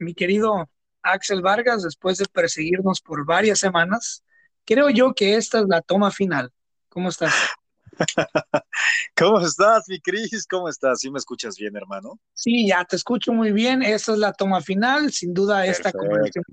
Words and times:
Mi 0.00 0.14
querido 0.14 0.68
Axel 1.02 1.42
Vargas, 1.42 1.82
después 1.82 2.18
de 2.18 2.26
perseguirnos 2.26 3.00
por 3.00 3.24
varias 3.24 3.58
semanas, 3.58 4.24
creo 4.64 4.90
yo 4.90 5.14
que 5.14 5.36
esta 5.36 5.60
es 5.60 5.66
la 5.68 5.82
toma 5.82 6.10
final. 6.10 6.50
¿Cómo 6.88 7.08
estás? 7.08 7.32
¿Cómo 9.16 9.40
estás, 9.40 9.84
mi 9.88 10.00
Cris? 10.00 10.46
¿Cómo 10.46 10.68
estás? 10.68 11.00
¿Sí 11.00 11.10
me 11.10 11.18
escuchas 11.18 11.56
bien, 11.56 11.76
hermano? 11.76 12.18
Sí, 12.34 12.66
ya 12.66 12.84
te 12.84 12.96
escucho 12.96 13.32
muy 13.32 13.52
bien. 13.52 13.82
Esta 13.82 14.12
es 14.12 14.18
la 14.18 14.32
toma 14.32 14.60
final. 14.60 15.12
Sin 15.12 15.32
duda, 15.34 15.66
esta 15.66 15.92
conversación 15.92 16.44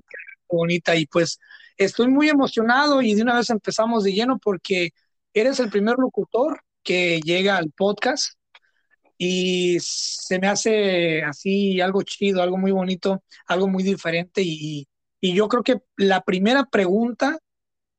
bonita 0.48 0.96
y 0.96 1.06
pues 1.06 1.38
estoy 1.76 2.08
muy 2.08 2.28
emocionado 2.28 3.02
y 3.02 3.14
de 3.14 3.22
una 3.22 3.36
vez 3.36 3.50
empezamos 3.50 4.04
de 4.04 4.12
lleno 4.12 4.38
porque 4.38 4.90
eres 5.34 5.60
el 5.60 5.70
primer 5.70 5.96
locutor 5.98 6.62
que 6.82 7.20
llega 7.20 7.56
al 7.56 7.70
podcast 7.70 8.37
y 9.18 9.78
se 9.80 10.38
me 10.38 10.46
hace 10.46 11.22
así 11.24 11.80
algo 11.80 12.02
chido, 12.02 12.40
algo 12.40 12.56
muy 12.56 12.70
bonito, 12.70 13.24
algo 13.46 13.66
muy 13.68 13.82
diferente 13.82 14.42
y, 14.44 14.88
yo 15.20 15.48
creo 15.48 15.64
que 15.64 15.82
la 15.96 16.22
primera 16.22 16.66
pregunta 16.66 17.40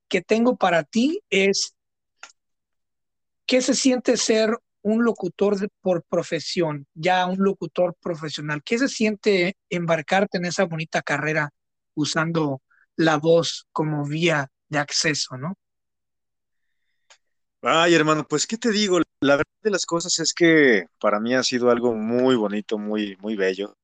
que 0.08 0.22
tengo 0.22 0.56
para 0.56 0.86
ti 0.86 1.22
es, 1.30 1.76
¿qué 3.46 3.62
se 3.62 3.76
siente 3.76 4.16
ser 4.16 4.58
un 4.82 5.04
locutor 5.04 5.58
por 5.82 6.06
profesión, 6.06 6.88
ya 6.94 7.26
un 7.26 7.44
locutor 7.44 7.94
profesional? 8.00 8.64
¿Qué 8.64 8.80
se 8.80 8.88
siente 8.88 9.58
embarcarte 9.70 10.38
en 10.38 10.46
esa 10.46 10.64
bonita 10.64 11.02
carrera 11.02 11.50
usando 11.94 12.62
la 12.96 13.18
voz 13.18 13.68
como 13.74 14.06
vía 14.06 14.50
de 14.70 14.80
acceso, 14.80 15.38
no? 15.38 15.58
Ay, 17.62 17.94
hermano, 17.94 18.26
pues, 18.28 18.48
¿qué 18.48 18.58
te 18.58 18.72
digo? 18.72 19.00
La 19.22 19.36
verdad 19.36 19.52
de 19.64 19.72
las 19.72 19.86
cosas 19.86 20.18
es 20.20 20.34
que 20.34 20.86
para 21.00 21.20
mí 21.20 21.36
ha 21.36 21.44
sido 21.44 21.70
algo 21.70 21.94
muy 21.94 22.36
bonito, 22.36 22.78
muy, 22.78 23.18
muy 23.20 23.36
bello. 23.36 23.76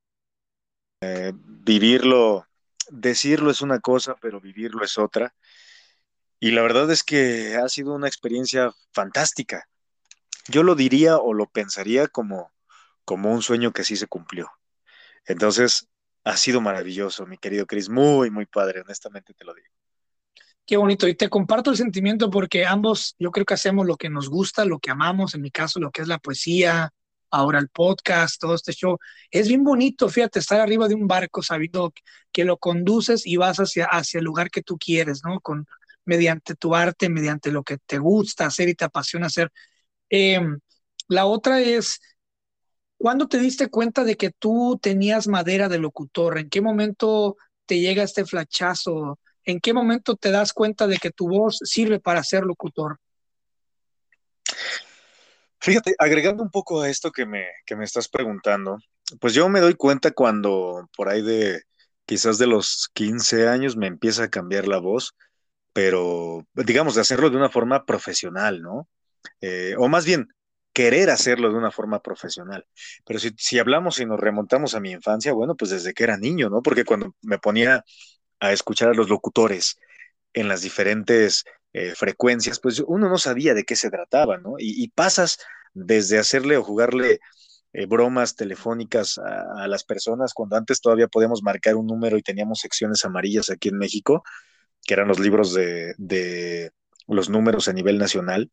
Eh, 1.02 1.34
vivirlo, 1.36 2.48
decirlo 2.90 3.52
es 3.52 3.62
una 3.62 3.80
cosa, 3.80 4.16
pero 4.22 4.40
vivirlo 4.40 4.84
es 4.84 4.98
otra. 4.98 5.34
Y 6.40 6.52
la 6.52 6.62
verdad 6.62 6.90
es 6.92 7.04
que 7.04 7.56
ha 7.56 7.68
sido 7.70 7.94
una 7.94 8.08
experiencia 8.08 8.72
fantástica. 8.94 9.68
Yo 10.48 10.64
lo 10.64 10.76
diría 10.76 11.18
o 11.18 11.34
lo 11.34 11.48
pensaría 11.48 12.08
como, 12.08 12.52
como 13.04 13.32
un 13.34 13.42
sueño 13.42 13.74
que 13.74 13.84
sí 13.84 13.98
se 13.98 14.08
cumplió. 14.08 14.52
Entonces, 15.26 15.90
ha 16.24 16.38
sido 16.38 16.62
maravilloso, 16.62 17.26
mi 17.26 17.38
querido 17.38 17.66
Chris, 17.68 17.90
muy, 17.90 18.32
muy 18.32 18.46
padre, 18.46 18.82
honestamente 18.82 19.34
te 19.34 19.46
lo 19.46 19.54
digo. 19.54 19.68
Qué 20.66 20.78
bonito. 20.78 21.08
Y 21.08 21.16
te 21.16 21.30
comparto 21.30 21.72
el 21.72 21.78
sentimiento 21.78 22.30
porque 22.32 22.66
ambos, 22.66 23.16
yo 23.20 23.32
creo 23.32 23.46
que 23.46 23.54
hacemos 23.54 23.86
lo 23.86 23.98
que 23.98 24.10
nos 24.10 24.30
gusta, 24.30 24.66
lo 24.66 24.80
que 24.80 24.92
amamos, 24.92 25.36
en 25.36 25.42
mi 25.42 25.52
caso, 25.52 25.80
lo 25.80 25.92
que 25.92 26.02
es 26.02 26.08
la 26.08 26.18
poesía, 26.18 26.92
ahora 27.30 27.60
el 27.60 27.70
podcast, 27.70 28.40
todo 28.42 28.56
este 28.56 28.74
show. 28.74 28.98
Es 29.30 29.48
bien 29.48 29.64
bonito, 29.64 30.10
fíjate, 30.10 30.40
estar 30.40 30.60
arriba 30.60 30.88
de 30.88 30.96
un 30.96 31.08
barco 31.08 31.44
sabiendo 31.44 31.94
que 32.32 32.46
lo 32.46 32.58
conduces 32.58 33.28
y 33.28 33.38
vas 33.38 33.58
hacia, 33.60 33.86
hacia 33.86 34.20
el 34.20 34.26
lugar 34.26 34.50
que 34.50 34.64
tú 34.64 34.78
quieres, 34.78 35.22
¿no? 35.24 35.40
Con, 35.40 35.68
mediante 36.06 36.56
tu 36.56 36.76
arte, 36.76 37.10
mediante 37.10 37.52
lo 37.52 37.64
que 37.64 37.78
te 37.78 37.98
gusta 38.00 38.46
hacer 38.48 38.70
y 38.70 38.76
te 38.76 38.86
apasiona 38.86 39.28
hacer. 39.28 39.52
Em, 40.10 40.60
la 41.08 41.26
otra 41.26 41.62
es, 41.62 42.00
¿cuándo 42.98 43.28
te 43.28 43.40
diste 43.40 43.70
cuenta 43.70 44.04
de 44.04 44.16
que 44.18 44.32
tú 44.32 44.80
tenías 44.82 45.28
madera 45.28 45.70
de 45.70 45.80
locutor? 45.80 46.38
¿En 46.38 46.50
qué 46.50 46.62
momento 46.62 47.38
te 47.66 47.80
llega 47.80 48.04
este 48.04 48.26
flachazo? 48.26 49.20
¿En 49.46 49.60
qué 49.60 49.74
momento 49.74 50.16
te 50.16 50.32
das 50.32 50.54
cuenta 50.54 50.88
de 50.88 50.98
que 50.98 51.12
tu 51.12 51.28
voz 51.28 51.60
sirve 51.64 52.00
para 52.00 52.24
ser 52.24 52.44
locutor? 52.44 53.00
Fíjate, 55.60 55.96
agregando 55.98 56.44
un 56.44 56.52
poco 56.52 56.82
a 56.82 56.90
esto 56.90 57.12
que 57.12 57.26
me, 57.26 57.48
que 57.66 57.76
me 57.76 57.86
estás 57.86 58.08
preguntando, 58.08 58.78
pues 59.20 59.34
yo 59.34 59.48
me 59.50 59.62
doy 59.62 59.76
cuenta 59.76 60.12
cuando 60.12 60.90
por 60.96 61.10
ahí 61.10 61.22
de 61.22 61.64
quizás 62.06 62.38
de 62.38 62.48
los 62.48 62.90
15 62.94 63.48
años 63.48 63.76
me 63.76 63.88
empieza 63.88 64.24
a 64.26 64.30
cambiar 64.30 64.68
la 64.68 64.78
voz, 64.78 65.16
pero 65.74 66.46
digamos 66.54 66.96
de 66.96 67.02
hacerlo 67.02 67.30
de 67.30 67.38
una 67.38 67.50
forma 67.50 67.86
profesional, 67.86 68.62
¿no? 68.62 68.88
Eh, 69.42 69.76
o 69.78 69.88
más 69.88 70.06
bien, 70.06 70.28
querer 70.72 71.10
hacerlo 71.10 71.50
de 71.50 71.58
una 71.58 71.72
forma 71.72 72.02
profesional. 72.02 72.66
Pero 73.06 73.20
si, 73.20 73.32
si 73.38 73.60
hablamos 73.60 74.00
y 74.00 74.06
nos 74.06 74.20
remontamos 74.20 74.76
a 74.76 74.80
mi 74.80 74.92
infancia, 74.92 75.34
bueno, 75.34 75.56
pues 75.56 75.72
desde 75.72 75.94
que 75.94 76.04
era 76.04 76.18
niño, 76.18 76.50
¿no? 76.50 76.62
Porque 76.62 76.86
cuando 76.86 77.16
me 77.22 77.40
ponía 77.40 77.84
a 78.40 78.52
escuchar 78.52 78.90
a 78.90 78.94
los 78.94 79.10
locutores 79.10 79.78
en 80.34 80.48
las 80.48 80.62
diferentes 80.62 81.46
eh, 81.74 81.94
frecuencias, 81.96 82.60
pues 82.60 82.82
uno 82.86 83.10
no 83.10 83.18
sabía 83.18 83.54
de 83.54 83.64
qué 83.64 83.76
se 83.76 83.90
trataba, 83.90 84.38
¿no? 84.38 84.56
Y, 84.58 84.88
pasas 84.90 85.40
desde 85.74 86.18
hacerle 86.18 86.58
o 86.58 86.64
jugarle 86.64 87.20
eh, 87.74 87.86
bromas 87.86 88.36
telefónicas 88.36 89.18
a, 89.18 89.68
las 89.68 89.84
personas, 89.84 90.34
cuando 90.34 90.56
antes 90.56 90.80
todavía 90.80 91.08
podíamos 91.08 91.44
marcar 91.44 91.76
un 91.76 91.88
número 91.88 92.18
y 92.18 92.22
teníamos 92.22 92.60
secciones 92.60 93.04
amarillas 93.04 93.50
aquí 93.50 93.70
en 93.70 93.78
México, 93.78 94.24
que 94.86 94.94
eran 94.94 95.08
los 95.08 95.20
libros 95.20 95.54
de, 95.54 95.96
de 95.98 96.72
los 97.08 97.30
números 97.30 97.68
a 97.68 97.74
nivel 97.74 97.98
nacional, 97.98 98.52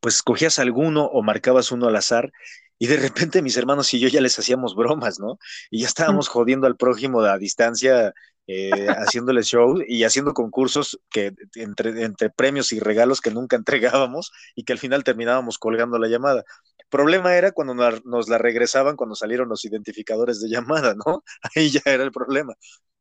pues 0.00 0.16
escogías 0.16 0.58
alguno 0.58 1.06
o 1.06 1.22
marcabas 1.22 1.72
uno 1.72 1.88
al 1.88 1.96
azar 1.96 2.30
y 2.78 2.86
de 2.86 2.96
repente 2.96 3.42
mis 3.42 3.56
hermanos 3.56 3.92
y 3.94 3.98
yo 3.98 4.08
ya 4.08 4.20
les 4.20 4.38
hacíamos 4.38 4.74
bromas, 4.76 5.18
¿no? 5.18 5.38
Y 5.70 5.80
ya 5.80 5.88
estábamos 5.88 6.28
jodiendo 6.28 6.66
al 6.66 6.76
prójimo 6.76 7.22
a 7.22 7.38
distancia 7.38 8.14
eh, 8.48 8.70
haciéndole 9.14 9.42
show 9.42 9.76
y 9.86 10.04
haciendo 10.04 10.34
concursos 10.34 10.98
que 11.10 11.34
entre, 11.54 12.02
entre 12.02 12.30
premios 12.30 12.72
y 12.72 12.80
regalos 12.80 13.20
que 13.20 13.30
nunca 13.30 13.56
entregábamos 13.56 14.32
y 14.56 14.64
que 14.64 14.72
al 14.72 14.78
final 14.78 15.04
terminábamos 15.04 15.58
colgando 15.58 15.98
la 15.98 16.08
llamada. 16.08 16.44
Problema 16.90 17.36
era 17.36 17.52
cuando 17.52 17.74
nos 17.74 18.28
la 18.28 18.38
regresaban 18.38 18.96
cuando 18.96 19.14
salieron 19.14 19.48
los 19.50 19.64
identificadores 19.66 20.40
de 20.40 20.48
llamada, 20.48 20.94
¿no? 20.94 21.22
Ahí 21.54 21.70
ya 21.70 21.82
era 21.84 22.02
el 22.02 22.12
problema. 22.12 22.54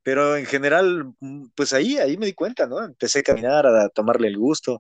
Pero 0.03 0.35
en 0.37 0.45
general, 0.45 1.13
mm, 1.19 1.47
pues 1.55 1.73
ahí, 1.73 1.97
ahí 1.97 2.17
me 2.17 2.27
di 2.27 2.33
cuenta, 2.33 2.65
¿no? 2.67 2.83
Empecé 2.83 3.19
a 3.19 3.23
caminar, 3.23 3.65
a 3.67 3.89
tomarle 3.89 4.27
el 4.29 4.37
gusto, 4.37 4.79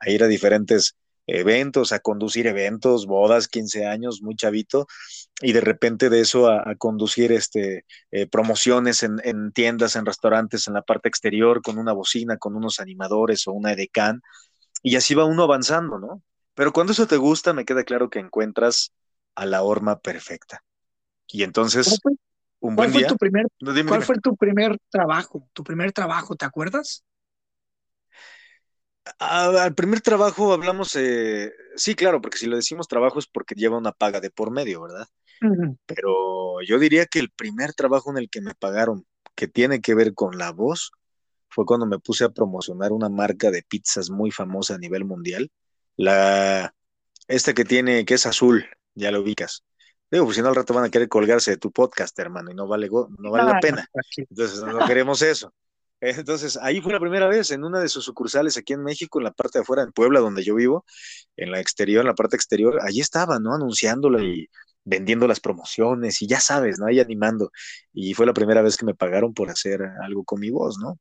a 0.00 0.10
ir 0.10 0.22
a 0.22 0.26
diferentes 0.26 0.96
eventos, 1.26 1.92
a 1.92 1.98
conducir 1.98 2.46
eventos, 2.46 3.06
bodas, 3.06 3.48
15 3.48 3.86
años, 3.86 4.22
muy 4.22 4.36
chavito, 4.36 4.86
y 5.40 5.52
de 5.52 5.60
repente 5.60 6.08
de 6.08 6.20
eso 6.20 6.48
a, 6.48 6.74
conducir 6.76 7.32
este, 7.32 7.84
eh, 8.10 8.26
promociones 8.26 9.02
en, 9.02 9.20
en, 9.24 9.52
tiendas, 9.52 9.96
en 9.96 10.06
restaurantes, 10.06 10.68
en 10.68 10.74
la 10.74 10.82
parte 10.82 11.08
exterior, 11.08 11.62
con 11.62 11.78
una 11.78 11.92
bocina, 11.92 12.36
con 12.36 12.54
unos 12.56 12.80
animadores 12.80 13.46
o 13.46 13.52
una 13.52 13.72
edecán, 13.72 14.22
y 14.82 14.96
así 14.96 15.14
va 15.14 15.24
uno 15.24 15.42
avanzando, 15.42 15.98
¿no? 15.98 16.22
Pero 16.54 16.72
cuando 16.72 16.92
eso 16.92 17.06
te 17.06 17.16
gusta, 17.16 17.52
me 17.52 17.64
queda 17.64 17.84
claro 17.84 18.08
que 18.08 18.18
encuentras 18.18 18.92
a 19.34 19.44
la 19.46 19.62
horma 19.62 19.98
perfecta. 19.98 20.64
Y 21.28 21.42
entonces, 21.42 21.98
un 22.60 22.76
buen 22.76 22.92
día. 22.92 23.06
Tu 23.08 23.16
primer, 23.16 23.46
¿Cuál 23.86 24.02
fue 24.02 24.18
tu 24.20 24.36
primer 24.36 24.78
trabajo? 24.90 25.48
¿Tu 25.52 25.62
primer 25.62 25.92
trabajo, 25.92 26.36
te 26.36 26.46
acuerdas? 26.46 27.04
Al 29.18 29.74
primer 29.74 30.00
trabajo 30.00 30.52
hablamos, 30.52 30.96
eh, 30.96 31.52
sí, 31.76 31.94
claro, 31.94 32.20
porque 32.20 32.38
si 32.38 32.46
lo 32.46 32.56
decimos 32.56 32.88
trabajo 32.88 33.18
es 33.18 33.26
porque 33.26 33.54
lleva 33.54 33.78
una 33.78 33.92
paga 33.92 34.20
de 34.20 34.30
por 34.30 34.50
medio, 34.50 34.82
¿verdad? 34.82 35.06
Pero 35.86 36.62
yo 36.62 36.78
diría 36.78 37.06
que 37.06 37.18
el 37.18 37.30
primer 37.30 37.74
trabajo 37.74 38.10
en 38.10 38.18
el 38.18 38.30
que 38.30 38.40
me 38.40 38.54
pagaron, 38.54 39.06
que 39.34 39.48
tiene 39.48 39.80
que 39.80 39.94
ver 39.94 40.14
con 40.14 40.38
la 40.38 40.50
voz, 40.50 40.92
fue 41.48 41.64
cuando 41.64 41.86
me 41.86 41.98
puse 41.98 42.24
a 42.24 42.30
promocionar 42.30 42.92
una 42.92 43.08
marca 43.08 43.50
de 43.50 43.62
pizzas 43.62 44.10
muy 44.10 44.30
famosa 44.30 44.74
a 44.74 44.78
nivel 44.78 45.04
mundial. 45.04 45.50
La, 45.96 46.74
esta 47.28 47.54
que 47.54 47.64
tiene, 47.64 48.04
que 48.04 48.14
es 48.14 48.26
azul, 48.26 48.66
ya 48.94 49.10
lo 49.10 49.20
ubicas. 49.20 49.64
Digo, 50.10 50.24
pues 50.24 50.36
si 50.36 50.42
no 50.42 50.48
al 50.48 50.54
rato 50.54 50.72
van 50.72 50.84
a 50.84 50.90
querer 50.90 51.08
colgarse 51.08 51.52
de 51.52 51.56
tu 51.56 51.72
podcast, 51.72 52.16
hermano, 52.18 52.50
y 52.50 52.54
no 52.54 52.66
vale, 52.68 52.88
no 52.88 53.30
vale 53.30 53.52
la 53.52 53.60
pena. 53.60 53.88
Entonces, 54.16 54.62
no 54.62 54.78
queremos 54.86 55.22
eso. 55.22 55.52
Entonces, 56.08 56.56
ahí 56.62 56.80
fue 56.80 56.92
la 56.92 57.00
primera 57.00 57.26
vez 57.26 57.50
en 57.50 57.64
una 57.64 57.80
de 57.80 57.88
sus 57.88 58.04
sucursales 58.04 58.56
aquí 58.56 58.72
en 58.72 58.82
México, 58.82 59.18
en 59.18 59.24
la 59.24 59.32
parte 59.32 59.58
de 59.58 59.62
afuera, 59.62 59.82
en 59.82 59.92
Puebla, 59.92 60.20
donde 60.20 60.44
yo 60.44 60.54
vivo, 60.54 60.84
en 61.36 61.50
la 61.50 61.60
exterior, 61.60 62.02
en 62.02 62.06
la 62.06 62.14
parte 62.14 62.36
exterior, 62.36 62.78
allí 62.82 63.00
estaba, 63.00 63.38
¿no? 63.40 63.54
Anunciándolo 63.54 64.22
y 64.22 64.48
vendiendo 64.84 65.26
las 65.26 65.40
promociones 65.40 66.22
y 66.22 66.28
ya 66.28 66.38
sabes, 66.38 66.78
¿no? 66.78 66.86
Ahí 66.86 67.00
animando. 67.00 67.50
Y 67.92 68.14
fue 68.14 68.24
la 68.24 68.32
primera 68.32 68.62
vez 68.62 68.76
que 68.76 68.86
me 68.86 68.94
pagaron 68.94 69.34
por 69.34 69.50
hacer 69.50 69.82
algo 70.02 70.22
con 70.24 70.38
mi 70.38 70.50
voz, 70.50 70.78
¿no? 70.78 70.98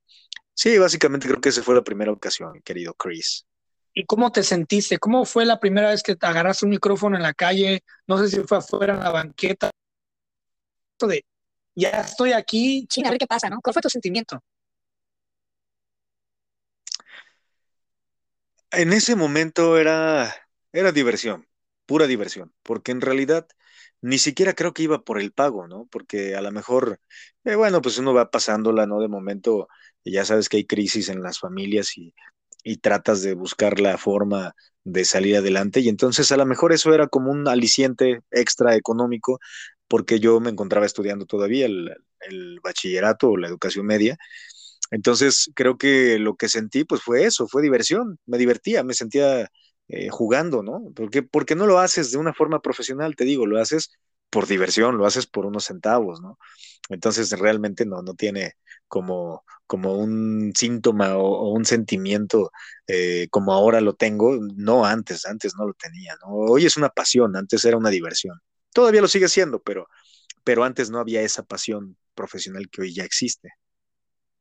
Sí, 0.53 0.77
básicamente 0.79 1.27
creo 1.27 1.39
que 1.39 1.49
esa 1.49 1.61
fue 1.61 1.75
la 1.75 1.83
primera 1.83 2.11
ocasión, 2.11 2.61
querido 2.63 2.93
Chris. 2.95 3.45
¿Y 3.93 4.05
cómo 4.05 4.31
te 4.31 4.41
sentiste? 4.41 4.97
¿Cómo 4.97 5.23
fue 5.25 5.45
la 5.45 5.59
primera 5.59 5.89
vez 5.89 6.01
que 6.01 6.15
te 6.15 6.25
agarraste 6.25 6.65
un 6.65 6.71
micrófono 6.71 7.15
en 7.15 7.23
la 7.23 7.33
calle? 7.33 7.83
No 8.07 8.17
sé 8.17 8.29
si 8.29 8.41
fue 8.41 8.57
afuera 8.57 8.95
en 8.95 8.99
la 9.01 9.11
banqueta. 9.11 9.69
De 10.99 11.23
ya 11.75 11.89
estoy 11.89 12.31
aquí, 12.31 12.87
a 13.05 13.09
ver 13.09 13.19
qué 13.19 13.27
pasa, 13.27 13.49
¿no? 13.49 13.59
¿Cuál 13.61 13.73
fue 13.73 13.81
tu 13.81 13.89
sentimiento? 13.89 14.41
En 18.75 18.93
ese 18.93 19.15
momento 19.15 19.77
era, 19.77 20.33
era 20.73 20.91
diversión, 20.91 21.47
pura 21.85 22.07
diversión, 22.07 22.53
porque 22.63 22.91
en 22.91 23.01
realidad 23.01 23.47
ni 24.01 24.17
siquiera 24.17 24.53
creo 24.53 24.73
que 24.73 24.83
iba 24.83 25.03
por 25.03 25.19
el 25.19 25.31
pago, 25.31 25.67
¿no? 25.67 25.87
Porque 25.91 26.35
a 26.35 26.41
lo 26.41 26.51
mejor, 26.51 26.99
eh, 27.45 27.55
bueno, 27.55 27.81
pues 27.81 27.97
uno 27.97 28.13
va 28.13 28.29
pasándola, 28.31 28.85
¿no? 28.85 28.99
De 28.99 29.07
momento, 29.07 29.67
ya 30.03 30.25
sabes 30.25 30.49
que 30.49 30.57
hay 30.57 30.65
crisis 30.65 31.09
en 31.09 31.21
las 31.23 31.39
familias 31.39 31.97
y, 31.97 32.13
y 32.63 32.77
tratas 32.77 33.21
de 33.21 33.33
buscar 33.33 33.79
la 33.79 33.97
forma 33.97 34.53
de 34.83 35.05
salir 35.05 35.37
adelante. 35.37 35.79
Y 35.79 35.89
entonces 35.89 36.31
a 36.31 36.37
lo 36.37 36.45
mejor 36.45 36.73
eso 36.73 36.93
era 36.93 37.07
como 37.07 37.31
un 37.31 37.47
aliciente 37.47 38.19
extra 38.31 38.75
económico, 38.75 39.39
porque 39.87 40.19
yo 40.19 40.39
me 40.39 40.49
encontraba 40.51 40.85
estudiando 40.85 41.25
todavía 41.25 41.65
el, 41.67 41.95
el 42.21 42.59
bachillerato 42.61 43.29
o 43.31 43.37
la 43.37 43.47
educación 43.47 43.85
media. 43.85 44.17
Entonces 44.91 45.51
creo 45.55 45.77
que 45.77 46.19
lo 46.19 46.35
que 46.35 46.49
sentí 46.49 46.83
pues 46.83 47.01
fue 47.01 47.25
eso, 47.25 47.47
fue 47.47 47.61
diversión, 47.61 48.19
me 48.25 48.37
divertía, 48.37 48.83
me 48.83 48.93
sentía 48.93 49.49
eh, 49.87 50.09
jugando, 50.09 50.63
¿no? 50.63 50.91
Porque, 50.95 51.23
porque 51.23 51.55
no 51.55 51.67
lo 51.67 51.79
haces 51.79 52.11
de 52.11 52.17
una 52.17 52.33
forma 52.33 52.61
profesional, 52.61 53.15
te 53.15 53.25
digo, 53.25 53.45
lo 53.45 53.59
haces 53.59 53.91
por 54.29 54.47
diversión, 54.47 54.97
lo 54.97 55.05
haces 55.05 55.27
por 55.27 55.45
unos 55.45 55.65
centavos, 55.65 56.21
¿no? 56.21 56.37
Entonces 56.89 57.31
realmente 57.31 57.85
no, 57.85 58.01
no 58.01 58.13
tiene 58.15 58.53
como, 58.87 59.43
como 59.67 59.93
un 59.97 60.53
síntoma 60.55 61.17
o, 61.17 61.51
un 61.51 61.65
sentimiento 61.65 62.51
eh, 62.87 63.27
como 63.29 63.53
ahora 63.53 63.81
lo 63.81 63.93
tengo, 63.95 64.37
no 64.55 64.85
antes, 64.85 65.25
antes 65.25 65.53
no 65.57 65.65
lo 65.67 65.73
tenía, 65.73 66.15
¿no? 66.21 66.29
Hoy 66.29 66.65
es 66.65 66.77
una 66.77 66.89
pasión, 66.89 67.35
antes 67.35 67.63
era 67.65 67.77
una 67.77 67.89
diversión. 67.89 68.39
Todavía 68.73 69.01
lo 69.01 69.07
sigue 69.07 69.29
siendo, 69.29 69.61
pero, 69.61 69.87
pero 70.43 70.63
antes 70.63 70.89
no 70.89 70.99
había 70.99 71.21
esa 71.21 71.43
pasión 71.43 71.97
profesional 72.13 72.69
que 72.69 72.81
hoy 72.81 72.93
ya 72.93 73.03
existe. 73.03 73.53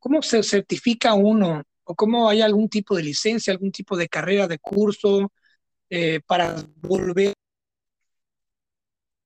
¿Cómo 0.05 0.21
se 0.21 0.43
certifica 0.43 1.15
uno 1.15 1.63
o 1.83 1.95
cómo 1.95 2.29
hay 2.29 2.43
algún 2.43 2.69
tipo 2.69 2.95
de 2.95 3.03
licencia, 3.03 3.55
algún 3.55 3.73
tipo 3.73 3.97
de 3.97 4.07
carrera, 4.07 4.47
de 4.47 4.59
curso 4.59 5.33
eh, 5.89 6.21
para 6.27 6.57
volver 6.83 7.33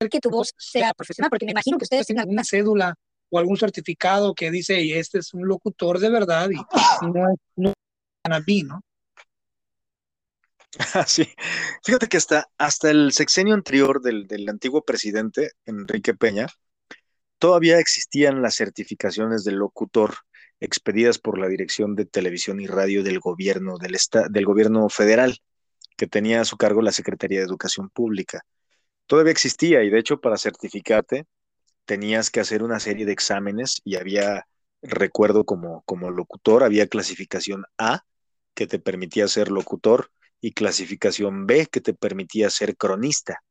que 0.09 0.21
tu 0.21 0.31
voz 0.31 0.55
sea 0.57 0.95
profesional? 0.95 1.31
Porque 1.31 1.47
me 1.47 1.51
imagino 1.51 1.79
que 1.79 1.83
ustedes 1.83 2.07
tienen 2.07 2.21
alguna 2.21 2.45
cédula 2.45 2.95
o 3.29 3.41
algún 3.41 3.57
certificado 3.57 4.37
que 4.37 4.53
dice, 4.53 4.97
este 4.97 5.19
es 5.19 5.35
un 5.35 5.49
locutor 5.49 5.99
de 5.99 6.11
verdad 6.11 6.49
y, 6.49 6.55
no 7.05 7.29
es 7.29 7.41
no, 7.57 7.75
¿no? 8.69 8.81
Sí, 11.09 11.29
fíjate 11.83 12.07
que 12.07 12.19
hasta, 12.19 12.47
hasta 12.57 12.89
el 12.93 13.11
sexenio 13.11 13.55
anterior 13.55 14.01
del, 14.01 14.29
del 14.29 14.49
antiguo 14.49 14.85
presidente, 14.85 15.51
Enrique 15.67 16.15
Peña, 16.15 16.47
todavía 17.39 17.81
existían 17.81 18.43
las 18.43 18.55
certificaciones 18.55 19.43
del 19.43 19.57
locutor 19.57 20.15
expedidas 20.61 21.19
por 21.19 21.39
la 21.39 21.49
Dirección 21.49 21.95
de 21.95 22.05
Televisión 22.05 22.61
y 22.61 22.67
Radio 22.67 23.03
del 23.03 23.21
Gobierno, 23.21 23.79
del, 23.79 23.97
del 24.31 24.45
Gobierno 24.45 24.89
Federal, 24.89 25.39
que 25.97 26.07
tenía 26.07 26.41
a 26.41 26.45
su 26.45 26.57
cargo 26.57 26.83
la 26.83 26.93
Secretaría 26.93 27.39
de 27.39 27.47
Educación 27.47 27.91
Pública. 27.91 28.43
Todavía 29.07 29.33
existía 29.33 29.83
y 29.83 29.91
de 29.91 29.99
hecho 29.99 30.21
para 30.21 30.37
certificarte 30.37 31.27
tenías 31.85 32.31
que 32.31 32.41
hacer 32.41 32.63
una 32.63 32.81
serie 32.81 33.07
de 33.07 33.13
exámenes 33.13 33.81
y 33.85 33.97
había, 33.97 34.47
recuerdo 34.83 35.45
como, 35.45 35.83
como 35.87 36.11
locutor, 36.11 36.63
había 36.63 36.87
clasificación 36.87 37.65
A, 37.79 38.03
que 38.55 38.67
te 38.67 38.79
permitía 38.79 39.27
ser 39.29 39.51
locutor, 39.51 40.11
y 40.41 40.53
clasificación 40.53 41.47
B, 41.47 41.67
que 41.67 41.81
te 41.81 41.95
permitía 41.95 42.51
ser 42.51 42.77
cronista. 42.77 43.43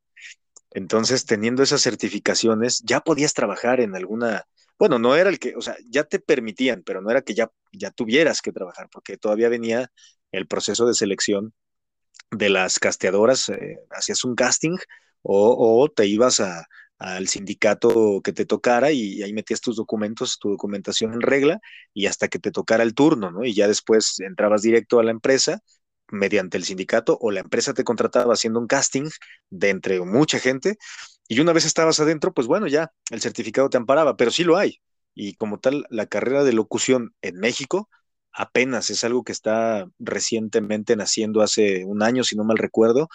Entonces, 0.71 1.25
teniendo 1.25 1.63
esas 1.63 1.81
certificaciones, 1.81 2.81
ya 2.85 3.01
podías 3.01 3.33
trabajar 3.33 3.79
en 3.79 3.95
alguna, 3.95 4.45
bueno, 4.79 4.99
no 4.99 5.15
era 5.15 5.29
el 5.29 5.39
que, 5.39 5.55
o 5.55 5.61
sea, 5.61 5.75
ya 5.89 6.03
te 6.03 6.19
permitían, 6.19 6.83
pero 6.83 7.01
no 7.01 7.09
era 7.09 7.21
que 7.21 7.33
ya, 7.33 7.51
ya 7.71 7.91
tuvieras 7.91 8.41
que 8.41 8.51
trabajar, 8.51 8.89
porque 8.91 9.17
todavía 9.17 9.49
venía 9.49 9.91
el 10.31 10.47
proceso 10.47 10.85
de 10.85 10.93
selección 10.93 11.53
de 12.31 12.49
las 12.49 12.79
casteadoras, 12.79 13.49
eh, 13.49 13.79
hacías 13.91 14.23
un 14.23 14.35
casting 14.35 14.77
o, 15.23 15.89
te 15.93 16.05
ibas 16.07 16.41
al 16.99 17.27
sindicato 17.27 18.21
que 18.23 18.33
te 18.33 18.45
tocara 18.45 18.91
y 18.91 19.21
ahí 19.23 19.33
metías 19.33 19.61
tus 19.61 19.75
documentos, 19.75 20.39
tu 20.39 20.49
documentación 20.49 21.13
en 21.13 21.21
regla 21.21 21.59
y 21.93 22.07
hasta 22.07 22.27
que 22.27 22.39
te 22.39 22.51
tocara 22.51 22.83
el 22.83 22.93
turno, 22.93 23.31
¿no? 23.31 23.43
Y 23.45 23.53
ya 23.53 23.67
después 23.67 24.19
entrabas 24.19 24.61
directo 24.61 24.99
a 24.99 25.03
la 25.03 25.11
empresa 25.11 25.59
mediante 26.09 26.57
el 26.57 26.63
sindicato 26.63 27.17
o 27.19 27.31
la 27.31 27.41
empresa 27.41 27.73
te 27.73 27.83
contrataba 27.83 28.33
haciendo 28.33 28.59
un 28.59 28.67
casting 28.67 29.09
de 29.49 29.69
entre 29.69 29.99
mucha 30.01 30.39
gente 30.39 30.77
y 31.27 31.39
una 31.39 31.53
vez 31.53 31.65
estabas 31.65 31.99
adentro, 31.99 32.33
pues 32.33 32.47
bueno, 32.47 32.67
ya 32.67 32.91
el 33.11 33.21
certificado 33.21 33.69
te 33.69 33.77
amparaba, 33.77 34.17
pero 34.17 34.31
sí 34.31 34.43
lo 34.43 34.57
hay. 34.57 34.81
Y 35.13 35.33
como 35.35 35.59
tal, 35.59 35.85
la 35.89 36.05
carrera 36.07 36.43
de 36.43 36.53
locución 36.53 37.15
en 37.21 37.37
México 37.39 37.89
apenas 38.37 38.89
es 38.91 39.03
algo 39.03 39.23
que 39.23 39.31
está 39.31 39.87
recientemente 39.99 40.95
naciendo 40.95 41.41
hace 41.41 41.85
un 41.85 42.03
año, 42.03 42.23
si 42.23 42.35
no 42.35 42.43
mal 42.43 42.57
recuerdo, 42.57 43.09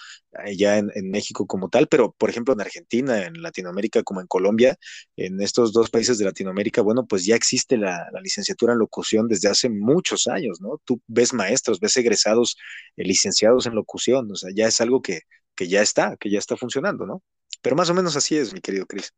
eh, 0.45 0.57
ya 0.57 0.79
en, 0.79 0.91
México 1.11 1.47
como 1.47 1.69
tal, 1.69 1.87
pero 1.89 2.13
por 2.19 2.29
ejemplo 2.31 2.55
en 2.55 2.61
Argentina, 2.61 3.25
en 3.27 3.41
Latinoamérica 3.41 4.03
como 4.03 4.21
en 4.21 4.27
Colombia, 4.27 4.77
en 5.17 5.41
estos 5.41 5.73
dos 5.73 5.91
países 5.91 6.19
de 6.19 6.25
Latinoamérica, 6.25 6.83
bueno, 6.83 7.07
pues 7.07 7.25
ya 7.25 7.37
existe 7.37 7.77
la, 7.77 8.09
licenciatura 8.23 8.73
en 8.73 8.81
locución 8.81 9.29
desde 9.29 9.49
hace 9.49 9.69
muchos 9.71 10.27
años, 10.27 10.61
¿no? 10.61 10.81
Tú 10.85 11.01
ves 11.07 11.33
maestros, 11.33 11.81
ves 11.81 11.97
egresados 11.97 12.57
eh, 12.97 13.05
licenciados 13.05 13.67
en 13.67 13.75
locución, 13.77 14.31
o 14.31 14.35
sea, 14.37 14.51
ya 14.55 14.67
es 14.67 14.81
algo 14.81 15.03
que, 15.03 15.21
que 15.55 15.69
ya 15.69 15.83
está, 15.83 16.17
que 16.17 16.31
ya 16.31 16.39
está 16.39 16.57
funcionando, 16.57 17.07
¿no? 17.07 17.23
Pero 17.63 17.77
más 17.77 17.89
o 17.89 17.95
menos 17.95 18.17
así 18.17 18.37
es, 18.37 18.53
mi 18.53 18.61
querido 18.61 18.87
Cris. 18.87 19.15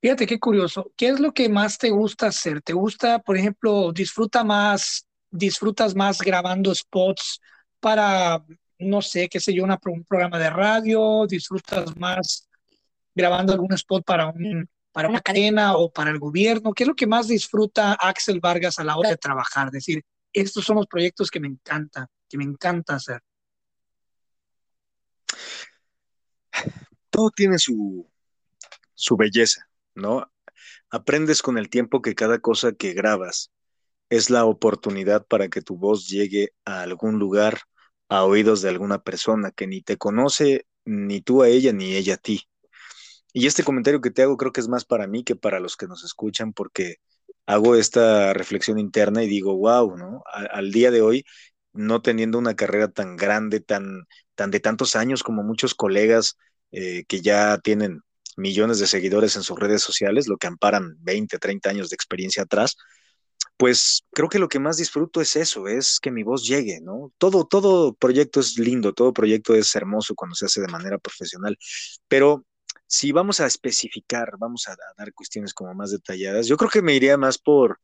Fíjate 0.00 0.26
qué 0.26 0.38
curioso. 0.38 0.92
¿Qué 0.96 1.08
es 1.08 1.18
lo 1.18 1.32
que 1.32 1.48
más 1.48 1.78
te 1.78 1.90
gusta 1.90 2.28
hacer? 2.28 2.62
¿Te 2.62 2.72
gusta, 2.72 3.18
por 3.20 3.36
ejemplo, 3.36 3.92
disfruta 3.92 4.44
más, 4.44 5.06
disfrutas 5.30 5.94
más 5.94 6.18
grabando 6.18 6.72
spots 6.74 7.40
para, 7.80 8.44
no 8.78 9.02
sé, 9.02 9.28
qué 9.28 9.40
sé 9.40 9.52
yo, 9.52 9.64
un 9.64 10.04
programa 10.04 10.38
de 10.38 10.50
radio? 10.50 11.26
¿Disfrutas 11.26 11.96
más 11.96 12.48
grabando 13.12 13.52
algún 13.52 13.72
spot 13.72 14.04
para, 14.04 14.28
un, 14.28 14.68
para 14.92 15.08
una 15.08 15.20
cadena 15.20 15.76
o 15.76 15.90
para 15.90 16.10
el 16.10 16.20
gobierno? 16.20 16.72
¿Qué 16.72 16.84
es 16.84 16.88
lo 16.88 16.94
que 16.94 17.08
más 17.08 17.26
disfruta 17.26 17.94
Axel 17.94 18.38
Vargas 18.38 18.78
a 18.78 18.84
la 18.84 18.96
hora 18.96 19.10
de 19.10 19.16
trabajar? 19.16 19.66
Es 19.66 19.72
decir, 19.72 20.02
estos 20.32 20.64
son 20.64 20.76
los 20.76 20.86
proyectos 20.86 21.28
que 21.28 21.40
me 21.40 21.48
encanta, 21.48 22.06
que 22.28 22.38
me 22.38 22.44
encanta 22.44 22.94
hacer. 22.94 23.20
Todo 27.10 27.30
tiene 27.30 27.58
su, 27.58 28.06
su 28.94 29.16
belleza 29.16 29.68
¿no? 29.98 30.30
Aprendes 30.90 31.42
con 31.42 31.58
el 31.58 31.68
tiempo 31.68 32.00
que 32.02 32.14
cada 32.14 32.38
cosa 32.38 32.72
que 32.72 32.94
grabas 32.94 33.50
es 34.10 34.30
la 34.30 34.44
oportunidad 34.46 35.26
para 35.26 35.48
que 35.48 35.62
tu 35.62 35.76
voz 35.76 36.08
llegue 36.08 36.50
a 36.64 36.82
algún 36.82 37.18
lugar, 37.18 37.60
a 38.08 38.24
oídos 38.24 38.62
de 38.62 38.70
alguna 38.70 39.02
persona 39.02 39.50
que 39.50 39.66
ni 39.66 39.82
te 39.82 39.98
conoce, 39.98 40.66
ni 40.84 41.20
tú 41.20 41.42
a 41.42 41.48
ella, 41.48 41.72
ni 41.72 41.94
ella 41.94 42.14
a 42.14 42.16
ti. 42.18 42.48
Y 43.32 43.46
este 43.46 43.64
comentario 43.64 44.00
que 44.00 44.10
te 44.10 44.22
hago 44.22 44.36
creo 44.36 44.52
que 44.52 44.60
es 44.60 44.68
más 44.68 44.84
para 44.84 45.06
mí 45.06 45.24
que 45.24 45.36
para 45.36 45.60
los 45.60 45.76
que 45.76 45.86
nos 45.86 46.04
escuchan, 46.04 46.52
porque 46.52 46.96
hago 47.46 47.76
esta 47.76 48.32
reflexión 48.32 48.78
interna 48.78 49.22
y 49.22 49.28
digo, 49.28 49.56
wow, 49.56 49.96
¿no? 49.96 50.22
al 50.26 50.72
día 50.72 50.90
de 50.90 51.02
hoy, 51.02 51.24
no 51.72 52.02
teniendo 52.02 52.38
una 52.38 52.56
carrera 52.56 52.88
tan 52.88 53.16
grande, 53.16 53.60
tan, 53.60 54.06
tan 54.34 54.50
de 54.50 54.60
tantos 54.60 54.96
años 54.96 55.22
como 55.22 55.42
muchos 55.42 55.74
colegas 55.74 56.38
eh, 56.72 57.04
que 57.06 57.20
ya 57.20 57.58
tienen 57.58 58.02
millones 58.36 58.78
de 58.78 58.86
seguidores 58.86 59.36
en 59.36 59.42
sus 59.42 59.58
redes 59.58 59.82
sociales, 59.82 60.28
lo 60.28 60.36
que 60.38 60.46
amparan 60.46 60.96
20, 61.00 61.38
30 61.38 61.70
años 61.70 61.90
de 61.90 61.94
experiencia 61.94 62.44
atrás, 62.44 62.76
pues 63.56 64.04
creo 64.12 64.28
que 64.28 64.38
lo 64.38 64.48
que 64.48 64.60
más 64.60 64.76
disfruto 64.76 65.20
es 65.20 65.34
eso, 65.36 65.66
es 65.66 65.98
que 66.00 66.12
mi 66.12 66.22
voz 66.22 66.46
llegue, 66.46 66.80
¿no? 66.80 67.12
Todo, 67.18 67.44
todo 67.46 67.92
proyecto 67.94 68.40
es 68.40 68.58
lindo, 68.58 68.92
todo 68.94 69.12
proyecto 69.12 69.54
es 69.54 69.74
hermoso 69.74 70.14
cuando 70.14 70.36
se 70.36 70.46
hace 70.46 70.60
de 70.60 70.68
manera 70.68 70.98
profesional, 70.98 71.58
pero 72.06 72.44
si 72.86 73.12
vamos 73.12 73.40
a 73.40 73.46
especificar, 73.46 74.34
vamos 74.38 74.68
a, 74.68 74.76
dar 74.96 75.12
cuestiones 75.12 75.52
como 75.54 75.74
más 75.74 75.90
detalladas, 75.90 76.46
yo 76.46 76.56
creo 76.56 76.70
que 76.70 76.82
me 76.82 76.94
iría 76.94 77.16
más 77.18 77.38
por, 77.38 77.80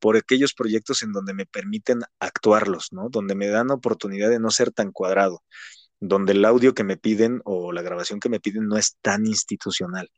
por 0.00 0.16
aquellos 0.16 0.54
proyectos 0.54 1.02
en 1.02 1.12
donde 1.12 1.34
me 1.34 1.46
permiten 1.46 2.00
actuarlos, 2.18 2.88
¿no? 2.92 3.08
Donde 3.08 3.34
me 3.34 3.48
dan 3.48 3.70
oportunidad 3.70 4.30
de 4.30 4.40
no 4.40 4.50
ser 4.50 4.72
tan 4.72 4.90
cuadrado 4.92 5.42
donde 6.02 6.32
el 6.32 6.44
audio 6.44 6.74
que 6.74 6.82
me 6.82 6.96
piden 6.96 7.40
o 7.44 7.72
la 7.72 7.80
grabación 7.80 8.18
que 8.18 8.28
me 8.28 8.40
piden 8.40 8.66
no 8.66 8.76
es 8.76 8.96
tan 9.02 9.24
institucional. 9.24 10.10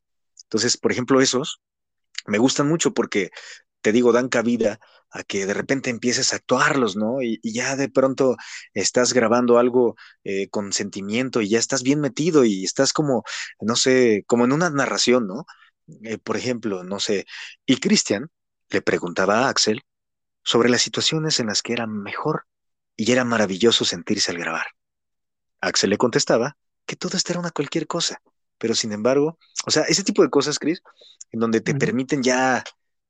Entonces, 0.45 0.79
por 0.79 0.91
ejemplo, 0.93 1.21
esos 1.21 1.61
me 2.27 2.39
gustan 2.39 2.69
mucho 2.69 2.95
porque, 2.95 3.31
te 3.83 3.93
digo, 3.93 4.13
dan 4.13 4.31
cabida 4.31 4.81
a 5.11 5.25
que 5.25 5.45
de 5.45 5.53
repente 5.53 5.91
empieces 5.91 6.33
a 6.33 6.37
actuarlos, 6.37 6.97
¿no? 6.97 7.21
Y, 7.23 7.39
ya 7.45 7.77
de 7.77 7.91
pronto 7.91 8.37
estás 8.73 9.13
grabando 9.13 9.59
algo 9.59 9.95
eh, 10.25 10.49
con 10.49 10.73
sentimiento 10.73 11.43
y 11.43 11.51
ya 11.51 11.59
estás 11.59 11.83
bien 11.83 12.01
metido 12.01 12.45
y 12.47 12.65
estás 12.65 12.95
como, 12.95 13.23
no 13.61 13.77
sé, 13.77 14.25
como 14.27 14.47
en 14.47 14.53
una 14.53 14.71
narración, 14.71 15.27
¿no? 15.27 15.45
Eh, 16.05 16.17
por 16.19 16.39
ejemplo, 16.39 16.83
no 16.83 16.99
sé, 16.99 17.27
y 17.67 17.77
Cristian 17.79 18.31
le 18.71 18.81
preguntaba 18.81 19.41
a 19.41 19.49
Axel 19.51 19.83
sobre 20.43 20.71
las 20.71 20.83
situaciones 20.83 21.41
en 21.41 21.49
las 21.49 21.63
que 21.63 21.75
era 21.75 21.87
mejor 21.87 22.47
y 22.97 23.13
era 23.13 23.25
maravilloso 23.25 23.85
sentirse 23.85 24.31
al 24.31 24.39
grabar. 24.39 24.67
Axel 25.67 25.91
le 25.91 25.99
contestaba 25.99 26.57
que 26.87 26.97
todo 26.97 27.17
esto 27.17 27.33
era 27.33 27.41
una 27.41 27.51
cualquier 27.51 27.87
cosa, 27.87 28.21
pero 28.59 28.75
sin 28.75 28.93
embargo, 28.93 29.39
o 29.67 29.71
sea, 29.71 29.83
ese 29.85 30.05
tipo 30.05 30.23
de 30.23 30.31
cosas, 30.31 30.59
Chris, 30.59 30.83
en 31.31 31.41
donde 31.41 31.61
te 31.61 31.75
permiten 31.75 32.23
ya 32.23 32.63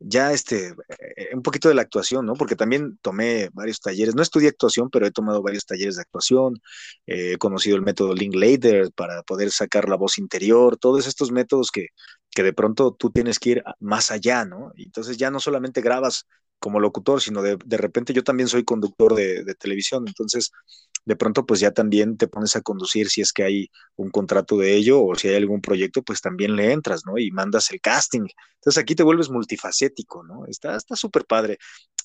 ya 0.07 0.33
este, 0.33 0.75
eh, 1.17 1.35
un 1.35 1.43
poquito 1.43 1.69
de 1.69 1.75
la 1.75 1.83
actuación, 1.83 2.27
¿no? 2.27 2.35
Porque 2.35 2.57
también 2.57 2.99
tomé 3.01 3.49
varios 3.53 3.81
talleres, 3.81 4.15
no 4.15 4.23
estudié 4.23 4.49
actuación, 4.49 4.91
pero 4.91 5.07
he 5.07 5.11
tomado 5.11 5.43
varios 5.43 5.65
talleres 5.67 5.97
de 5.97 6.03
actuación, 6.03 6.61
eh, 7.07 7.33
he 7.35 7.39
conocido 7.39 7.77
el 7.77 7.83
método 7.83 8.15
Linklater 8.15 8.93
para 8.95 9.23
poder 9.23 9.51
sacar 9.51 9.89
la 9.89 9.97
voz 9.97 10.19
interior, 10.19 10.77
todos 10.77 11.07
estos 11.07 11.33
métodos 11.33 11.71
que, 11.71 11.89
que 12.31 12.43
de 12.43 12.53
pronto 12.53 12.93
tú 12.95 13.11
tienes 13.11 13.39
que 13.39 13.51
ir 13.51 13.65
más 13.81 14.11
allá, 14.11 14.45
¿no? 14.45 14.73
Entonces 14.77 15.17
ya 15.17 15.31
no 15.31 15.41
solamente 15.41 15.81
grabas 15.81 16.27
como 16.59 16.81
locutor, 16.81 17.21
sino 17.21 17.43
de, 17.43 17.59
de 17.65 17.77
repente 17.77 18.13
yo 18.13 18.25
también 18.25 18.49
soy 18.49 18.65
conductor 18.65 19.15
de, 19.15 19.45
de 19.45 19.55
televisión, 19.55 20.05
entonces 20.07 20.51
de 21.05 21.17
pronto 21.17 21.45
pues 21.45 21.61
ya 21.61 21.71
también 21.71 22.17
te 22.17 22.29
pones 22.29 22.57
a 22.57 22.63
conducir 22.63 23.09
si 23.09 23.21
es 23.21 23.33
que 23.33 23.45
hay 23.45 23.71
un 23.97 24.11
contrato 24.11 24.57
de 24.57 24.75
ello 24.75 25.05
o 25.05 25.15
si 25.15 25.29
hay 25.29 25.37
algún 25.37 25.61
proyecto, 25.61 26.03
pues 26.03 26.21
también 26.21 26.57
le 26.57 26.73
entras, 26.73 27.03
¿no? 27.07 27.19
Y 27.19 27.31
mandas 27.31 27.71
el 27.71 27.81
casting. 27.81 28.27
Entonces 28.55 28.83
aquí 28.83 28.95
te 28.95 29.03
vuelves 29.03 29.31
multifacético, 29.31 30.25
¿no? 30.25 30.47
Está 30.47 30.79
súper 30.97 31.25
padre. 31.27 31.59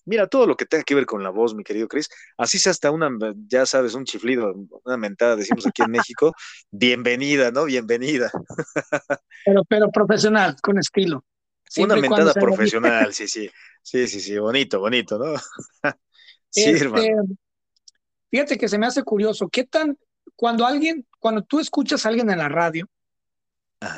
Mira, 0.06 0.27
todo 0.27 0.48
lo 0.48 0.56
que 0.56 0.65
tenga 0.65 0.84
que 0.84 0.96
ver 0.96 1.06
con 1.06 1.24
la 1.24 1.29
voz, 1.29 1.53
mi 1.53 1.63
querido 1.63 1.88
Chris, 1.88 2.10
así 2.38 2.58
sea 2.58 2.72
hasta 2.72 2.91
una, 2.91 3.10
ya 3.48 3.65
sabes, 3.65 3.94
un 3.94 4.06
chiflido, 4.06 4.53
una 4.84 4.98
mentada, 4.98 5.36
decimos 5.36 5.68
aquí 5.68 5.84
en 5.84 5.91
México, 5.91 6.34
bienvenida, 6.72 7.51
¿no? 7.51 7.65
Bienvenida. 7.65 8.32
Pero, 9.46 9.63
pero 9.63 9.89
profesional, 9.89 10.58
con 10.62 10.77
estilo. 10.77 11.24
una 11.77 11.96
mentada 11.96 12.34
profesional, 12.34 13.13
sí, 13.13 13.27
sí, 13.27 13.50
sí, 13.82 14.06
sí, 14.06 14.20
sí, 14.20 14.38
bonito, 14.38 14.82
bonito, 14.82 15.18
¿no? 15.18 15.34
sí, 16.50 16.65
este, 16.65 16.86
hermano. 16.86 17.38
Fíjate 18.29 18.57
que 18.57 18.67
se 18.67 18.77
me 18.77 18.86
hace 18.86 19.03
curioso, 19.03 19.50
¿qué 19.50 19.63
tan, 19.63 19.98
cuando 20.36 20.65
alguien, 20.65 21.05
cuando 21.19 21.41
tú 21.43 21.59
escuchas 21.59 22.05
a 22.05 22.09
alguien 22.09 22.29
en 22.29 22.38
la 22.38 22.50
radio, 22.50 22.88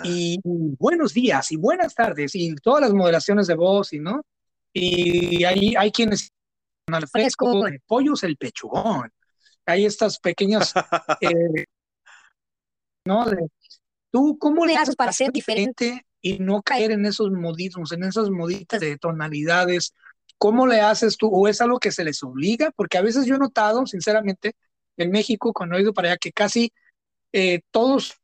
y 0.03 0.39
buenos 0.43 1.13
días 1.13 1.51
y 1.51 1.57
buenas 1.57 1.95
tardes 1.95 2.35
y 2.35 2.53
todas 2.55 2.81
las 2.81 2.93
moderaciones 2.93 3.47
de 3.47 3.55
voz 3.55 3.93
y 3.93 3.99
no 3.99 4.21
y 4.73 5.43
ahí 5.43 5.73
hay 5.75 5.91
quienes 5.91 6.31
al 6.87 7.07
fresco 7.07 7.63
de 7.65 7.79
pollos 7.87 8.23
el 8.23 8.37
pechugón 8.37 9.11
hay 9.65 9.85
estas 9.85 10.19
pequeñas 10.19 10.73
eh, 11.21 11.65
no 13.05 13.25
tú 14.11 14.37
cómo 14.37 14.65
le 14.65 14.75
haces 14.75 14.95
para 14.95 15.11
ser 15.13 15.31
diferente. 15.31 16.05
y 16.21 16.37
no 16.37 16.61
caer 16.61 16.91
en 16.91 17.05
esos 17.05 17.31
modismos 17.31 17.91
en 17.91 18.03
esas 18.03 18.29
moditas 18.29 18.79
de 18.79 18.97
tonalidades 18.97 19.95
¿Cómo 20.41 20.65
le 20.65 20.81
haces 20.81 21.17
tú? 21.17 21.29
¿O 21.31 21.47
es 21.47 21.61
algo 21.61 21.79
que 21.79 21.91
se 21.91 22.03
les 22.03 22.23
obliga? 22.23 22.71
Porque 22.71 22.97
a 22.97 23.03
veces 23.03 23.27
yo 23.27 23.35
he 23.35 23.37
notado, 23.37 23.85
sinceramente, 23.85 24.55
en 24.97 25.11
México, 25.11 25.53
cuando 25.53 25.77
he 25.77 25.83
ido 25.83 25.93
para 25.93 26.09
allá, 26.09 26.17
que 26.17 26.31
casi 26.31 26.73
eh, 27.31 27.61
todos 27.69 28.19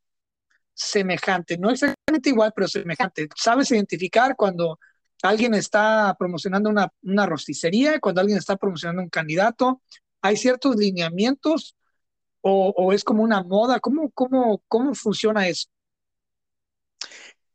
semejante, 0.73 1.59
no 1.59 1.69
exactamente 1.69 2.31
igual, 2.31 2.53
pero 2.55 2.67
semejante. 2.67 3.29
Sabes 3.35 3.69
identificar 3.69 4.35
cuando 4.35 4.79
alguien 5.21 5.53
está 5.53 6.15
promocionando 6.17 6.71
una, 6.71 6.91
una 7.03 7.27
rosticería, 7.27 7.99
cuando 7.99 8.21
alguien 8.21 8.39
está 8.39 8.55
promocionando 8.57 9.03
un 9.03 9.09
candidato. 9.09 9.83
¿Hay 10.23 10.37
ciertos 10.37 10.75
lineamientos 10.75 11.75
o, 12.41 12.73
o 12.75 12.93
es 12.93 13.03
como 13.03 13.21
una 13.21 13.43
moda? 13.43 13.79
¿Cómo, 13.79 14.09
cómo, 14.09 14.63
¿Cómo 14.67 14.95
funciona 14.95 15.47
eso? 15.47 15.67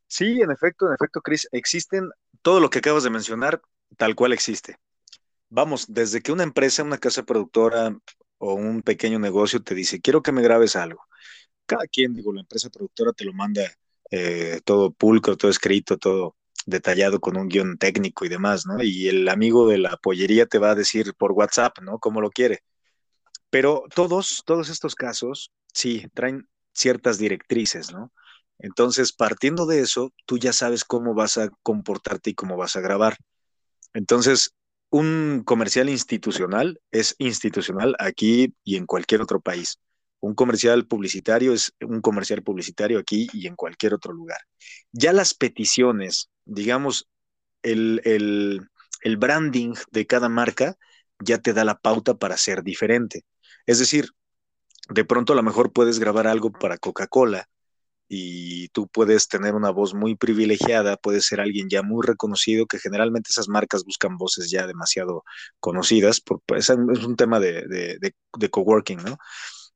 Sí, 0.07 0.41
en 0.41 0.53
efecto, 0.53 0.87
en 0.87 0.95
efecto, 0.95 1.21
Chris, 1.21 1.49
existen 1.51 2.11
todo 2.43 2.61
lo 2.61 2.71
que 2.71 2.79
acabas 2.79 3.03
de 3.03 3.11
mencionar, 3.11 3.61
tal 3.97 4.15
cual 4.15 4.33
existe. 4.33 4.77
Vamos, 5.49 5.87
desde 5.89 6.23
que 6.23 6.33
una 6.33 6.45
empresa, 6.45 6.83
una 6.83 6.99
casa 6.99 7.25
productora 7.25 7.97
o 8.39 8.55
un 8.55 8.83
pequeño 8.83 9.19
negocio 9.19 9.63
te 9.63 9.75
dice, 9.75 10.01
quiero 10.01 10.23
que 10.23 10.33
me 10.33 10.43
grabes 10.43 10.77
algo. 10.77 11.07
Cada 11.67 11.87
quien, 11.87 12.15
digo, 12.15 12.33
la 12.33 12.41
empresa 12.41 12.71
productora 12.71 13.13
te 13.13 13.25
lo 13.25 13.33
manda 13.33 13.63
eh, 14.11 14.61
todo 14.65 14.93
pulcro, 14.93 15.37
todo 15.37 15.51
escrito, 15.51 15.99
todo 15.99 16.37
detallado 16.67 17.21
con 17.21 17.37
un 17.37 17.49
guion 17.49 17.79
técnico 17.79 18.25
y 18.25 18.29
demás, 18.29 18.67
¿no? 18.67 18.83
Y 18.83 19.09
el 19.09 19.29
amigo 19.29 19.69
de 19.69 19.79
la 19.79 19.97
pollería 19.97 20.47
te 20.47 20.59
va 20.59 20.71
a 20.71 20.75
decir 20.75 21.15
por 21.15 21.33
WhatsApp, 21.33 21.79
¿no? 21.81 21.99
Cómo 21.99 22.21
lo 22.21 22.31
quiere. 22.31 22.61
Pero 23.51 23.85
todos, 23.95 24.43
todos 24.47 24.69
estos 24.71 24.95
casos, 24.95 25.53
sí, 25.73 26.07
traen 26.15 26.49
ciertas 26.73 27.19
directrices, 27.19 27.93
¿no? 27.93 28.13
Entonces, 28.59 29.13
partiendo 29.13 29.67
de 29.67 29.81
eso, 29.81 30.13
tú 30.25 30.39
ya 30.39 30.53
sabes 30.53 30.85
cómo 30.85 31.15
vas 31.15 31.37
a 31.37 31.49
comportarte 31.63 32.31
y 32.31 32.35
cómo 32.35 32.57
vas 32.57 32.77
a 32.77 32.81
grabar. 32.81 33.17
Entonces, 33.95 34.55
un 34.91 35.43
comercial 35.45 35.89
institucional 35.89 36.81
es 36.91 37.15
institucional 37.19 37.97
aquí 37.99 38.55
y 38.65 38.77
en 38.77 38.87
cualquier 38.87 39.23
otro 39.23 39.41
país. 39.41 39.79
Un 40.21 40.35
comercial 40.35 40.87
publicitario 40.87 41.53
es 41.53 41.73
un 41.81 42.01
comercial 42.01 42.43
publicitario 42.43 42.99
aquí 42.99 43.29
y 43.33 43.47
en 43.47 43.57
cualquier 43.57 43.95
otro 43.95 44.13
lugar. 44.13 44.39
Ya 44.93 45.13
las 45.13 45.35
peticiones, 45.35 46.31
digamos, 46.45 47.09
el, 47.63 48.01
el 48.05 49.17
branding 49.17 49.75
de 49.91 50.07
cada 50.07 50.29
marca 50.29 50.77
ya 51.19 51.39
te 51.39 51.53
da 51.53 51.65
la 51.65 51.79
pauta 51.79 52.15
para 52.15 52.37
ser 52.37 52.63
diferente. 52.63 53.25
Es 53.67 53.79
decir, 53.79 54.11
de 54.89 55.05
pronto 55.05 55.33
a 55.33 55.37
lo 55.37 55.43
mejor 55.43 55.73
puedes 55.73 55.99
grabar 55.99 56.27
algo 56.27 56.53
para 56.53 56.79
Coca-Cola 56.79 57.49
y 58.15 58.69
tú 58.69 58.89
puedes 58.89 59.27
tener 59.27 59.55
una 59.55 59.71
voz 59.71 59.95
muy 59.95 60.17
privilegiada, 60.17 60.99
puedes 60.99 61.25
ser 61.25 61.41
alguien 61.41 61.71
ya 61.71 61.83
muy 61.83 62.07
reconocido, 62.07 62.67
que 62.67 62.79
generalmente 62.79 63.31
esas 63.31 63.49
marcas 63.49 63.85
buscan 63.87 64.19
voces 64.19 64.51
ya 64.51 64.67
demasiado 64.67 65.25
conocidas, 65.61 66.21
porque 66.21 66.45
pues, 66.47 66.69
es 66.69 66.77
un 66.77 67.17
tema 67.17 67.41
de, 67.41 67.65
de, 67.99 68.51
coworking, 68.51 68.99
¿no? 69.03 69.17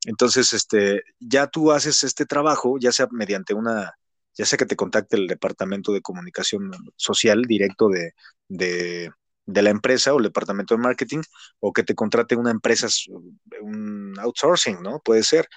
Entonces, 0.05 0.53
este, 0.53 1.03
ya 1.19 1.47
tú 1.47 1.73
haces 1.73 2.05
este 2.05 2.27
trabajo, 2.27 2.77
ya 2.79 2.93
sea 2.93 3.09
mediante 3.11 3.55
una, 3.55 3.95
ya 4.35 4.45
sea 4.45 4.59
que 4.59 4.67
te 4.67 4.77
contacte 4.77 5.17
el 5.17 5.29
departamento 5.29 5.95
de 5.95 6.03
comunicación 6.03 6.71
social 6.95 7.41
directo 7.41 7.89
de, 7.89 9.11
de 9.47 9.63
la 9.63 9.71
empresa 9.71 10.13
o 10.13 10.19
el 10.19 10.25
departamento 10.25 10.75
de 10.75 10.83
marketing, 10.83 11.23
o 11.61 11.73
que 11.73 11.85
te 11.85 11.95
contrate 11.95 12.37
una 12.37 12.51
empresa, 12.51 12.89
un 13.63 14.15
outsourcing, 14.19 14.83
¿no? 14.83 15.01
Puede 15.01 15.23
ser 15.23 15.49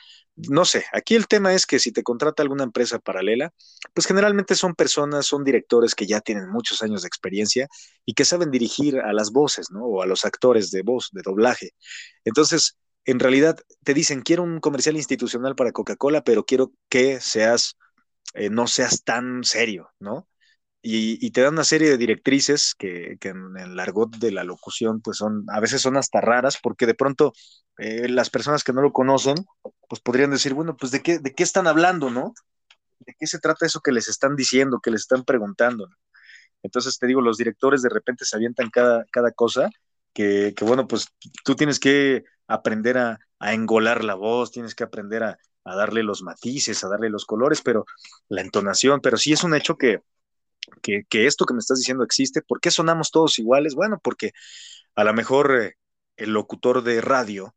no 0.47 0.63
sé, 0.63 0.85
aquí 0.93 1.15
el 1.15 1.27
tema 1.27 1.53
es 1.53 1.65
que 1.65 1.79
si 1.79 1.91
te 1.91 2.03
contrata 2.03 2.43
alguna 2.43 2.63
empresa 2.63 2.99
paralela, 2.99 3.53
pues 3.93 4.07
generalmente 4.07 4.55
son 4.55 4.73
personas, 4.73 5.25
son 5.25 5.43
directores 5.43 5.95
que 5.95 6.05
ya 6.05 6.21
tienen 6.21 6.49
muchos 6.49 6.81
años 6.81 7.01
de 7.01 7.07
experiencia 7.07 7.67
y 8.05 8.13
que 8.13 8.25
saben 8.25 8.51
dirigir 8.51 8.99
a 8.99 9.11
las 9.11 9.31
voces, 9.31 9.71
¿no? 9.71 9.83
O 9.85 10.01
a 10.01 10.05
los 10.05 10.25
actores 10.25 10.71
de 10.71 10.81
voz, 10.81 11.09
de 11.11 11.21
doblaje. 11.23 11.71
Entonces, 12.23 12.77
en 13.05 13.19
realidad 13.19 13.59
te 13.83 13.93
dicen, 13.93 14.21
quiero 14.21 14.43
un 14.43 14.59
comercial 14.59 14.95
institucional 14.95 15.55
para 15.55 15.71
Coca-Cola, 15.71 16.23
pero 16.23 16.45
quiero 16.45 16.71
que 16.89 17.19
seas, 17.19 17.75
eh, 18.33 18.49
no 18.49 18.67
seas 18.67 19.03
tan 19.03 19.43
serio, 19.43 19.89
¿no? 19.99 20.27
Y, 20.81 21.31
te 21.31 21.41
dan 21.41 21.53
una 21.53 21.65
serie 21.65 21.89
de 21.89 21.97
directrices 21.97 22.73
que, 22.73 23.17
en 23.21 23.57
el 23.57 23.79
argot 23.79 24.15
de 24.17 24.31
la 24.31 24.45
locución, 24.45 25.01
pues 25.01 25.17
son, 25.17 25.45
a 25.49 25.59
veces 25.59 25.81
son 25.81 25.97
hasta 25.97 26.21
raras, 26.21 26.57
porque 26.61 26.85
de 26.85 26.93
pronto 26.93 27.33
eh, 27.77 28.07
las 28.07 28.29
personas 28.29 28.63
que 28.63 28.71
no 28.71 28.81
lo 28.81 28.93
conocen, 28.93 29.35
pues 29.89 30.01
podrían 30.01 30.31
decir, 30.31 30.53
bueno, 30.53 30.77
pues 30.77 30.91
de 30.91 31.01
qué, 31.01 31.19
de 31.19 31.33
qué 31.33 31.43
están 31.43 31.67
hablando, 31.67 32.09
¿no? 32.09 32.33
¿De 32.99 33.13
qué 33.19 33.27
se 33.27 33.39
trata 33.39 33.65
eso 33.65 33.81
que 33.81 33.91
les 33.91 34.07
están 34.07 34.35
diciendo, 34.37 34.79
que 34.81 34.91
les 34.91 35.01
están 35.01 35.25
preguntando? 35.25 35.89
Entonces 36.63 36.97
te 36.97 37.07
digo, 37.07 37.21
los 37.21 37.37
directores 37.37 37.81
de 37.81 37.89
repente 37.89 38.25
se 38.25 38.35
avientan 38.35 38.69
cada, 38.69 39.05
cada 39.11 39.31
cosa 39.31 39.69
que, 40.13 40.53
bueno, 40.61 40.87
pues 40.87 41.07
tú 41.43 41.55
tienes 41.55 41.79
que 41.79 42.25
aprender 42.47 42.97
a, 42.97 43.19
engolar 43.41 44.03
la 44.03 44.15
voz, 44.15 44.51
tienes 44.51 44.75
que 44.75 44.83
aprender 44.83 45.23
a, 45.23 45.37
darle 45.63 46.01
los 46.03 46.23
matices, 46.23 46.83
a 46.83 46.89
darle 46.89 47.09
los 47.09 47.25
colores, 47.25 47.61
pero 47.61 47.85
la 48.27 48.41
entonación, 48.41 49.01
pero 49.01 49.17
sí 49.17 49.33
es 49.33 49.43
un 49.43 49.53
hecho 49.53 49.77
que, 49.77 50.01
que, 50.81 51.05
esto 51.11 51.45
que 51.45 51.53
me 51.53 51.59
estás 51.59 51.79
diciendo 51.79 52.03
existe. 52.03 52.41
¿Por 52.41 52.59
qué 52.59 52.71
sonamos 52.71 53.11
todos 53.11 53.39
iguales? 53.39 53.75
Bueno, 53.75 53.99
porque 54.03 54.31
a 54.95 55.03
lo 55.03 55.13
mejor 55.13 55.55
eh, 55.61 55.75
el 56.17 56.31
locutor 56.31 56.83
de 56.83 57.01
radio 57.01 57.55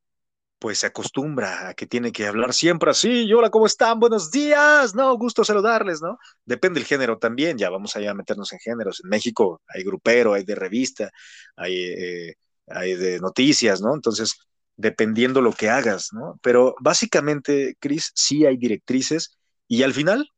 pues 0.58 0.78
se 0.78 0.86
acostumbra 0.86 1.70
a 1.70 1.74
que 1.74 1.88
tiene 1.88 2.12
que 2.12 2.24
hablar 2.24 2.54
siempre 2.54 2.92
así, 2.92 3.32
hola, 3.32 3.50
¿cómo 3.50 3.66
están? 3.66 3.98
Buenos 3.98 4.30
días, 4.30 4.94
no, 4.94 5.12
gusto 5.18 5.42
saludarles, 5.42 6.00
¿no? 6.00 6.18
Depende 6.44 6.78
del 6.78 6.86
género 6.86 7.18
también, 7.18 7.58
ya 7.58 7.68
vamos 7.68 7.96
allá 7.96 8.12
a 8.12 8.14
meternos 8.14 8.52
en 8.52 8.60
géneros. 8.60 9.00
En 9.02 9.10
México 9.10 9.60
hay 9.66 9.82
grupero, 9.82 10.34
hay 10.34 10.44
de 10.44 10.54
revista, 10.54 11.10
hay, 11.56 11.82
eh, 11.82 12.34
hay 12.68 12.94
de 12.94 13.18
noticias, 13.18 13.80
¿no? 13.82 13.92
Entonces, 13.92 14.36
dependiendo 14.76 15.40
lo 15.40 15.52
que 15.52 15.68
hagas, 15.68 16.10
¿no? 16.12 16.38
Pero 16.42 16.76
básicamente, 16.80 17.76
Cris, 17.80 18.12
sí 18.14 18.46
hay 18.46 18.56
directrices 18.56 19.36
y 19.66 19.82
al 19.82 19.92
final, 19.92 20.28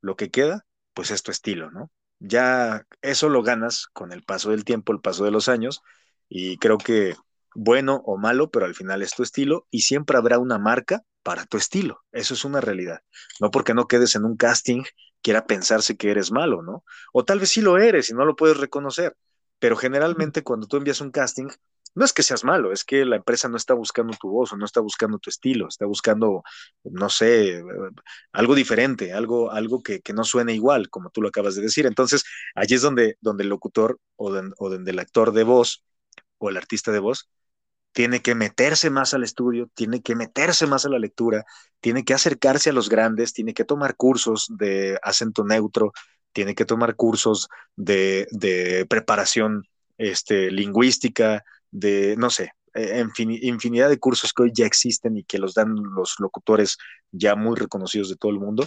lo 0.00 0.16
que 0.16 0.30
queda, 0.30 0.66
pues 0.92 1.12
es 1.12 1.22
tu 1.22 1.30
estilo, 1.30 1.70
¿no? 1.70 1.88
Ya 2.20 2.86
eso 3.02 3.28
lo 3.28 3.42
ganas 3.42 3.86
con 3.92 4.12
el 4.12 4.22
paso 4.22 4.50
del 4.50 4.64
tiempo, 4.64 4.92
el 4.92 5.00
paso 5.00 5.24
de 5.24 5.30
los 5.30 5.48
años, 5.48 5.82
y 6.28 6.58
creo 6.58 6.78
que 6.78 7.14
bueno 7.54 8.02
o 8.04 8.16
malo, 8.16 8.50
pero 8.50 8.66
al 8.66 8.74
final 8.74 9.02
es 9.02 9.12
tu 9.12 9.22
estilo 9.22 9.66
y 9.70 9.82
siempre 9.82 10.16
habrá 10.16 10.38
una 10.38 10.58
marca 10.58 11.02
para 11.22 11.44
tu 11.46 11.56
estilo. 11.56 12.04
Eso 12.12 12.34
es 12.34 12.44
una 12.44 12.60
realidad. 12.60 13.00
No 13.40 13.50
porque 13.50 13.74
no 13.74 13.86
quedes 13.88 14.14
en 14.16 14.24
un 14.24 14.36
casting 14.36 14.82
quiera 15.22 15.46
pensarse 15.46 15.96
que 15.96 16.10
eres 16.10 16.30
malo, 16.30 16.62
¿no? 16.62 16.84
O 17.12 17.24
tal 17.24 17.40
vez 17.40 17.50
sí 17.50 17.60
lo 17.60 17.78
eres 17.78 18.10
y 18.10 18.14
no 18.14 18.24
lo 18.24 18.36
puedes 18.36 18.56
reconocer, 18.56 19.16
pero 19.58 19.76
generalmente 19.76 20.42
cuando 20.42 20.66
tú 20.66 20.76
envías 20.76 21.00
un 21.00 21.10
casting, 21.10 21.48
no 21.98 22.04
es 22.04 22.12
que 22.12 22.22
seas 22.22 22.44
malo, 22.44 22.72
es 22.72 22.84
que 22.84 23.04
la 23.04 23.16
empresa 23.16 23.48
no 23.48 23.56
está 23.56 23.74
buscando 23.74 24.16
tu 24.18 24.30
voz 24.30 24.52
o 24.52 24.56
no 24.56 24.64
está 24.64 24.80
buscando 24.80 25.18
tu 25.18 25.30
estilo, 25.30 25.66
está 25.68 25.84
buscando, 25.84 26.44
no 26.84 27.10
sé, 27.10 27.62
algo 28.32 28.54
diferente, 28.54 29.12
algo, 29.12 29.50
algo 29.50 29.82
que, 29.82 30.00
no 30.14 30.22
suene 30.24 30.54
igual, 30.54 30.90
como 30.90 31.10
tú 31.10 31.20
lo 31.22 31.28
acabas 31.28 31.56
de 31.56 31.62
decir. 31.62 31.86
Entonces, 31.86 32.24
allí 32.54 32.76
es 32.76 32.82
donde, 32.82 33.16
donde 33.20 33.42
el 33.42 33.48
locutor 33.50 33.98
o, 34.16 34.30
o 34.58 34.70
donde 34.70 34.90
el 34.92 34.98
actor 35.00 35.32
de 35.32 35.42
voz 35.42 35.84
o 36.38 36.50
el 36.50 36.56
artista 36.56 36.92
de 36.92 37.00
voz 37.00 37.28
tiene 37.92 38.22
que 38.22 38.36
meterse 38.36 38.90
más 38.90 39.12
al 39.12 39.24
estudio, 39.24 39.68
tiene 39.74 40.00
que 40.00 40.14
meterse 40.14 40.68
más 40.68 40.84
a 40.84 40.88
la 40.88 41.00
lectura, 41.00 41.44
tiene 41.80 42.04
que 42.04 42.14
acercarse 42.14 42.70
a 42.70 42.72
los 42.72 42.88
grandes, 42.88 43.32
tiene 43.32 43.54
que 43.54 43.64
tomar 43.64 43.96
cursos 43.96 44.46
de 44.56 45.00
acento 45.02 45.44
neutro, 45.44 45.92
tiene 46.32 46.54
que 46.54 46.64
tomar 46.64 46.94
cursos 46.94 47.48
de, 47.74 48.28
de 48.30 48.86
preparación 48.88 49.64
este, 49.98 50.52
lingüística, 50.52 51.44
de, 51.70 52.16
no 52.16 52.30
sé, 52.30 52.52
e, 52.74 53.04
infinidad 53.42 53.88
de 53.88 53.98
cursos 53.98 54.32
que 54.32 54.44
hoy 54.44 54.52
ya 54.54 54.66
existen 54.66 55.16
y 55.16 55.24
que 55.24 55.38
los 55.38 55.54
dan 55.54 55.74
los 55.74 56.16
locutores 56.18 56.76
ya 57.12 57.34
muy 57.36 57.56
reconocidos 57.56 58.08
de 58.10 58.16
todo 58.16 58.32
el 58.32 58.38
mundo. 58.38 58.66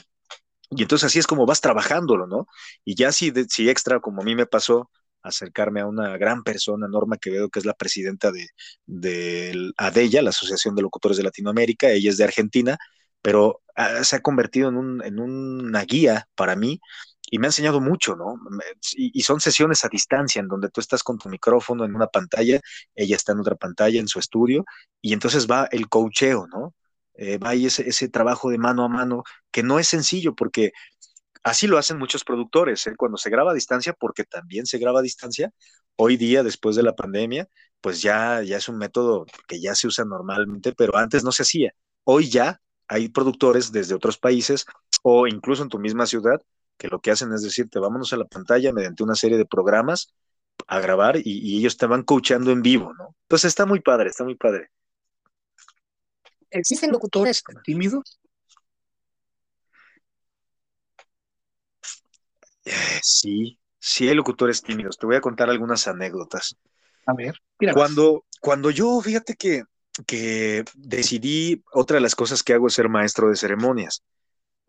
Y 0.70 0.84
entonces 0.84 1.08
así 1.08 1.20
es 1.20 1.28
como 1.28 1.46
vas 1.46 1.62
trabajándolo, 1.62 2.28
¿no? 2.28 2.48
Y 2.86 2.96
ya 2.96 3.12
si, 3.12 3.32
si 3.50 3.70
extra, 3.70 4.00
como 4.00 4.22
a 4.22 4.26
mí 4.26 4.36
me 4.36 4.46
pasó, 4.46 4.90
acercarme 5.22 5.82
a 5.82 5.86
una 5.88 6.18
gran 6.18 6.44
persona, 6.44 6.88
Norma 6.88 7.18
Quevedo, 7.18 7.50
que 7.50 7.60
es 7.60 7.66
la 7.66 7.74
presidenta 7.74 8.32
de, 8.32 8.48
de 8.86 9.72
ADELLA, 9.78 10.22
la 10.24 10.30
Asociación 10.32 10.76
de 10.76 10.82
Locutores 10.82 11.18
de 11.18 11.24
Latinoamérica, 11.24 11.90
ella 11.90 12.10
es 12.10 12.18
de 12.18 12.24
Argentina, 12.24 12.78
pero 13.22 13.62
ah, 13.76 14.04
se 14.04 14.16
ha 14.16 14.22
convertido 14.22 14.70
en, 14.70 14.78
un, 14.78 15.04
en 15.04 15.20
una 15.20 15.84
guía 15.84 16.28
para 16.36 16.56
mí 16.56 16.80
y 17.32 17.40
me 17.40 17.48
ha 17.48 17.50
enseñado 17.50 17.80
mucho, 17.80 18.16
¿no? 18.16 18.36
Y, 18.94 19.22
son 19.24 19.40
sesiones 19.40 19.86
a 19.86 19.90
distancia 19.90 20.42
en 20.42 20.50
donde 20.50 20.70
tú 20.70 20.82
estás 20.82 21.02
con 21.02 21.18
tu 21.18 21.30
micrófono 21.30 21.86
en 21.86 21.96
una 21.96 22.08
pantalla, 22.08 22.60
ella 22.94 23.16
está 23.16 23.32
en 23.32 23.40
otra 23.40 23.56
pantalla 23.56 24.00
en 24.02 24.10
su 24.10 24.20
estudio, 24.20 24.66
y 25.02 25.14
entonces 25.14 25.48
va 25.48 25.68
el 25.72 25.88
coacheo, 25.88 26.48
¿no? 26.48 26.76
Eh, 27.16 27.38
va 27.38 27.50
ahí 27.52 27.68
ese, 27.68 27.88
ese 27.88 28.10
trabajo 28.10 28.50
de 28.50 28.58
mano 28.58 28.84
a 28.84 28.90
mano 28.90 29.24
que 29.50 29.64
no 29.64 29.80
es 29.80 29.88
sencillo 29.88 30.36
porque 30.36 30.72
así 31.44 31.68
lo 31.68 31.78
hacen 31.78 31.98
muchos 31.98 32.24
productores, 32.24 32.86
¿eh? 32.88 32.96
cuando 32.98 33.18
se 33.18 33.30
graba 33.30 33.52
a 33.52 33.54
distancia, 33.54 33.94
porque 33.94 34.26
también 34.26 34.66
se 34.66 34.78
graba 34.78 35.00
a 35.00 35.04
distancia, 35.04 35.52
hoy 35.96 36.18
día, 36.18 36.44
después 36.44 36.76
de 36.76 36.84
la 36.84 36.96
pandemia, 36.96 37.48
pues 37.82 38.02
ya, 38.02 38.42
ya 38.44 38.58
es 38.58 38.68
un 38.70 38.78
método 38.78 39.26
que 39.48 39.62
ya 39.62 39.76
se 39.76 39.88
usa 39.88 40.06
normalmente, 40.06 40.74
pero 40.74 40.98
antes 40.98 41.24
no 41.24 41.32
se 41.32 41.44
hacía. 41.44 41.74
Hoy 42.04 42.30
ya 42.30 42.62
hay 42.88 43.10
productores 43.10 43.72
desde 43.72 43.96
otros 43.96 44.18
países 44.18 44.66
o 45.04 45.28
incluso 45.28 45.64
en 45.64 45.70
tu 45.70 45.80
misma 45.80 46.06
ciudad 46.06 46.42
que 46.78 46.88
lo 46.88 47.00
que 47.00 47.12
hacen 47.12 47.32
es 47.34 47.44
decirte, 47.44 47.80
vámonos 47.80 48.12
a 48.14 48.18
la 48.18 48.26
pantalla 48.26 48.74
mediante 48.74 49.04
una 49.04 49.16
serie 49.16 49.38
de 49.38 49.46
programas 49.46 50.14
a 50.68 50.80
grabar 50.80 51.18
y, 51.24 51.58
ellos 51.58 51.78
te 51.78 51.86
van 51.86 52.04
coachando 52.04 52.52
en 52.52 52.62
vivo, 52.62 52.94
¿no? 52.94 53.16
Entonces 53.24 53.50
está 53.50 53.66
muy 53.66 53.80
padre, 53.80 54.10
está 54.10 54.24
muy 54.24 54.36
padre. 54.36 54.70
¿Existen 56.50 56.92
locutores 56.92 57.44
tímidos? 57.64 58.20
Eh, 62.66 63.00
sí, 63.02 63.58
sí 63.80 64.08
hay 64.10 64.16
locutores 64.16 64.62
tímidos. 64.62 64.98
Te 64.98 65.06
voy 65.06 65.16
a 65.16 65.22
contar 65.22 65.50
algunas 65.50 65.88
anécdotas. 65.88 66.56
A 67.06 67.14
ver, 67.14 67.36
mira. 67.60 67.74
Cuando, 67.74 68.26
cuando 68.42 68.70
yo, 68.70 69.00
fíjate 69.02 69.36
que, 69.36 69.64
que 70.06 70.66
decidí, 70.76 71.64
otra 71.74 71.96
de 71.96 72.02
las 72.02 72.16
cosas 72.16 72.44
que 72.44 72.54
hago 72.54 72.68
es 72.68 72.74
ser 72.74 72.90
maestro 72.90 73.30
de 73.30 73.36
ceremonias. 73.36 74.04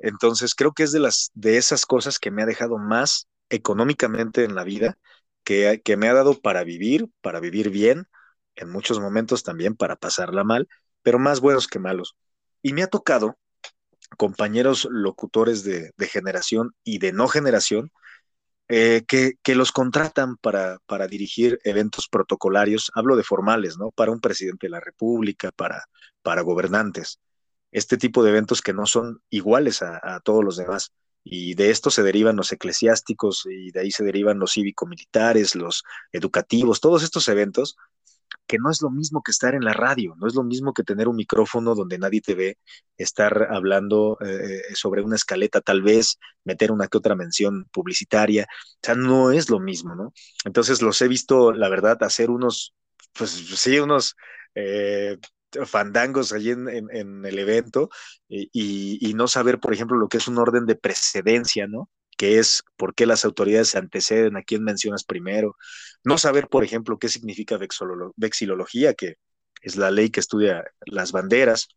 Entonces, 0.02 0.54
creo 0.54 0.73
que 0.73 0.82
es 0.82 0.92
de, 0.92 0.99
las, 0.99 1.30
de 1.35 1.56
esas 1.56 1.87
cosas 1.87 2.18
que 2.18 2.32
me 2.32 2.42
ha 2.42 2.47
dejado 2.47 2.76
más 2.76 3.28
económicamente 3.50 4.44
en 4.44 4.56
la 4.56 4.64
vida, 4.64 4.99
que, 5.44 5.80
que 5.85 5.97
me 5.97 6.09
ha 6.09 6.14
dado 6.14 6.40
para 6.40 6.64
vivir, 6.64 7.09
para 7.21 7.38
vivir 7.40 7.71
bien, 7.71 8.09
en 8.56 8.68
muchos 8.68 9.00
momentos 9.00 9.44
también 9.44 9.76
para 9.76 9.97
pasarla 9.97 10.44
mal, 10.44 10.68
pero 11.02 11.18
más 11.18 11.40
buenos 11.40 11.68
que 11.68 11.78
malos. 11.78 12.16
Y 12.62 12.73
me 12.73 12.82
ha 12.82 12.88
tocado 12.88 13.38
compañeros 14.18 14.88
locutores 14.90 15.62
de, 15.64 15.92
generación 16.00 16.75
y 16.85 16.99
de 16.99 17.12
no 17.12 17.28
generación 17.28 17.92
eh, 18.69 19.04
que, 19.06 19.34
que, 19.43 19.54
los 19.54 19.73
contratan 19.73 20.36
para, 20.36 20.78
para, 20.86 21.06
dirigir 21.06 21.60
eventos 21.65 22.08
protocolarios, 22.08 22.91
hablo 22.95 23.17
de 23.17 23.23
formales, 23.23 23.78
¿no? 23.78 23.91
Para 23.93 24.10
un 24.12 24.21
presidente 24.21 24.67
de 24.67 24.71
la 24.71 24.80
República, 24.80 25.50
para, 25.52 25.84
para 26.23 26.43
gobernantes 26.43 27.21
este 27.73 27.97
tipo 27.97 28.23
de 28.23 28.30
eventos 28.30 28.63
que 28.63 28.75
no 28.75 28.87
son 28.87 29.23
iguales 29.30 29.82
a, 29.82 30.21
todos 30.21 30.45
los 30.45 30.56
demás. 30.56 30.93
Y 31.25 31.54
de 31.54 31.71
esto 31.71 31.91
se 31.91 32.02
derivan 32.02 32.37
los 32.37 32.52
eclesiásticos 32.52 33.47
y 33.47 33.71
de 33.71 33.80
ahí 33.80 33.91
se 33.91 34.04
derivan 34.04 34.39
los 34.39 34.52
cívico-militares, 34.52 35.54
los 35.54 35.85
educativos, 36.13 36.80
todos 36.80 37.02
estos 37.02 37.28
eventos 37.28 37.76
que 38.47 38.58
no 38.58 38.71
es 38.71 38.82
lo 38.82 38.91
mismo 38.91 39.23
que 39.23 39.30
estar 39.30 39.54
en 39.54 39.65
la 39.65 39.73
radio, 39.73 40.15
no 40.19 40.26
es 40.26 40.35
lo 40.35 40.43
mismo 40.43 40.73
que 40.73 40.82
tener 40.82 41.08
un 41.08 41.17
micrófono 41.17 41.75
donde 41.75 41.99
nadie 41.99 42.21
te 42.21 42.35
ve, 42.35 42.58
estar 42.97 43.49
hablando 43.50 44.19
eh, 44.21 44.61
sobre 44.75 45.02
una 45.02 45.17
escaleta 45.17 45.61
tal 45.61 45.82
vez, 45.82 46.19
meter 46.45 46.73
una 46.73 46.89
que 46.89 46.99
otra 46.99 47.15
mención 47.15 47.67
publicitaria, 47.73 48.47
o 48.50 48.78
sea, 48.82 48.95
no 48.95 49.30
es 49.32 49.49
lo 49.49 49.61
mismo, 49.61 49.95
¿no? 49.95 50.13
Entonces 50.45 50.82
los 50.82 51.00
he 51.02 51.08
visto, 51.08 51.52
la 51.52 51.69
verdad, 51.69 52.02
hacer 52.02 52.30
unos, 52.30 52.75
pues 53.13 53.30
sí, 53.30 53.78
unos 53.78 54.17
eh, 54.54 55.19
fandangos 55.67 56.32
allí 56.32 56.50
en, 56.50 57.25
el 57.25 57.38
evento 57.38 57.91
y, 58.28 59.12
no 59.15 59.28
saber, 59.28 59.60
por 59.60 59.73
ejemplo, 59.75 59.97
lo 59.97 60.08
que 60.08 60.19
es 60.19 60.28
un 60.28 60.38
orden 60.38 60.67
de 60.67 60.76
precedencia, 60.76 61.67
¿no? 61.67 61.91
Que 62.17 62.38
es 62.38 62.62
por 62.76 62.95
qué 62.95 63.06
las 63.06 63.25
autoridades 63.25 63.69
se 63.69 63.78
anteceden, 63.78 64.36
a 64.36 64.43
quién 64.43 64.62
mencionas 64.62 65.04
primero. 65.04 65.56
No 66.04 66.19
saber, 66.19 66.49
por 66.49 66.65
ejemplo, 66.65 66.99
qué 66.99 67.08
significa 67.08 67.58
vexilología, 68.17 68.95
que 68.95 69.17
es 69.60 69.76
la 69.76 69.91
ley 69.91 70.10
que 70.10 70.21
estudia 70.21 70.65
las 70.86 71.12
banderas. 71.12 71.69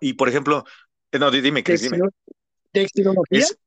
Y, 0.00 0.14
por 0.14 0.28
ejemplo, 0.28 0.64
eh, 1.12 1.18
no, 1.18 1.30
dime, 1.30 1.62
Cris, 1.64 1.82
dime. 1.82 1.98
¿Vexilología? 2.72 3.38
Es 3.38 3.58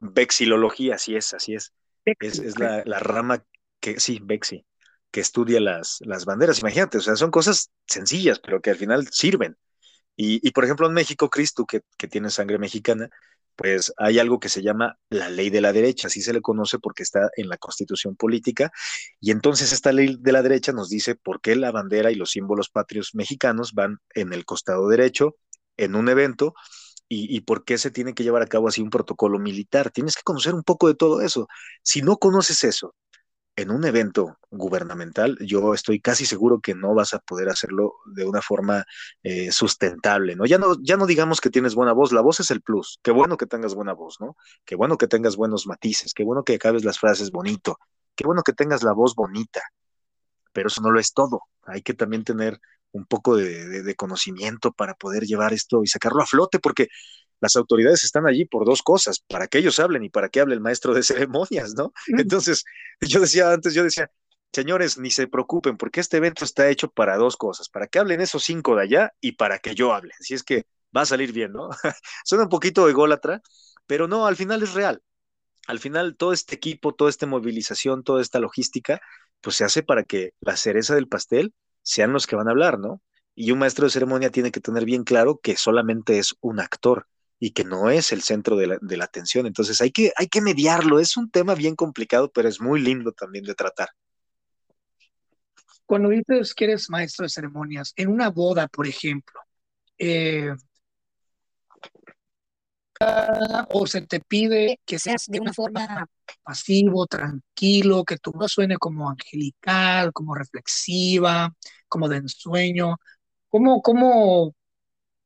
vexilología, 0.00 0.94
así 0.96 1.16
es, 1.16 1.34
así 1.34 1.54
es. 1.54 1.72
Es, 2.04 2.38
es 2.38 2.58
la, 2.58 2.82
la, 2.84 2.98
rama 2.98 3.44
que, 3.80 4.00
sí, 4.00 4.20
vexi, 4.22 4.64
que 5.12 5.20
estudia 5.20 5.60
las, 5.60 6.00
banderas. 6.26 6.60
Imagínate, 6.60 6.98
o 6.98 7.00
sea, 7.00 7.16
son 7.16 7.30
cosas 7.30 7.70
sencillas, 7.86 8.40
pero 8.40 8.60
que 8.60 8.70
al 8.70 8.76
final 8.76 9.08
sirven. 9.12 9.56
Y, 10.16 10.50
por 10.52 10.64
ejemplo, 10.64 10.86
en 10.86 10.92
México, 10.94 11.30
Cristo, 11.30 11.64
que, 11.66 11.82
que 11.96 12.06
tiene 12.06 12.30
sangre 12.30 12.58
mexicana, 12.58 13.08
pues 13.56 13.92
hay 13.96 14.18
algo 14.18 14.40
que 14.40 14.48
se 14.48 14.62
llama 14.62 14.98
la 15.10 15.28
ley 15.30 15.50
de 15.50 15.60
la 15.60 15.72
derecha, 15.72 16.08
así 16.08 16.22
se 16.22 16.32
le 16.32 16.40
conoce 16.40 16.78
porque 16.78 17.02
está 17.02 17.30
en 17.36 17.48
la 17.48 17.58
constitución 17.58 18.16
política, 18.16 18.72
y 19.20 19.30
entonces 19.30 19.72
esta 19.72 19.92
ley 19.92 20.16
de 20.18 20.32
la 20.32 20.42
derecha 20.42 20.72
nos 20.72 20.88
dice 20.88 21.14
por 21.16 21.40
qué 21.40 21.56
la 21.56 21.70
bandera 21.72 22.10
y 22.10 22.14
los 22.14 22.30
símbolos 22.30 22.70
patrios 22.70 23.14
mexicanos 23.14 23.72
van 23.74 23.98
en 24.14 24.32
el 24.32 24.44
costado 24.44 24.88
derecho 24.88 25.36
en 25.76 25.94
un 25.94 26.08
evento 26.08 26.54
y, 27.14 27.40
por 27.42 27.64
qué 27.64 27.76
se 27.76 27.90
tiene 27.90 28.14
que 28.14 28.22
llevar 28.22 28.40
a 28.40 28.46
cabo 28.46 28.68
así 28.68 28.80
un 28.80 28.88
protocolo 28.88 29.38
militar. 29.38 29.90
Tienes 29.90 30.16
que 30.16 30.22
conocer 30.22 30.54
un 30.54 30.62
poco 30.62 30.88
de 30.88 30.94
todo 30.94 31.20
eso. 31.20 31.46
Si 31.82 32.00
no 32.00 32.16
conoces 32.16 32.64
eso 32.64 32.94
en 33.56 33.70
un 33.70 33.84
evento 33.84 34.38
gubernamental, 34.50 35.36
yo 35.40 35.74
estoy 35.74 36.00
casi 36.00 36.24
seguro 36.24 36.60
que 36.60 36.74
no 36.74 36.94
vas 36.94 37.14
a 37.14 37.18
poder 37.18 37.48
hacerlo 37.48 37.94
de 38.06 38.24
una 38.24 38.40
forma 38.40 38.84
eh, 39.22 39.52
sustentable, 39.52 40.36
¿no? 40.36 40.46
Ya, 40.46 40.58
¿no? 40.58 40.76
ya 40.82 40.96
no 40.96 41.06
digamos 41.06 41.40
que 41.40 41.50
tienes 41.50 41.74
buena 41.74 41.92
voz, 41.92 42.12
la 42.12 42.22
voz 42.22 42.40
es 42.40 42.50
el 42.50 42.62
plus, 42.62 42.98
qué 43.02 43.10
bueno 43.10 43.36
que 43.36 43.46
tengas 43.46 43.74
buena 43.74 43.92
voz, 43.92 44.20
¿no? 44.20 44.36
Qué 44.64 44.74
bueno 44.74 44.96
que 44.96 45.06
tengas 45.06 45.36
buenos 45.36 45.66
matices, 45.66 46.14
qué 46.14 46.24
bueno 46.24 46.44
que 46.44 46.54
acabes 46.54 46.84
las 46.84 46.98
frases 46.98 47.30
bonito, 47.30 47.78
qué 48.14 48.24
bueno 48.24 48.42
que 48.42 48.52
tengas 48.52 48.82
la 48.82 48.92
voz 48.92 49.14
bonita, 49.14 49.62
pero 50.52 50.68
eso 50.68 50.80
no 50.80 50.90
lo 50.90 50.98
es 51.00 51.12
todo, 51.12 51.42
hay 51.64 51.82
que 51.82 51.94
también 51.94 52.24
tener 52.24 52.58
un 52.92 53.06
poco 53.06 53.36
de, 53.36 53.82
de 53.82 53.94
conocimiento 53.94 54.72
para 54.72 54.94
poder 54.94 55.24
llevar 55.24 55.52
esto 55.52 55.82
y 55.82 55.86
sacarlo 55.86 56.22
a 56.22 56.26
flote, 56.26 56.58
porque 56.58 56.88
las 57.42 57.56
autoridades 57.56 58.04
están 58.04 58.26
allí 58.26 58.44
por 58.44 58.64
dos 58.64 58.82
cosas, 58.82 59.18
para 59.28 59.48
que 59.48 59.58
ellos 59.58 59.80
hablen 59.80 60.04
y 60.04 60.08
para 60.08 60.28
que 60.28 60.40
hable 60.40 60.54
el 60.54 60.60
maestro 60.60 60.94
de 60.94 61.02
ceremonias, 61.28 61.74
¿no? 61.74 61.92
Entonces, 62.06 62.64
yo 63.00 63.20
decía 63.20 63.50
antes, 63.52 63.74
yo 63.74 63.82
decía, 63.82 64.10
señores, 64.52 64.96
ni 64.96 65.10
se 65.10 65.26
preocupen, 65.26 65.76
porque 65.76 66.00
este 66.00 66.18
evento 66.18 66.44
está 66.44 66.68
hecho 66.68 66.88
para 66.88 67.16
dos 67.16 67.36
cosas, 67.36 67.68
para 67.68 67.88
que 67.88 67.98
hablen 67.98 68.20
esos 68.20 68.44
cinco 68.44 68.76
de 68.76 68.82
allá 68.82 69.12
y 69.20 69.32
para 69.32 69.58
que 69.58 69.74
yo 69.74 69.92
hable. 69.92 70.12
Así 70.20 70.34
es 70.34 70.44
que 70.44 70.66
va 70.96 71.02
a 71.02 71.06
salir 71.06 71.32
bien, 71.32 71.52
¿no? 71.52 71.70
Suena 72.24 72.44
un 72.44 72.50
poquito 72.50 72.88
ególatra, 72.88 73.42
pero 73.86 74.06
no, 74.06 74.26
al 74.26 74.36
final 74.36 74.62
es 74.62 74.72
real. 74.72 75.02
Al 75.66 75.80
final, 75.80 76.16
todo 76.16 76.32
este 76.32 76.54
equipo, 76.54 76.94
toda 76.94 77.10
esta 77.10 77.26
movilización, 77.26 78.04
toda 78.04 78.22
esta 78.22 78.38
logística, 78.38 79.00
pues 79.40 79.56
se 79.56 79.64
hace 79.64 79.82
para 79.82 80.04
que 80.04 80.32
la 80.40 80.56
cereza 80.56 80.94
del 80.94 81.08
pastel 81.08 81.54
sean 81.82 82.12
los 82.12 82.28
que 82.28 82.36
van 82.36 82.46
a 82.46 82.52
hablar, 82.52 82.78
¿no? 82.78 83.02
Y 83.34 83.50
un 83.50 83.58
maestro 83.58 83.86
de 83.86 83.90
ceremonia 83.90 84.30
tiene 84.30 84.52
que 84.52 84.60
tener 84.60 84.84
bien 84.84 85.02
claro 85.02 85.40
que 85.42 85.56
solamente 85.56 86.18
es 86.18 86.36
un 86.40 86.60
actor 86.60 87.08
y 87.44 87.50
que 87.50 87.64
no 87.64 87.90
es 87.90 88.12
el 88.12 88.22
centro 88.22 88.54
de 88.54 88.68
la, 88.68 89.04
atención. 89.04 89.46
Entonces 89.46 89.80
hay 89.80 89.90
que, 89.90 90.12
hay 90.16 90.28
que 90.28 90.40
mediarlo. 90.40 91.00
Es 91.00 91.16
un 91.16 91.28
tema 91.28 91.56
bien 91.56 91.74
complicado, 91.74 92.30
pero 92.30 92.48
es 92.48 92.60
muy 92.60 92.80
lindo 92.80 93.10
también 93.10 93.44
de 93.44 93.56
tratar. 93.56 93.88
Cuando 95.84 96.10
dices 96.10 96.54
que 96.54 96.66
eres 96.66 96.88
maestro 96.88 97.24
de 97.24 97.30
ceremonias, 97.30 97.94
en 97.96 98.10
una 98.10 98.30
boda, 98.30 98.68
por 98.68 98.86
ejemplo, 98.86 99.40
eh, 99.98 100.54
o 103.70 103.86
se 103.88 104.02
te 104.02 104.20
pide 104.20 104.78
que 104.86 105.00
seas 105.00 105.24
de 105.26 105.40
una 105.40 105.52
forma 105.52 106.06
pasivo, 106.44 107.08
tranquilo, 107.08 108.04
que 108.04 108.18
tu 108.18 108.30
voz 108.30 108.52
suene 108.52 108.76
como 108.76 109.10
angelical, 109.10 110.12
como 110.12 110.36
reflexiva, 110.36 111.52
como 111.88 112.08
de 112.08 112.18
ensueño? 112.18 112.98
¿Cómo, 113.48 113.82
cómo, 113.82 114.54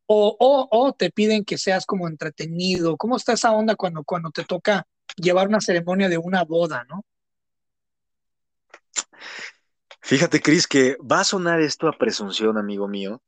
o, 0.06 0.36
o, 0.38 0.68
o 0.70 0.92
te 0.92 1.10
piden 1.10 1.44
que 1.44 1.58
seas 1.58 1.86
como 1.86 2.08
entretenido? 2.08 2.96
¿Cómo 2.96 3.16
está 3.16 3.32
esa 3.32 3.52
onda 3.52 3.76
cuando, 3.76 4.04
cuando 4.04 4.30
te 4.30 4.44
toca 4.44 4.86
llevar 5.16 5.48
una 5.48 5.60
ceremonia 5.60 6.08
de 6.08 6.18
una 6.18 6.44
boda, 6.44 6.84
no? 6.88 7.04
Fíjate, 10.00 10.40
Cris, 10.40 10.66
que 10.66 10.96
va 10.98 11.20
a 11.20 11.24
sonar 11.24 11.60
esto 11.60 11.88
a 11.88 11.98
presunción, 11.98 12.58
amigo 12.58 12.86
mío. 12.86 13.20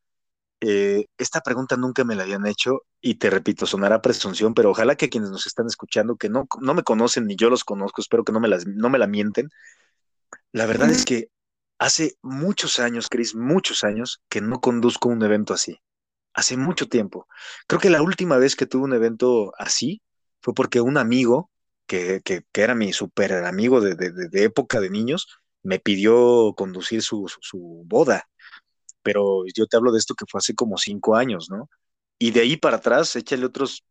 Eh, 0.61 1.07
esta 1.19 1.41
pregunta 1.41 1.77
nunca 1.77 2.05
me 2.05 2.17
la 2.17 2.25
habían 2.25 2.47
hecho 2.47 2.83
y 3.01 3.15
te 3.17 3.31
repito, 3.31 3.67
sonará 3.67 3.97
a 3.97 4.03
presunción, 4.03 4.55
pero 4.55 4.71
ojalá 4.71 4.97
que 4.97 5.09
quienes 5.09 5.31
nos 5.31 5.47
están 5.47 5.67
escuchando, 5.67 6.17
que 6.17 6.29
no, 6.29 6.47
no 6.61 6.75
me 6.75 6.83
conocen 6.83 7.27
ni 7.27 7.37
yo 7.37 7.49
los 7.49 7.65
conozco, 7.65 8.01
espero 8.01 8.25
que 8.25 8.33
no 8.33 8.41
me, 8.41 8.49
las, 8.49 8.67
no 8.67 8.91
me 8.91 8.99
la 8.99 9.07
mienten. 9.07 9.51
La 10.53 10.67
verdad 10.67 10.91
es 10.91 11.05
que 11.05 11.31
hace 11.79 12.17
muchos 12.23 12.79
años, 12.79 13.09
Cris, 13.09 13.35
muchos 13.35 13.85
años 13.85 14.21
que 14.29 14.41
no 14.41 14.61
conduzco 14.61 15.09
un 15.09 15.23
evento 15.23 15.55
así. 15.55 15.81
Hace 16.39 16.57
mucho 16.57 16.89
tiempo. 16.89 17.27
Creo 17.67 17.81
que 17.81 17.91
la 17.91 18.01
última 18.01 18.37
vez 18.39 18.55
que 18.55 18.67
tuve 18.67 18.85
un 18.85 18.93
evento 18.93 19.53
así 19.59 20.03
fue 20.41 20.55
porque 20.55 20.81
un 20.81 20.97
amigo, 20.97 21.51
que, 21.87 22.21
que, 22.23 22.45
era 22.55 22.77
mi 22.77 22.93
super 22.93 23.33
amigo 23.45 23.81
de, 23.81 23.97
de 23.97 24.45
época 24.45 24.79
de 24.81 24.89
niños, 24.89 25.27
me 25.65 25.81
pidió 25.81 26.55
conducir 26.57 27.03
su, 27.03 27.29
boda, 27.87 28.29
pero 29.03 29.43
yo 29.53 29.67
te 29.67 29.77
hablo 29.77 29.91
de 29.91 29.99
esto 29.99 30.15
que 30.15 30.27
fue 30.31 30.39
hace 30.39 30.55
como 30.55 30.79
cinco 30.79 31.17
años, 31.17 31.49
¿no? 31.51 31.69
Y 32.19 32.31
de 32.31 32.43
ahí 32.43 32.57
para 32.57 32.77
atrás, 32.77 33.17
échale 33.17 33.45
otros, 33.45 33.85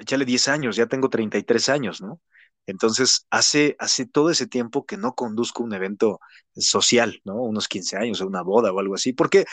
échale 0.00 0.24
diez 0.24 0.48
años, 0.48 0.74
ya 0.74 0.86
tengo 0.86 1.08
33 1.08 1.68
años, 1.68 2.02
¿no? 2.02 2.20
Entonces, 2.66 3.26
hace, 3.30 3.76
hace 3.78 4.06
todo 4.06 4.30
ese 4.30 4.48
tiempo 4.48 4.86
que 4.86 4.96
no 4.96 5.14
conduzco 5.14 5.62
un 5.62 5.74
evento 5.74 6.18
social, 6.56 7.20
¿no? 7.24 7.36
Unos 7.42 7.68
15 7.68 7.96
años, 7.96 8.20
o 8.20 8.26
una 8.26 8.42
boda 8.42 8.72
o 8.72 8.80
algo 8.80 8.94
así, 8.96 9.12
porque 9.12 9.44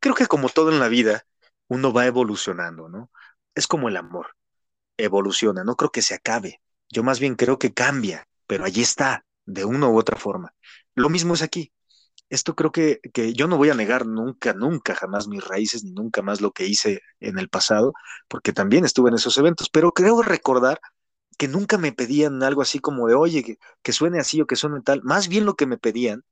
creo 0.00 0.14
que 0.14 0.26
como 0.26 0.48
todo 0.48 0.70
en 0.72 0.80
la 0.80 0.88
vida, 0.88 1.26
uno 1.68 1.92
va 1.92 2.06
evolucionando, 2.06 2.88
¿no? 2.88 3.10
Es 3.54 3.66
como 3.66 3.88
el 3.88 3.96
amor, 3.96 4.36
evoluciona, 4.96 5.64
no 5.64 5.76
creo 5.76 5.90
que 5.90 6.02
se 6.02 6.14
acabe, 6.14 6.60
yo 6.90 7.02
más 7.02 7.20
bien 7.20 7.34
creo 7.34 7.58
que 7.58 7.74
cambia, 7.74 8.28
pero 8.46 8.64
allí 8.64 8.82
está, 8.82 9.24
de 9.46 9.64
una 9.64 9.88
u 9.88 9.98
otra 9.98 10.18
forma. 10.18 10.54
Lo 10.94 11.08
mismo 11.10 11.34
es 11.34 11.42
aquí. 11.42 11.72
Esto 12.30 12.54
creo 12.54 12.72
que, 12.72 13.00
que 13.12 13.32
yo 13.34 13.46
no 13.48 13.58
voy 13.58 13.70
a 13.70 13.74
negar 13.74 14.06
nunca, 14.06 14.54
nunca, 14.54 14.94
jamás 14.94 15.28
mis 15.28 15.44
raíces, 15.44 15.84
ni 15.84 15.92
nunca 15.92 16.22
más 16.22 16.40
lo 16.40 16.52
que 16.52 16.66
hice 16.66 17.00
en 17.20 17.38
el 17.38 17.48
pasado, 17.48 17.92
porque 18.28 18.52
también 18.52 18.84
estuve 18.84 19.10
en 19.10 19.16
esos 19.16 19.36
eventos, 19.38 19.68
pero 19.70 19.92
creo 19.92 20.22
recordar 20.22 20.80
que 21.36 21.48
nunca 21.48 21.78
me 21.78 21.92
pedían 21.92 22.42
algo 22.42 22.62
así 22.62 22.78
como 22.78 23.08
de, 23.08 23.14
oye, 23.14 23.58
que, 23.82 23.92
suene 23.92 24.20
así 24.20 24.40
o 24.40 24.46
que 24.46 24.56
suene 24.56 24.80
tal. 24.82 25.02
Más 25.02 25.28
bien 25.28 25.44
lo 25.44 25.54
que 25.54 25.66
me 25.66 25.78
pedían 25.78 26.24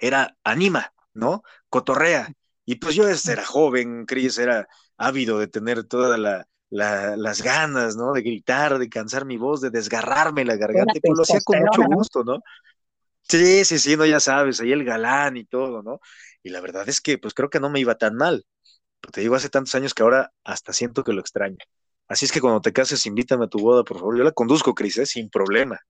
era 0.00 0.36
anima, 0.44 0.92
¿no? 1.14 1.42
Cotorrea. 1.68 2.32
Y 2.64 2.76
pues 2.76 2.94
yo 2.94 3.04
era 3.08 3.44
joven, 3.44 4.06
Cris, 4.06 4.38
era 4.38 4.68
ávido 4.96 5.38
de 5.38 5.48
tener 5.48 5.84
todas 5.84 6.46
las 6.70 7.42
ganas, 7.42 7.96
¿no? 7.96 8.12
De 8.12 8.22
gritar, 8.22 8.78
de 8.78 8.88
cansar 8.88 9.24
mi 9.24 9.36
voz, 9.36 9.60
de 9.60 9.70
desgarrarme 9.70 10.44
la 10.44 10.56
garganta, 10.56 10.92
y 10.94 11.00
pues 11.00 11.16
lo 11.16 11.22
hacía 11.22 11.40
con 11.44 11.58
mucho 11.60 11.82
gusto, 11.82 12.24
¿no? 12.24 12.40
Sí, 13.28 13.64
sí, 13.64 13.78
sí, 13.78 13.96
no, 13.96 14.04
ya 14.04 14.20
sabes, 14.20 14.60
ahí 14.60 14.72
el 14.72 14.84
galán 14.84 15.36
y 15.36 15.44
todo, 15.44 15.82
¿no? 15.82 16.00
Y 16.42 16.50
la 16.50 16.60
verdad 16.60 16.88
es 16.88 17.00
que, 17.00 17.18
pues 17.18 17.34
creo 17.34 17.50
que 17.50 17.60
no 17.60 17.70
me 17.70 17.80
iba 17.80 17.94
tan 17.96 18.16
mal. 18.16 18.44
Pero 19.00 19.12
te 19.12 19.20
digo, 19.20 19.34
hace 19.34 19.48
tantos 19.48 19.74
años 19.74 19.94
que 19.94 20.02
ahora 20.02 20.32
hasta 20.44 20.72
siento 20.72 21.02
que 21.02 21.12
lo 21.12 21.20
extraño. 21.20 21.56
Así 22.08 22.26
es 22.26 22.32
que 22.32 22.40
cuando 22.40 22.60
te 22.60 22.72
cases, 22.72 23.06
invítame 23.06 23.46
a 23.46 23.48
tu 23.48 23.58
boda, 23.58 23.84
por 23.84 23.98
favor. 23.98 24.18
Yo 24.18 24.24
la 24.24 24.32
conduzco, 24.32 24.74
Cris, 24.74 24.98
¿eh? 24.98 25.06
sin 25.06 25.30
problema. 25.30 25.80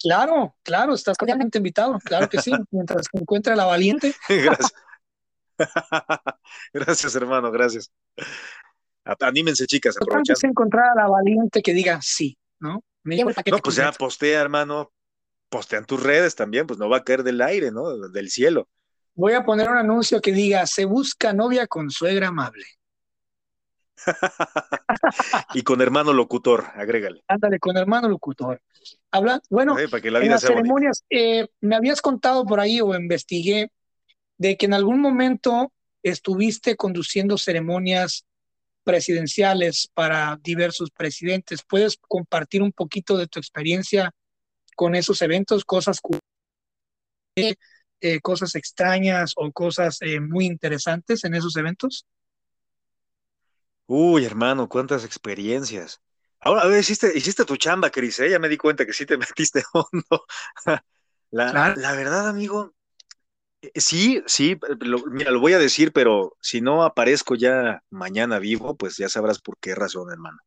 Claro, 0.00 0.56
claro, 0.62 0.94
estás 0.94 1.16
cordialmente 1.16 1.58
invitado, 1.58 1.98
claro 2.04 2.28
que 2.28 2.40
sí, 2.40 2.50
mientras 2.70 3.08
que 3.08 3.18
encuentre 3.18 3.56
la 3.56 3.64
valiente. 3.64 4.14
gracias. 4.28 4.72
gracias, 6.72 7.14
hermano, 7.14 7.50
gracias. 7.50 7.92
Anímense, 9.20 9.66
chicas, 9.66 9.96
aprovechando. 9.96 10.48
encontrar 10.48 10.90
a 10.90 11.02
la 11.02 11.08
valiente 11.08 11.62
que 11.62 11.74
diga 11.74 12.00
sí, 12.02 12.38
¿no? 12.58 12.82
no, 13.04 13.60
pues 13.62 13.76
ya 13.76 13.92
postea, 13.92 14.40
hermano, 14.40 14.92
postean 15.50 15.84
tus 15.84 16.02
redes 16.02 16.34
también, 16.34 16.66
pues 16.66 16.78
no 16.78 16.88
va 16.88 16.98
a 16.98 17.04
caer 17.04 17.22
del 17.22 17.42
aire, 17.42 17.70
¿no? 17.70 18.08
Del 18.08 18.30
cielo. 18.30 18.68
Voy 19.14 19.34
a 19.34 19.44
poner 19.44 19.70
un 19.70 19.76
anuncio 19.76 20.20
que 20.20 20.32
diga, 20.32 20.66
se 20.66 20.86
busca 20.86 21.32
novia 21.32 21.66
con 21.66 21.90
suegra 21.90 22.28
amable. 22.28 22.64
y 25.54 25.62
con 25.62 25.80
hermano 25.80 26.12
locutor, 26.12 26.66
agrégale. 26.74 27.22
Ándale, 27.28 27.58
con 27.58 27.76
hermano 27.76 28.08
locutor. 28.08 28.60
Habla, 29.10 29.40
bueno, 29.50 29.76
en 29.78 30.30
las 30.30 30.42
ceremonias, 30.42 31.04
eh, 31.10 31.46
me 31.60 31.76
habías 31.76 32.02
contado 32.02 32.44
por 32.44 32.58
ahí 32.58 32.80
o 32.80 32.94
investigué 32.94 33.70
de 34.38 34.56
que 34.56 34.66
en 34.66 34.74
algún 34.74 35.00
momento 35.00 35.72
estuviste 36.02 36.76
conduciendo 36.76 37.38
ceremonias 37.38 38.26
presidenciales 38.84 39.90
para 39.94 40.38
diversos 40.42 40.90
presidentes. 40.90 41.62
¿Puedes 41.66 41.96
compartir 41.96 42.62
un 42.62 42.72
poquito 42.72 43.16
de 43.16 43.26
tu 43.26 43.38
experiencia 43.38 44.10
con 44.76 44.94
esos 44.94 45.22
eventos, 45.22 45.64
cosas, 45.64 46.00
eh, 47.36 48.20
cosas 48.20 48.54
extrañas 48.54 49.32
o 49.36 49.50
cosas 49.52 49.98
eh, 50.02 50.20
muy 50.20 50.44
interesantes 50.46 51.24
en 51.24 51.34
esos 51.34 51.56
eventos? 51.56 52.06
Uy, 53.86 54.24
hermano, 54.24 54.68
cuántas 54.68 55.04
experiencias. 55.04 56.00
Ahora, 56.40 56.62
a 56.62 56.66
ver, 56.66 56.80
hiciste, 56.80 57.16
hiciste 57.16 57.44
tu 57.44 57.56
chamba, 57.56 57.90
Cris, 57.90 58.18
¿eh? 58.20 58.30
ya 58.30 58.38
me 58.38 58.48
di 58.48 58.58
cuenta 58.58 58.84
que 58.84 58.92
sí 58.92 59.06
te 59.06 59.16
metiste 59.18 59.62
hondo. 59.72 60.26
la, 61.30 61.74
la 61.76 61.92
verdad, 61.92 62.28
amigo, 62.28 62.74
eh, 63.72 63.80
sí, 63.80 64.22
sí, 64.26 64.58
mira, 65.10 65.30
lo 65.30 65.40
voy 65.40 65.52
a 65.52 65.58
decir, 65.58 65.92
pero 65.92 66.36
si 66.40 66.60
no 66.60 66.82
aparezco 66.82 67.34
ya 67.34 67.82
mañana 67.90 68.38
vivo, 68.38 68.76
pues 68.76 68.96
ya 68.96 69.08
sabrás 69.08 69.40
por 69.40 69.58
qué 69.58 69.74
razón, 69.74 70.10
hermano. 70.10 70.38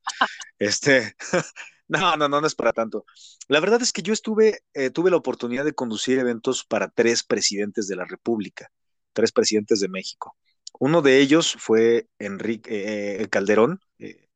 Este, 0.60 1.16
no, 1.88 2.18
no, 2.18 2.28
no, 2.30 2.42
no 2.42 2.48
es 2.48 2.56
para 2.56 2.74
tanto. 2.74 3.06
La 3.48 3.60
verdad 3.60 3.82
es 3.82 3.92
que 3.94 4.02
yo 4.02 4.14
estuve, 4.14 4.62
eh, 4.74 4.90
tuve 4.90 5.12
la 5.12 5.18
oportunidad 5.18 5.66
de 5.66 5.74
conducir 5.74 6.20
eventos 6.20 6.66
para 6.66 6.90
tres 6.90 7.24
presidentes 7.24 7.88
de 7.88 7.96
la 7.96 8.06
República, 8.06 8.72
tres 9.14 9.32
presidentes 9.32 9.80
de 9.80 9.90
México. 9.90 10.36
Uno 10.80 11.02
de 11.02 11.20
ellos 11.20 11.56
fue 11.58 12.08
Enrique 12.20 13.22
eh, 13.22 13.28
Calderón, 13.30 13.80
eh, 14.00 14.27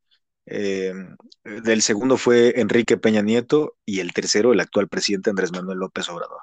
el 0.51 1.81
segundo 1.81 2.17
fue 2.17 2.59
Enrique 2.59 2.97
Peña 2.97 3.21
Nieto 3.21 3.77
y 3.85 3.99
el 3.99 4.13
tercero 4.13 4.53
el 4.53 4.59
actual 4.59 4.87
presidente 4.87 5.29
Andrés 5.29 5.51
Manuel 5.51 5.79
López 5.79 6.09
Obrador. 6.09 6.41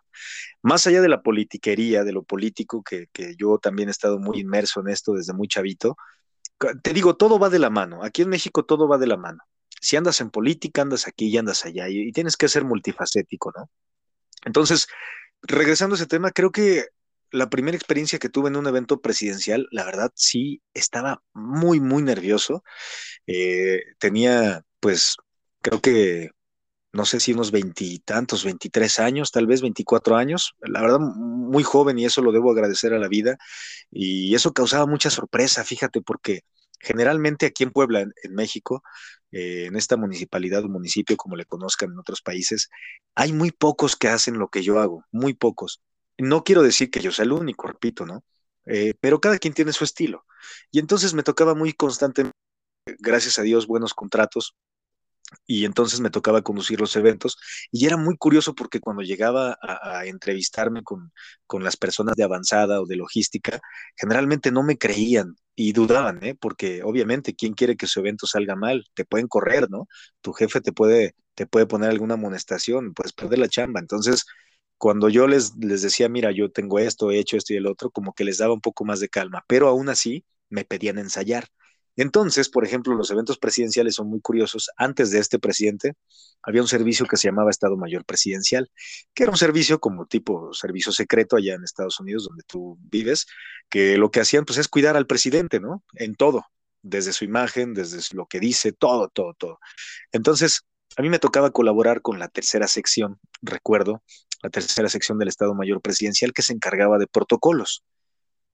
Más 0.62 0.86
allá 0.86 1.00
de 1.00 1.08
la 1.08 1.22
politiquería, 1.22 2.04
de 2.04 2.12
lo 2.12 2.22
político, 2.22 2.82
que 2.82 3.08
yo 3.36 3.58
también 3.58 3.88
he 3.88 3.92
estado 3.92 4.18
muy 4.18 4.40
inmerso 4.40 4.80
en 4.80 4.88
esto 4.88 5.12
desde 5.12 5.32
muy 5.32 5.48
chavito, 5.48 5.96
te 6.82 6.92
digo, 6.92 7.16
todo 7.16 7.38
va 7.38 7.50
de 7.50 7.58
la 7.58 7.70
mano. 7.70 8.02
Aquí 8.02 8.22
en 8.22 8.30
México 8.30 8.64
todo 8.64 8.88
va 8.88 8.98
de 8.98 9.06
la 9.06 9.16
mano 9.16 9.42
si 9.80 9.96
andas 9.96 10.20
en 10.20 10.30
política, 10.30 10.82
andas 10.82 11.06
aquí 11.06 11.26
y 11.26 11.36
andas 11.36 11.64
allá, 11.64 11.88
y, 11.88 12.12
tienes 12.12 12.36
que 12.36 12.48
ser 12.48 12.64
multifacético, 12.64 13.52
¿no? 13.56 13.70
Entonces, 14.44 14.88
regresando 15.42 15.94
a 15.94 15.96
ese 15.96 16.06
tema, 16.06 16.30
creo 16.30 16.50
que 16.50 16.86
la 17.30 17.48
primera 17.50 17.76
experiencia 17.76 18.18
que 18.18 18.28
tuve 18.28 18.48
en 18.48 18.56
un 18.56 18.66
evento 18.66 19.00
presidencial, 19.00 19.68
la 19.70 19.84
verdad 19.84 20.10
sí 20.14 20.62
estaba 20.74 21.22
muy, 21.32 21.80
muy 21.80 22.02
nervioso. 22.02 22.62
Eh, 23.26 23.82
tenía, 23.98 24.64
pues, 24.80 25.16
creo 25.60 25.80
que, 25.80 26.30
no 26.92 27.04
sé 27.04 27.20
si 27.20 27.32
unos 27.32 27.50
veintitantos, 27.50 28.44
veintitrés 28.44 28.98
años, 28.98 29.30
tal 29.30 29.46
vez 29.46 29.60
veinticuatro 29.60 30.16
años. 30.16 30.54
La 30.60 30.80
verdad, 30.80 30.98
muy 31.00 31.62
joven 31.62 31.98
y 31.98 32.06
eso 32.06 32.22
lo 32.22 32.32
debo 32.32 32.50
agradecer 32.50 32.94
a 32.94 32.98
la 32.98 33.08
vida. 33.08 33.36
Y 33.90 34.34
eso 34.34 34.52
causaba 34.52 34.86
mucha 34.86 35.10
sorpresa, 35.10 35.64
fíjate, 35.64 36.00
porque 36.00 36.42
generalmente 36.80 37.46
aquí 37.46 37.64
en 37.64 37.72
Puebla, 37.72 38.00
en 38.00 38.34
México, 38.34 38.82
eh, 39.32 39.66
en 39.66 39.76
esta 39.76 39.96
municipalidad 39.96 40.64
o 40.64 40.68
municipio, 40.68 41.16
como 41.16 41.36
le 41.36 41.44
conozcan 41.44 41.90
en 41.90 41.98
otros 41.98 42.22
países, 42.22 42.70
hay 43.14 43.32
muy 43.32 43.50
pocos 43.50 43.96
que 43.96 44.08
hacen 44.08 44.38
lo 44.38 44.48
que 44.48 44.62
yo 44.62 44.80
hago, 44.80 45.04
muy 45.10 45.34
pocos. 45.34 45.82
No 46.18 46.44
quiero 46.44 46.62
decir 46.62 46.90
que 46.90 47.00
yo 47.00 47.12
sea 47.12 47.24
el 47.24 47.32
único, 47.32 47.66
repito, 47.68 48.06
¿no? 48.06 48.24
Eh, 48.66 48.94
pero 49.00 49.20
cada 49.20 49.38
quien 49.38 49.54
tiene 49.54 49.72
su 49.72 49.84
estilo. 49.84 50.26
Y 50.70 50.78
entonces 50.78 51.14
me 51.14 51.22
tocaba 51.22 51.54
muy 51.54 51.72
constantemente, 51.72 52.36
gracias 52.98 53.38
a 53.38 53.42
Dios, 53.42 53.66
buenos 53.66 53.94
contratos, 53.94 54.56
y 55.46 55.64
entonces 55.64 56.00
me 56.00 56.10
tocaba 56.10 56.42
conducir 56.42 56.80
los 56.80 56.96
eventos 56.96 57.36
y 57.70 57.86
era 57.86 57.96
muy 57.96 58.16
curioso 58.16 58.54
porque 58.54 58.80
cuando 58.80 59.02
llegaba 59.02 59.58
a, 59.60 60.06
entrevistarme 60.06 60.82
con, 60.82 61.12
con, 61.46 61.62
las 61.62 61.76
personas 61.76 62.16
de 62.16 62.24
avanzada 62.24 62.80
o 62.80 62.86
de 62.86 62.96
logística, 62.96 63.60
generalmente 63.96 64.50
no 64.50 64.62
me 64.62 64.78
creían 64.78 65.36
y 65.54 65.72
dudaban, 65.72 66.22
¿eh? 66.24 66.34
porque 66.34 66.82
obviamente, 66.82 67.34
¿quién 67.34 67.54
quiere 67.54 67.76
que 67.76 67.86
su 67.86 68.00
evento 68.00 68.26
salga 68.26 68.56
mal? 68.56 68.86
Te 68.94 69.04
pueden 69.04 69.26
correr, 69.28 69.68
¿no? 69.70 69.88
Tu 70.20 70.32
jefe 70.32 70.60
te 70.60 70.72
puede, 70.72 71.14
te 71.34 71.46
puede 71.46 71.66
poner 71.66 71.90
alguna 71.90 72.14
amonestación, 72.14 72.94
puedes 72.94 73.12
perder 73.12 73.40
la 73.40 73.48
chamba. 73.48 73.80
Entonces, 73.80 74.24
cuando 74.78 75.08
yo 75.08 75.26
les, 75.26 75.56
les 75.56 75.82
decía, 75.82 76.08
mira, 76.08 76.30
yo 76.32 76.50
tengo 76.50 76.78
esto, 76.78 77.10
he 77.10 77.18
hecho 77.18 77.36
esto 77.36 77.52
y 77.52 77.56
el 77.56 77.66
otro, 77.66 77.90
como 77.90 78.14
que 78.14 78.24
les 78.24 78.38
daba 78.38 78.54
un 78.54 78.60
poco 78.60 78.84
más 78.84 79.00
de 79.00 79.08
calma, 79.08 79.44
pero 79.48 79.68
aún 79.68 79.88
así 79.88 80.24
me 80.48 80.64
pedían 80.64 80.98
ensayar. 80.98 81.48
Entonces, 81.96 82.48
por 82.48 82.64
ejemplo, 82.64 82.94
los 82.94 83.10
eventos 83.10 83.38
presidenciales 83.38 83.96
son 83.96 84.08
muy 84.08 84.20
curiosos. 84.20 84.70
Antes 84.76 85.10
de 85.10 85.18
este 85.18 85.40
presidente, 85.40 85.94
había 86.42 86.62
un 86.62 86.68
servicio 86.68 87.06
que 87.06 87.16
se 87.16 87.26
llamaba 87.26 87.50
Estado 87.50 87.76
Mayor 87.76 88.04
Presidencial, 88.04 88.70
que 89.14 89.24
era 89.24 89.32
un 89.32 89.38
servicio 89.38 89.80
como 89.80 90.06
tipo 90.06 90.52
servicio 90.54 90.92
secreto 90.92 91.34
allá 91.36 91.54
en 91.54 91.64
Estados 91.64 91.98
Unidos, 91.98 92.26
donde 92.28 92.44
tú 92.46 92.78
vives, 92.82 93.26
que 93.68 93.98
lo 93.98 94.12
que 94.12 94.20
hacían 94.20 94.44
pues 94.44 94.58
es 94.58 94.68
cuidar 94.68 94.96
al 94.96 95.08
presidente, 95.08 95.58
¿no? 95.58 95.82
En 95.94 96.14
todo, 96.14 96.44
desde 96.82 97.12
su 97.12 97.24
imagen, 97.24 97.74
desde 97.74 97.98
lo 98.14 98.26
que 98.26 98.38
dice, 98.38 98.72
todo, 98.72 99.08
todo, 99.08 99.34
todo. 99.34 99.58
Entonces, 100.12 100.62
a 100.96 101.02
mí 101.02 101.08
me 101.08 101.18
tocaba 101.18 101.50
colaborar 101.50 102.02
con 102.02 102.18
la 102.18 102.28
tercera 102.28 102.66
sección, 102.66 103.20
recuerdo, 103.42 104.02
la 104.42 104.50
tercera 104.50 104.88
sección 104.88 105.18
del 105.18 105.28
Estado 105.28 105.54
Mayor 105.54 105.80
Presidencial 105.80 106.32
que 106.32 106.42
se 106.42 106.52
encargaba 106.52 106.98
de 106.98 107.06
protocolos. 107.06 107.84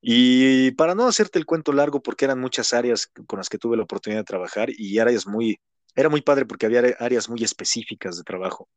Y 0.01 0.73
para 0.73 0.95
no 0.95 1.07
hacerte 1.07 1.39
el 1.39 1.47
cuento 1.47 1.73
largo, 1.73 2.03
porque 2.03 2.27
eran 2.27 2.41
muchas 2.41 2.75
áreas 2.75 3.11
con 3.27 3.39
las 3.39 3.49
que 3.49 3.59
tuve 3.59 3.77
la 3.77 3.85
oportunidad 3.85 4.21
de 4.21 4.25
trabajar 4.25 4.69
y 4.71 4.99
áreas 4.99 5.27
muy, 5.27 5.59
era 5.95 6.09
muy 6.11 6.21
padre 6.21 6.45
porque 6.45 6.67
había 6.67 6.81
áreas 6.99 7.29
muy 7.29 7.43
específicas 7.43 8.17
de 8.17 8.23
trabajo. 8.23 8.69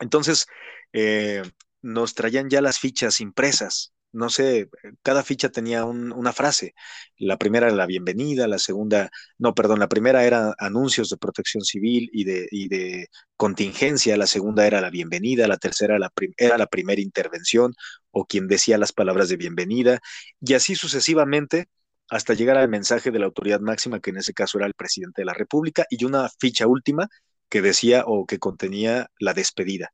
Entonces, 0.00 0.46
eh, 0.92 1.42
nos 1.80 2.14
traían 2.14 2.48
ya 2.48 2.60
las 2.60 2.78
fichas 2.78 3.20
impresas 3.20 3.92
no 4.12 4.28
sé, 4.30 4.68
cada 5.02 5.22
ficha 5.22 5.48
tenía 5.50 5.84
una 5.84 6.32
frase. 6.32 6.74
La 7.16 7.38
primera 7.38 7.66
era 7.66 7.76
la 7.76 7.86
bienvenida, 7.86 8.46
la 8.46 8.58
segunda, 8.58 9.10
no, 9.38 9.54
perdón, 9.54 9.80
la 9.80 9.88
primera 9.88 10.24
era 10.24 10.54
anuncios 10.58 11.08
de 11.08 11.16
protección 11.16 11.64
civil 11.64 12.10
y 12.12 12.24
de, 12.24 12.48
de 12.68 13.08
contingencia, 13.36 14.16
la 14.16 14.26
segunda 14.26 14.66
era 14.66 14.80
la 14.80 14.90
bienvenida, 14.90 15.48
la 15.48 15.56
tercera 15.56 15.94
era 15.94 16.00
la, 16.00 16.12
era 16.36 16.58
la 16.58 16.66
primera 16.66 17.00
intervención 17.00 17.74
o 18.10 18.26
quien 18.26 18.48
decía 18.48 18.78
las 18.78 18.92
palabras 18.92 19.28
de 19.28 19.36
bienvenida, 19.36 20.00
y 20.40 20.54
así 20.54 20.74
sucesivamente 20.76 21.68
hasta 22.10 22.34
llegar 22.34 22.58
al 22.58 22.68
mensaje 22.68 23.10
de 23.10 23.18
la 23.18 23.26
autoridad 23.26 23.60
máxima, 23.60 24.00
que 24.00 24.10
en 24.10 24.18
ese 24.18 24.34
caso 24.34 24.58
era 24.58 24.66
el 24.66 24.74
presidente 24.74 25.22
de 25.22 25.26
la 25.26 25.34
República, 25.34 25.86
y 25.88 26.04
una 26.04 26.28
ficha 26.38 26.66
última 26.66 27.08
que 27.48 27.62
decía 27.62 28.04
o 28.06 28.26
que 28.26 28.38
contenía 28.38 29.08
la 29.18 29.34
despedida 29.34 29.92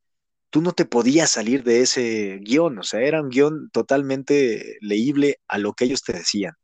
tú 0.50 0.62
no 0.62 0.72
te 0.72 0.84
podías 0.84 1.30
salir 1.30 1.62
de 1.64 1.82
ese 1.82 2.38
guion, 2.42 2.78
o 2.78 2.82
sea, 2.82 3.00
era 3.00 3.22
un 3.22 3.28
guion 3.28 3.70
totalmente 3.70 4.78
leíble 4.80 5.40
a 5.48 5.58
lo 5.58 5.74
que 5.74 5.84
ellos 5.84 6.02
te 6.02 6.12
decían, 6.12 6.54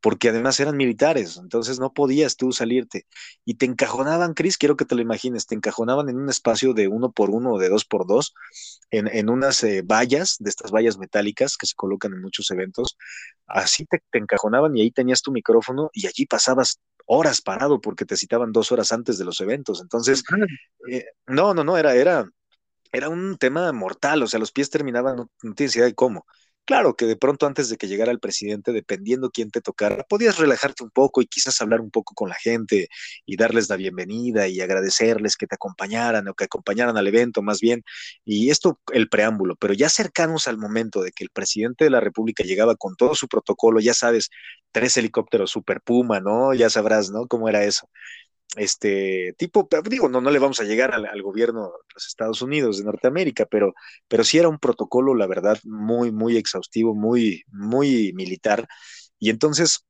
porque 0.00 0.30
además 0.30 0.58
eran 0.60 0.76
militares, 0.76 1.36
entonces 1.36 1.78
no 1.78 1.92
podías 1.92 2.36
tú 2.36 2.52
salirte. 2.52 3.06
Y 3.44 3.54
te 3.54 3.66
encajonaban, 3.66 4.34
Cris, 4.34 4.58
quiero 4.58 4.76
que 4.76 4.84
te 4.84 4.94
lo 4.94 5.02
imagines, 5.02 5.46
te 5.46 5.54
encajonaban 5.54 6.08
en 6.08 6.16
un 6.16 6.28
espacio 6.28 6.74
de 6.74 6.88
uno 6.88 7.12
por 7.12 7.30
uno 7.30 7.54
o 7.54 7.58
de 7.58 7.68
dos 7.68 7.84
por 7.84 8.06
dos, 8.06 8.34
en, 8.90 9.28
unas 9.28 9.62
eh, 9.64 9.82
vallas, 9.82 10.36
de 10.38 10.50
estas 10.50 10.70
vallas 10.70 10.98
metálicas 10.98 11.56
que 11.56 11.66
se 11.66 11.74
colocan 11.74 12.12
en 12.12 12.22
muchos 12.22 12.50
eventos, 12.50 12.96
así 13.46 13.86
te, 13.86 14.00
encajonaban 14.12 14.76
y 14.76 14.82
ahí 14.82 14.90
tenías 14.90 15.22
tu 15.22 15.32
micrófono 15.32 15.90
y 15.92 16.06
allí 16.06 16.26
pasabas 16.26 16.80
horas 17.06 17.42
parado 17.42 17.80
porque 17.80 18.06
te 18.06 18.16
citaban 18.16 18.52
dos 18.52 18.72
horas 18.72 18.92
antes 18.92 19.18
de 19.18 19.24
los 19.26 19.40
eventos. 19.40 19.82
Entonces, 19.82 20.22
eh, 20.90 21.04
no, 21.26 21.52
no, 21.52 21.64
no, 21.64 21.76
era, 21.76 21.94
era, 21.94 22.26
era 22.94 23.08
un 23.08 23.36
tema 23.38 23.72
mortal, 23.72 24.22
o 24.22 24.26
sea, 24.28 24.40
los 24.40 24.52
pies 24.52 24.70
terminaban, 24.70 25.16
no, 25.16 25.30
tienes 25.54 25.74
idea 25.76 25.86
de 25.86 25.94
cómo. 25.94 26.26
Claro 26.66 26.94
que 26.96 27.04
de 27.06 27.16
pronto 27.16 27.46
antes 27.46 27.68
de 27.68 27.76
que 27.76 27.88
llegara 27.88 28.10
el 28.10 28.20
presidente, 28.20 28.72
dependiendo 28.72 29.30
quién 29.30 29.50
te 29.50 29.60
tocara, 29.60 30.04
podías 30.04 30.38
relajarte 30.38 30.82
un 30.84 30.90
poco 30.90 31.20
y 31.20 31.26
quizás 31.26 31.60
hablar 31.60 31.80
un 31.82 31.90
poco 31.90 32.14
con 32.14 32.30
la 32.30 32.36
gente 32.36 32.88
y 33.26 33.36
darles 33.36 33.68
la 33.68 33.76
bienvenida 33.76 34.48
y 34.48 34.60
agradecerles 34.62 35.36
que 35.36 35.46
te 35.46 35.56
acompañaran 35.56 36.26
o 36.28 36.34
que 36.34 36.44
acompañaran 36.44 36.96
al 36.96 37.06
evento 37.06 37.42
más 37.42 37.60
bien. 37.60 37.82
Y 38.24 38.48
esto, 38.50 38.80
el 38.92 39.08
preámbulo, 39.10 39.56
pero 39.56 39.74
ya 39.74 39.90
cercanos 39.90 40.48
al 40.48 40.56
momento 40.56 41.02
de 41.02 41.12
que 41.12 41.24
el 41.24 41.30
presidente 41.30 41.84
de 41.84 41.90
la 41.90 42.00
República 42.00 42.44
llegaba 42.44 42.76
con 42.76 42.96
todo 42.96 43.14
su 43.14 43.28
protocolo, 43.28 43.80
ya 43.80 43.92
sabes, 43.92 44.30
tres 44.72 44.96
helicópteros 44.96 45.50
Super 45.50 45.82
Puma, 45.82 46.20
¿no? 46.20 46.54
Ya 46.54 46.70
sabrás, 46.70 47.10
¿no? 47.10 47.26
Cómo 47.26 47.48
era 47.48 47.64
eso 47.64 47.88
este 48.56 49.34
tipo, 49.38 49.68
digo, 49.88 50.08
no, 50.08 50.20
no 50.20 50.30
le 50.30 50.38
vamos 50.38 50.60
a 50.60 50.64
llegar 50.64 50.92
al, 50.94 51.22
gobierno 51.22 51.64
de 51.64 51.94
los 51.94 52.06
Estados 52.06 52.42
Unidos 52.42 52.78
de 52.78 52.84
Norteamérica, 52.84 53.46
pero, 53.46 53.74
pero 54.08 54.24
sí 54.24 54.38
era 54.38 54.48
un 54.48 54.58
protocolo, 54.58 55.14
la 55.14 55.26
verdad, 55.26 55.58
muy, 55.64 56.12
muy 56.12 56.36
exhaustivo, 56.36 56.94
muy, 56.94 57.42
muy 57.48 58.12
militar. 58.14 58.66
Y 59.18 59.30
entonces, 59.30 59.84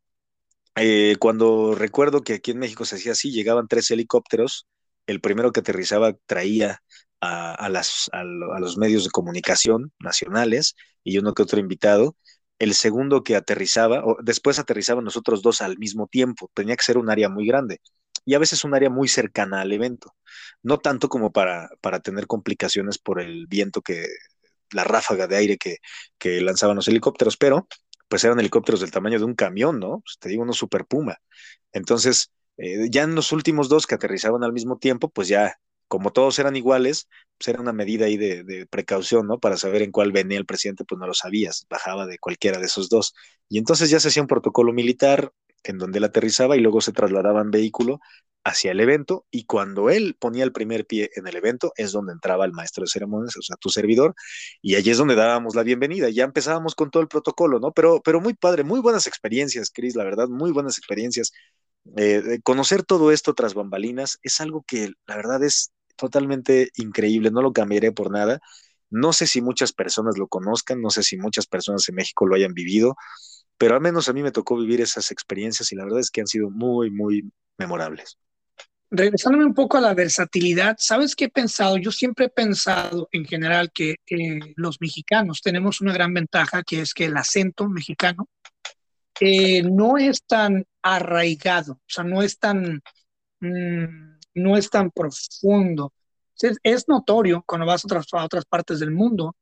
eh, 0.76 1.16
cuando 1.20 1.74
recuerdo 1.74 2.22
que 2.22 2.34
aquí 2.34 2.52
en 2.52 2.58
México 2.58 2.84
se 2.84 2.96
hacía 2.96 3.12
así, 3.12 3.30
llegaban 3.32 3.68
tres 3.68 3.90
helicópteros, 3.90 4.66
el 5.06 5.20
primero 5.20 5.52
que 5.52 5.60
aterrizaba 5.60 6.14
traía 6.26 6.80
a, 7.20 7.68
las, 7.70 8.10
a, 8.12 8.22
los 8.24 8.76
medios 8.76 9.04
de 9.04 9.10
comunicación 9.10 9.92
nacionales 9.98 10.74
y 11.02 11.18
uno 11.18 11.32
que 11.34 11.42
otro 11.42 11.58
invitado. 11.58 12.16
El 12.58 12.74
segundo 12.74 13.22
que 13.24 13.36
aterrizaba, 13.36 14.04
o 14.04 14.18
después 14.22 14.58
aterrizaban 14.58 15.04
nosotros 15.04 15.42
dos 15.42 15.62
al 15.62 15.78
mismo 15.78 16.06
tiempo, 16.06 16.50
tenía 16.54 16.76
que 16.76 16.84
ser 16.84 16.98
un 16.98 17.10
área 17.10 17.28
muy 17.28 17.46
grande 17.46 17.80
y 18.24 18.34
a 18.34 18.38
veces 18.38 18.64
un 18.64 18.74
área 18.74 18.90
muy 18.90 19.08
cercana 19.08 19.60
al 19.60 19.72
evento, 19.72 20.14
no 20.62 20.78
tanto 20.78 21.08
como 21.08 21.32
para, 21.32 21.70
para 21.80 22.00
tener 22.00 22.26
complicaciones 22.26 22.98
por 22.98 23.20
el 23.20 23.46
viento 23.46 23.82
que, 23.82 24.06
la 24.74 24.84
ráfaga 24.84 25.26
de 25.26 25.36
aire 25.36 25.56
que, 25.56 25.78
que 26.18 26.40
lanzaban 26.40 26.76
los 26.76 26.88
helicópteros, 26.88 27.36
pero 27.36 27.66
pues 28.08 28.24
eran 28.24 28.38
helicópteros 28.38 28.80
del 28.80 28.90
tamaño 28.90 29.18
de 29.18 29.24
un 29.24 29.34
camión, 29.34 29.80
¿no? 29.80 30.00
Pues, 30.00 30.18
te 30.18 30.28
digo, 30.28 30.42
uno 30.42 30.52
super 30.52 30.84
puma. 30.84 31.18
Entonces, 31.72 32.32
eh, 32.58 32.88
ya 32.90 33.02
en 33.02 33.14
los 33.14 33.32
últimos 33.32 33.68
dos 33.68 33.86
que 33.86 33.94
aterrizaban 33.94 34.44
al 34.44 34.52
mismo 34.52 34.78
tiempo, 34.78 35.08
pues 35.08 35.28
ya, 35.28 35.58
como 35.88 36.12
todos 36.12 36.38
eran 36.38 36.56
iguales, 36.56 37.08
pues 37.38 37.48
era 37.48 37.60
una 37.60 37.72
medida 37.72 38.06
ahí 38.06 38.16
de, 38.16 38.44
de, 38.44 38.66
precaución, 38.66 39.26
¿no? 39.26 39.38
Para 39.40 39.56
saber 39.56 39.82
en 39.82 39.90
cuál 39.90 40.12
venía 40.12 40.38
el 40.38 40.46
presidente, 40.46 40.84
pues 40.84 40.98
no 40.98 41.06
lo 41.06 41.14
sabías, 41.14 41.66
bajaba 41.68 42.06
de 42.06 42.18
cualquiera 42.18 42.58
de 42.58 42.66
esos 42.66 42.88
dos. 42.88 43.14
Y 43.48 43.58
entonces 43.58 43.90
ya 43.90 44.00
se 44.00 44.08
hacía 44.08 44.22
un 44.22 44.28
protocolo 44.28 44.72
militar, 44.72 45.32
en 45.64 45.78
donde 45.78 45.98
él 45.98 46.04
aterrizaba 46.04 46.56
y 46.56 46.60
luego 46.60 46.80
se 46.80 46.92
trasladaba 46.92 47.40
en 47.40 47.50
vehículo 47.50 48.00
hacia 48.44 48.72
el 48.72 48.80
evento 48.80 49.26
y 49.30 49.44
cuando 49.46 49.88
él 49.90 50.16
ponía 50.18 50.44
el 50.44 50.52
primer 50.52 50.86
pie 50.86 51.10
en 51.16 51.26
el 51.26 51.36
evento 51.36 51.72
es 51.76 51.92
donde 51.92 52.12
entraba 52.12 52.44
el 52.44 52.52
maestro 52.52 52.82
de 52.84 52.90
ceremonias, 52.90 53.36
o 53.38 53.42
sea, 53.42 53.56
tu 53.56 53.70
servidor, 53.70 54.14
y 54.60 54.76
allí 54.76 54.90
es 54.90 54.98
donde 54.98 55.14
dábamos 55.14 55.54
la 55.54 55.62
bienvenida. 55.62 56.10
Ya 56.10 56.24
empezábamos 56.24 56.74
con 56.74 56.90
todo 56.90 57.02
el 57.02 57.08
protocolo, 57.08 57.58
¿no? 57.58 57.72
Pero, 57.72 58.02
pero 58.04 58.20
muy 58.20 58.34
padre, 58.34 58.62
muy 58.62 58.80
buenas 58.80 59.06
experiencias, 59.06 59.70
Cris, 59.72 59.96
la 59.96 60.04
verdad, 60.04 60.28
muy 60.28 60.52
buenas 60.52 60.76
experiencias. 60.78 61.32
Eh, 61.96 62.40
conocer 62.42 62.82
todo 62.82 63.10
esto 63.12 63.34
tras 63.34 63.54
bambalinas 63.54 64.18
es 64.22 64.40
algo 64.40 64.64
que 64.66 64.90
la 65.06 65.16
verdad 65.16 65.42
es 65.42 65.72
totalmente 65.96 66.70
increíble, 66.76 67.30
no 67.30 67.42
lo 67.42 67.52
cambiaré 67.52 67.92
por 67.92 68.10
nada. 68.10 68.40
No 68.90 69.12
sé 69.12 69.26
si 69.26 69.40
muchas 69.40 69.72
personas 69.72 70.18
lo 70.18 70.28
conozcan, 70.28 70.80
no 70.80 70.90
sé 70.90 71.02
si 71.02 71.16
muchas 71.16 71.46
personas 71.46 71.88
en 71.88 71.96
México 71.96 72.26
lo 72.26 72.36
hayan 72.36 72.54
vivido, 72.54 72.96
pero 73.58 73.74
al 73.74 73.80
menos 73.80 74.08
a 74.08 74.12
mí 74.12 74.22
me 74.22 74.32
tocó 74.32 74.56
vivir 74.56 74.80
esas 74.80 75.10
experiencias 75.10 75.70
y 75.72 75.76
la 75.76 75.84
verdad 75.84 76.00
es 76.00 76.10
que 76.10 76.20
han 76.20 76.26
sido 76.26 76.50
muy, 76.50 76.90
muy 76.90 77.30
memorables. 77.58 78.18
Regresándome 78.90 79.46
un 79.46 79.54
poco 79.54 79.78
a 79.78 79.80
la 79.80 79.94
versatilidad, 79.94 80.76
¿sabes 80.78 81.16
qué 81.16 81.24
he 81.24 81.28
pensado? 81.30 81.76
Yo 81.78 81.90
siempre 81.90 82.26
he 82.26 82.30
pensado 82.30 83.08
en 83.12 83.24
general 83.24 83.72
que 83.72 83.96
los 84.56 84.80
mexicanos 84.80 85.40
tenemos 85.42 85.80
una 85.80 85.92
gran 85.92 86.14
ventaja, 86.14 86.62
que 86.62 86.80
es 86.80 86.94
que 86.94 87.06
el 87.06 87.16
acento 87.16 87.68
mexicano 87.68 88.28
eh, 89.20 89.62
no 89.62 89.96
es 89.96 90.24
tan 90.24 90.66
arraigado, 90.82 91.74
o 91.74 91.82
sea, 91.86 92.04
no 92.04 92.22
es 92.22 92.38
tan, 92.38 92.82
mm, 93.40 94.18
no 94.34 94.56
es 94.56 94.68
tan 94.70 94.90
profundo. 94.90 95.92
Es, 96.62 96.88
notorio 96.88 97.44
cuando 97.46 97.66
vas 97.66 97.84
a 97.84 97.86
otras, 97.86 98.06
a 98.12 98.24
otras 98.24 98.44
partes 98.44 98.80
del 98.80 98.90
mundo 98.90 99.36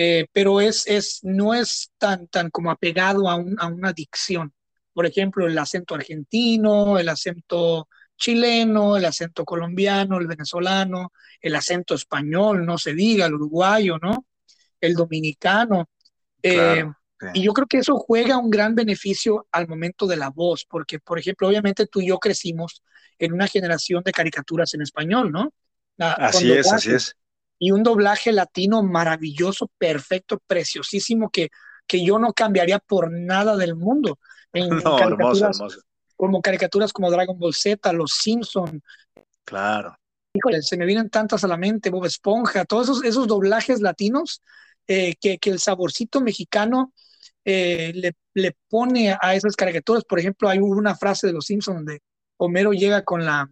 eh, 0.00 0.28
pero 0.32 0.60
es, 0.60 0.86
es, 0.86 1.18
no 1.24 1.54
es 1.54 1.90
tan, 1.98 2.28
tan 2.28 2.50
como 2.50 2.70
apegado 2.70 3.28
a, 3.28 3.32
a 3.32 3.66
una 3.66 3.92
dicción. 3.92 4.54
Por 4.92 5.06
ejemplo, 5.06 5.44
el 5.44 5.58
acento 5.58 5.96
argentino, 5.96 7.00
el 7.00 7.08
acento 7.08 7.88
chileno, 8.16 8.96
el 8.96 9.04
acento 9.04 9.44
colombiano, 9.44 10.18
el 10.18 10.28
venezolano, 10.28 11.12
el 11.40 11.56
acento 11.56 11.96
español, 11.96 12.64
no 12.64 12.78
se 12.78 12.94
diga, 12.94 13.26
el 13.26 13.34
uruguayo, 13.34 13.98
¿no? 14.00 14.24
El 14.80 14.94
dominicano. 14.94 15.88
Eh, 16.44 16.84
y 17.34 17.42
yo 17.42 17.52
creo 17.52 17.66
que 17.66 17.78
eso 17.78 17.96
juega 17.96 18.38
un 18.38 18.50
gran 18.50 18.76
beneficio 18.76 19.48
al 19.50 19.66
momento 19.66 20.06
de 20.06 20.16
la 20.16 20.30
voz, 20.30 20.64
porque, 20.64 21.00
por 21.00 21.18
ejemplo, 21.18 21.48
obviamente 21.48 21.86
tú 21.88 22.00
y 22.00 22.06
yo 22.06 22.20
crecimos 22.20 22.84
en 23.18 23.32
una 23.32 23.48
generación 23.48 24.04
de 24.04 24.12
caricaturas 24.12 24.72
en 24.74 24.82
español, 24.82 25.32
¿no? 25.32 25.52
así 25.98 26.52
es, 26.52 26.72
así 26.72 26.92
es 26.92 27.16
y 27.58 27.72
un 27.72 27.82
doblaje 27.82 28.32
latino 28.32 28.82
maravilloso, 28.82 29.70
perfecto, 29.78 30.40
preciosísimo, 30.46 31.30
que, 31.30 31.50
que 31.86 32.04
yo 32.04 32.18
no 32.18 32.32
cambiaría 32.32 32.78
por 32.78 33.10
nada 33.10 33.56
del 33.56 33.74
mundo. 33.74 34.18
En, 34.52 34.68
no, 34.84 34.98
hermoso, 34.98 35.46
hermoso. 35.46 35.80
Como 36.16 36.40
caricaturas 36.40 36.92
como 36.92 37.10
Dragon 37.10 37.38
Ball 37.38 37.54
Z, 37.54 37.92
Los 37.92 38.12
Simpson. 38.12 38.82
Claro. 39.44 39.96
Híjole, 40.34 40.62
se 40.62 40.76
me 40.76 40.86
vienen 40.86 41.10
tantas 41.10 41.42
a 41.44 41.48
la 41.48 41.56
mente, 41.56 41.90
Bob 41.90 42.04
Esponja, 42.04 42.64
todos 42.64 42.84
esos, 42.84 43.04
esos 43.04 43.26
doblajes 43.26 43.80
latinos 43.80 44.42
eh, 44.86 45.14
que, 45.20 45.38
que, 45.38 45.50
el 45.50 45.58
saborcito 45.58 46.20
mexicano 46.20 46.92
eh, 47.44 47.92
le, 47.94 48.14
le, 48.34 48.56
pone 48.68 49.16
a 49.20 49.34
esas 49.34 49.56
caricaturas. 49.56 50.04
Por 50.04 50.18
ejemplo, 50.18 50.48
hay 50.48 50.58
una 50.58 50.96
frase 50.96 51.26
de 51.26 51.32
Los 51.32 51.46
Simpsons 51.46 51.78
donde 51.78 52.02
Homero 52.36 52.72
llega 52.72 53.04
con 53.04 53.24
la, 53.24 53.50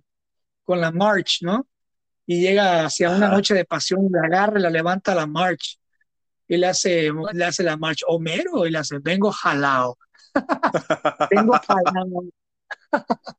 con 0.64 0.80
la 0.80 0.92
March, 0.92 1.38
¿no? 1.42 1.66
Y 2.26 2.40
llega 2.40 2.84
hacia 2.84 3.10
una 3.10 3.28
noche 3.28 3.54
de 3.54 3.64
pasión, 3.64 4.08
la 4.10 4.26
agarra, 4.26 4.58
la 4.58 4.70
levanta 4.70 5.14
la 5.14 5.26
march 5.26 5.78
y 6.48 6.56
le 6.56 6.66
hace, 6.66 7.10
le 7.32 7.44
hace 7.44 7.62
la 7.62 7.76
march 7.76 8.02
Homero 8.06 8.66
y 8.66 8.70
le 8.70 8.78
hace, 8.78 8.98
vengo 8.98 9.30
jalao. 9.30 9.96
vengo 11.30 11.58
jalao. 11.66 12.24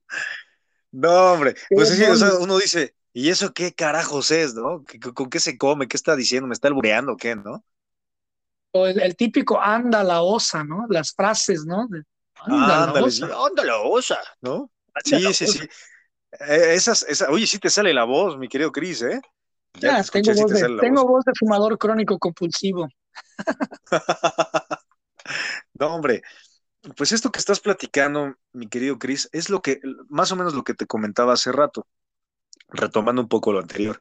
no, 0.92 1.34
hombre, 1.34 1.56
pues 1.70 1.90
sí, 1.90 2.04
o 2.04 2.16
sea, 2.16 2.36
uno 2.36 2.58
dice, 2.58 2.96
¿y 3.12 3.30
eso 3.30 3.54
qué 3.54 3.74
carajos 3.74 4.32
es, 4.32 4.56
no? 4.56 4.84
¿Con 5.14 5.30
qué 5.30 5.40
se 5.40 5.58
come? 5.58 5.88
¿Qué 5.88 5.98
está 5.98 6.16
diciendo? 6.16 6.48
¿Me 6.48 6.54
está 6.54 6.70
albureando 6.70 7.14
o 7.14 7.18
qué, 7.18 7.36
no? 7.36 7.64
O 8.72 8.88
el, 8.88 9.16
típico 9.16 9.60
anda 9.62 10.04
la 10.04 10.22
osa, 10.22 10.64
¿no? 10.64 10.86
Las 10.90 11.14
frases, 11.14 11.66
¿no? 11.66 11.88
anda, 12.46 12.94
la 12.94 13.04
osa. 13.04 13.30
anda 13.46 13.64
la 13.66 13.80
osa, 13.80 14.20
¿no? 14.42 14.72
sí, 15.04 15.34
sí, 15.34 15.48
sí. 15.48 15.60
Eh, 16.32 16.74
esas, 16.74 17.04
esa, 17.04 17.30
oye, 17.30 17.48
sí 17.48 17.60
te 17.60 17.70
sale 17.70 17.94
la 17.94 18.04
voz, 18.04 18.38
mi 18.38 18.48
querido 18.48 18.72
Cris, 18.72 19.02
¿eh? 19.02 19.22
Ya, 19.80 20.04
tengo, 20.04 20.34
voz, 20.34 20.52
de, 20.52 20.78
tengo 20.80 21.06
voz 21.06 21.24
de 21.26 21.34
fumador 21.38 21.78
crónico 21.78 22.18
compulsivo. 22.18 22.88
no, 25.74 25.96
hombre, 25.96 26.24
pues 26.96 27.12
esto 27.12 27.32
que 27.32 27.40
estás 27.40 27.60
platicando, 27.60 28.36
mi 28.54 28.68
querido 28.68 28.98
Cris, 28.98 29.30
es 29.32 29.50
lo 29.50 29.62
que, 29.62 29.80
más 30.10 30.32
o 30.32 30.36
menos 30.36 30.54
lo 30.54 30.64
que 30.64 30.74
te 30.74 30.88
comentaba 30.88 31.34
hace 31.34 31.52
rato, 31.52 31.86
retomando 32.70 33.22
un 33.22 33.28
poco 33.28 33.52
lo 33.52 33.60
anterior. 33.60 34.00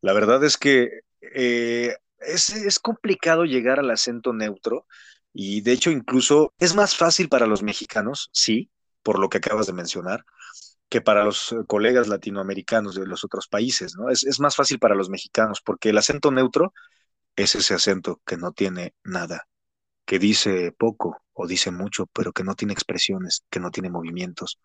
La 0.00 0.12
verdad 0.12 0.44
es 0.44 0.56
que 0.56 1.00
eh, 1.20 1.96
es, 2.18 2.50
es 2.50 2.78
complicado 2.78 3.44
llegar 3.44 3.80
al 3.80 3.90
acento 3.90 4.32
neutro 4.32 4.86
y 5.32 5.60
de 5.60 5.72
hecho 5.72 5.90
incluso 5.90 6.54
es 6.58 6.74
más 6.74 6.96
fácil 6.96 7.28
para 7.28 7.46
los 7.46 7.62
mexicanos, 7.62 8.30
sí, 8.32 8.70
por 9.02 9.18
lo 9.18 9.28
que 9.28 9.38
acabas 9.38 9.66
de 9.66 9.72
mencionar, 9.72 10.24
que 10.88 11.00
para 11.00 11.24
los 11.24 11.52
eh, 11.52 11.56
colegas 11.66 12.08
latinoamericanos 12.08 12.94
de 12.94 13.06
los 13.06 13.24
otros 13.24 13.48
países, 13.48 13.96
¿no? 13.96 14.10
Es, 14.10 14.24
es, 14.24 14.40
más 14.40 14.56
fácil 14.56 14.78
para 14.78 14.94
los 14.94 15.10
mexicanos 15.10 15.60
porque 15.60 15.90
el 15.90 15.98
acento 15.98 16.30
neutro 16.30 16.72
es 17.36 17.54
ese 17.54 17.74
acento 17.74 18.20
que 18.24 18.36
no 18.36 18.52
tiene 18.52 18.94
nada, 19.04 19.48
que 20.04 20.18
dice 20.18 20.72
poco 20.72 21.22
o 21.32 21.46
dice 21.46 21.70
mucho, 21.70 22.06
pero 22.12 22.32
que 22.32 22.44
no 22.44 22.54
tiene 22.54 22.72
expresiones, 22.72 23.44
que 23.50 23.60
no 23.60 23.70
tiene 23.70 23.90
movimientos, 23.90 24.58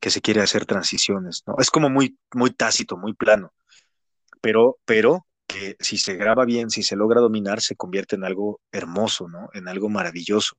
que 0.00 0.10
se 0.10 0.20
quiere 0.20 0.42
hacer 0.42 0.66
transiciones, 0.66 1.42
¿no? 1.46 1.56
Es 1.58 1.70
como 1.70 1.88
muy, 1.90 2.18
muy 2.34 2.50
tácito, 2.50 2.96
muy 2.96 3.14
plano, 3.14 3.52
pero, 4.40 4.78
pero 4.84 5.26
que 5.46 5.76
si 5.80 5.98
se 5.98 6.16
graba 6.16 6.44
bien, 6.44 6.70
si 6.70 6.82
se 6.82 6.96
logra 6.96 7.20
dominar, 7.20 7.60
se 7.60 7.76
convierte 7.76 8.16
en 8.16 8.24
algo 8.24 8.60
hermoso, 8.72 9.28
¿no? 9.28 9.48
En 9.54 9.68
algo 9.68 9.88
maravilloso. 9.88 10.56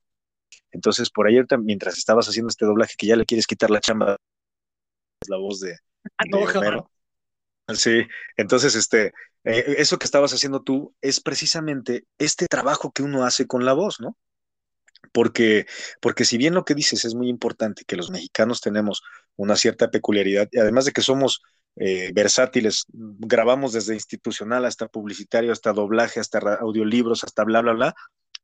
Entonces, 0.72 1.10
por 1.10 1.28
ayer, 1.28 1.46
mientras 1.60 1.98
estabas 1.98 2.28
haciendo 2.28 2.50
este 2.50 2.66
doblaje, 2.66 2.96
que 2.98 3.08
ya 3.08 3.16
le 3.16 3.26
quieres 3.26 3.48
quitar 3.48 3.70
la 3.70 3.80
chamba 3.80 4.18
la 5.28 5.38
voz 5.38 5.60
de, 5.60 5.78
Sí, 7.76 8.04
entonces, 8.38 8.76
este, 8.76 9.08
eh, 9.44 9.76
eso 9.78 9.98
que 9.98 10.06
estabas 10.06 10.34
haciendo 10.34 10.62
tú 10.62 10.96
es 11.02 11.20
precisamente 11.20 12.06
este 12.18 12.48
trabajo 12.48 12.92
que 12.92 13.04
uno 13.04 13.26
hace 13.26 13.46
con 13.46 13.66
la 13.66 13.74
voz, 13.74 14.00
¿no? 14.00 14.18
Porque, 15.12 15.66
porque 16.02 16.24
si 16.24 16.38
bien 16.38 16.54
lo 16.54 16.64
que 16.64 16.76
dices 16.76 17.04
es 17.04 17.14
muy 17.14 17.28
importante, 17.30 17.84
que 17.86 17.98
los 17.98 18.10
mexicanos 18.10 18.62
tenemos 18.62 19.04
una 19.36 19.56
cierta 19.58 19.92
peculiaridad, 19.92 20.48
y 20.52 20.60
además 20.60 20.86
de 20.86 20.92
que 20.94 21.02
somos 21.02 21.42
eh, 21.76 22.12
versátiles, 22.14 22.86
grabamos 22.90 23.74
desde 23.74 23.94
institucional 23.94 24.66
hasta 24.66 24.88
publicitario, 24.88 25.52
hasta 25.52 25.74
doblaje, 25.74 26.20
hasta 26.20 26.40
audiolibros, 26.56 27.24
hasta 27.26 27.44
bla, 27.44 27.62
bla, 27.62 27.74
bla, 27.74 27.96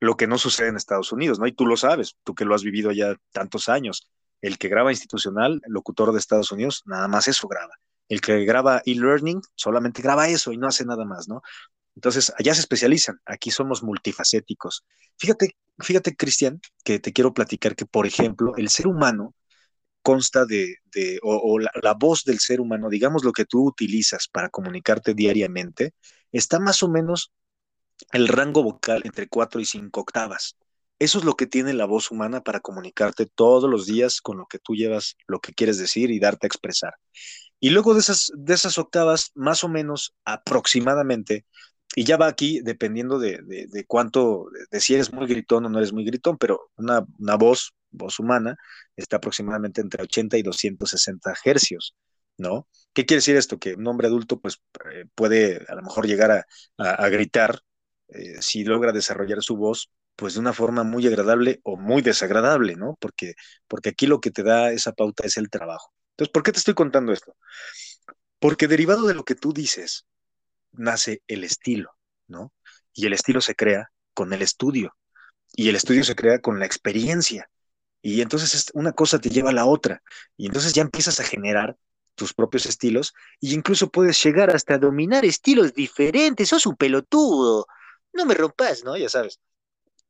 lo 0.01 0.17
que 0.17 0.27
no 0.27 0.37
sucede 0.37 0.67
en 0.67 0.75
Estados 0.75 1.13
Unidos, 1.13 1.39
¿no? 1.39 1.47
Y 1.47 1.53
tú 1.53 1.65
lo 1.65 1.77
sabes, 1.77 2.17
tú 2.23 2.35
que 2.35 2.45
lo 2.45 2.55
has 2.55 2.63
vivido 2.63 2.91
ya 2.91 3.15
tantos 3.31 3.69
años 3.69 4.09
el 4.43 4.57
que 4.57 4.67
graba 4.67 4.91
institucional, 4.91 5.61
locutor 5.67 6.11
de 6.11 6.19
Estados 6.19 6.51
Unidos, 6.51 6.83
nada 6.85 7.07
más 7.07 7.29
eso 7.29 7.47
graba. 7.47 7.75
El 8.09 8.19
que 8.19 8.43
graba 8.43 8.81
e-learning 8.85 9.41
solamente 9.55 10.01
graba 10.01 10.27
eso 10.27 10.51
y 10.51 10.57
no 10.57 10.67
hace 10.67 10.83
nada 10.83 11.05
más, 11.05 11.29
¿no? 11.29 11.41
Entonces, 11.95 12.33
allá 12.37 12.53
se 12.53 12.59
especializan, 12.59 13.21
aquí 13.25 13.51
somos 13.51 13.83
multifacéticos. 13.83 14.83
Fíjate, 15.17 15.55
fíjate, 15.79 16.17
Cristian, 16.17 16.59
que 16.83 16.99
te 16.99 17.13
quiero 17.13 17.33
platicar 17.33 17.75
que, 17.77 17.85
por 17.85 18.05
ejemplo, 18.05 18.53
el 18.57 18.67
ser 18.67 18.87
humano 18.87 19.33
consta 20.01 20.45
de, 20.45 20.75
o, 21.21 21.57
la, 21.59 21.93
voz 21.93 22.25
del 22.25 22.39
ser 22.39 22.59
humano, 22.59 22.89
digamos 22.89 23.23
lo 23.23 23.31
que 23.31 23.45
tú 23.45 23.65
utilizas 23.65 24.27
para 24.27 24.49
comunicarte 24.49 25.13
diariamente, 25.13 25.93
está 26.33 26.59
más 26.59 26.83
o 26.83 26.89
menos 26.89 27.31
el 28.11 28.27
rango 28.27 28.61
vocal 28.61 29.03
entre 29.05 29.29
cuatro 29.29 29.61
y 29.61 29.65
cinco 29.65 30.01
octavas. 30.01 30.57
Eso 31.03 31.17
es 31.19 31.25
lo 31.25 31.35
que 31.35 31.47
tiene 31.47 31.73
la 31.73 31.83
voz 31.83 32.11
humana 32.11 32.43
para 32.43 32.61
comunicarte 32.61 33.25
todos 33.25 33.69
los 33.69 33.85
días 33.85 34.21
con 34.21 34.37
lo 34.37 34.45
que 34.45 34.57
tú 34.57 34.73
llevas, 34.73 35.17
lo 35.27 35.41
que 35.41 35.51
quieres 35.51 35.77
decir 35.77 36.11
y 36.11 36.19
darte 36.19 36.45
a 36.45 36.47
expresar. 36.47 36.93
Y 37.59 37.71
luego 37.71 37.93
de 37.93 37.99
esas, 37.99 38.31
de 38.33 38.53
esas 38.53 38.77
octavas, 38.77 39.31
más 39.35 39.65
o 39.65 39.67
menos 39.67 40.15
aproximadamente, 40.23 41.45
y 41.93 42.05
ya 42.05 42.15
va 42.15 42.27
aquí 42.27 42.61
dependiendo 42.61 43.19
de, 43.19 43.41
de, 43.43 43.85
cuánto, 43.85 44.45
de 44.71 44.79
si 44.79 44.93
eres 44.93 45.11
muy 45.11 45.27
gritón 45.27 45.65
o 45.65 45.69
no 45.69 45.79
eres 45.79 45.91
muy 45.91 46.05
gritón, 46.05 46.37
pero 46.37 46.71
una, 46.77 47.05
una 47.19 47.35
voz, 47.35 47.73
voz 47.91 48.17
humana, 48.19 48.55
está 48.95 49.17
aproximadamente 49.17 49.81
entre 49.81 50.03
80 50.03 50.37
y 50.37 50.41
260 50.41 51.33
hercios, 51.43 51.97
¿no? 52.37 52.69
¿Qué 52.93 53.05
quiere 53.05 53.17
decir 53.17 53.35
esto? 53.35 53.59
Que 53.59 53.73
un 53.73 53.85
hombre 53.87 54.07
adulto 54.07 54.39
pues 54.39 54.61
eh, 54.93 55.03
puede 55.15 55.65
a 55.67 55.75
lo 55.75 55.81
mejor 55.81 56.07
llegar 56.07 56.31
a, 56.31 56.45
a, 56.77 57.09
gritar 57.09 57.59
eh, 58.07 58.41
si 58.41 58.63
logra 58.63 58.93
desarrollar 58.93 59.43
su 59.43 59.57
voz 59.57 59.89
pues 60.15 60.35
de 60.35 60.39
una 60.39 60.53
forma 60.53 60.83
muy 60.83 61.07
agradable 61.07 61.59
o 61.63 61.77
muy 61.77 62.01
desagradable, 62.01 62.75
¿no? 62.75 62.97
Porque, 62.99 63.33
porque 63.67 63.89
aquí 63.89 64.07
lo 64.07 64.19
que 64.19 64.31
te 64.31 64.43
da 64.43 64.71
esa 64.71 64.93
pauta 64.93 65.25
es 65.25 65.37
el 65.37 65.49
trabajo. 65.49 65.91
Entonces, 66.11 66.31
¿por 66.31 66.43
qué 66.43 66.51
te 66.51 66.59
estoy 66.59 66.75
contando 66.75 67.11
esto? 67.11 67.35
Porque 68.39 68.67
derivado 68.67 69.07
de 69.07 69.15
lo 69.15 69.23
que 69.23 69.35
tú 69.35 69.53
dices, 69.53 70.05
nace 70.71 71.21
el 71.27 71.43
estilo, 71.43 71.91
¿no? 72.27 72.53
Y 72.93 73.07
el 73.07 73.13
estilo 73.13 73.41
se 73.41 73.55
crea 73.55 73.91
con 74.13 74.33
el 74.33 74.41
estudio. 74.41 74.95
Y 75.55 75.69
el 75.69 75.75
estudio 75.75 76.03
se 76.03 76.15
crea 76.15 76.39
con 76.39 76.59
la 76.59 76.65
experiencia. 76.65 77.49
Y 78.01 78.21
entonces 78.21 78.69
una 78.73 78.91
cosa 78.91 79.19
te 79.19 79.29
lleva 79.29 79.51
a 79.51 79.53
la 79.53 79.65
otra. 79.65 80.03
Y 80.37 80.47
entonces 80.47 80.73
ya 80.73 80.81
empiezas 80.81 81.19
a 81.19 81.23
generar 81.23 81.77
tus 82.15 82.33
propios 82.33 82.65
estilos 82.67 83.13
e 83.41 83.47
incluso 83.47 83.89
puedes 83.89 84.21
llegar 84.23 84.55
hasta 84.55 84.77
dominar 84.77 85.25
estilos 85.25 85.73
diferentes. 85.73 86.49
Sos 86.49 86.65
un 86.65 86.75
pelotudo. 86.75 87.65
No 88.13 88.25
me 88.25 88.35
rompas, 88.35 88.83
¿no? 88.83 88.97
Ya 88.97 89.09
sabes. 89.09 89.39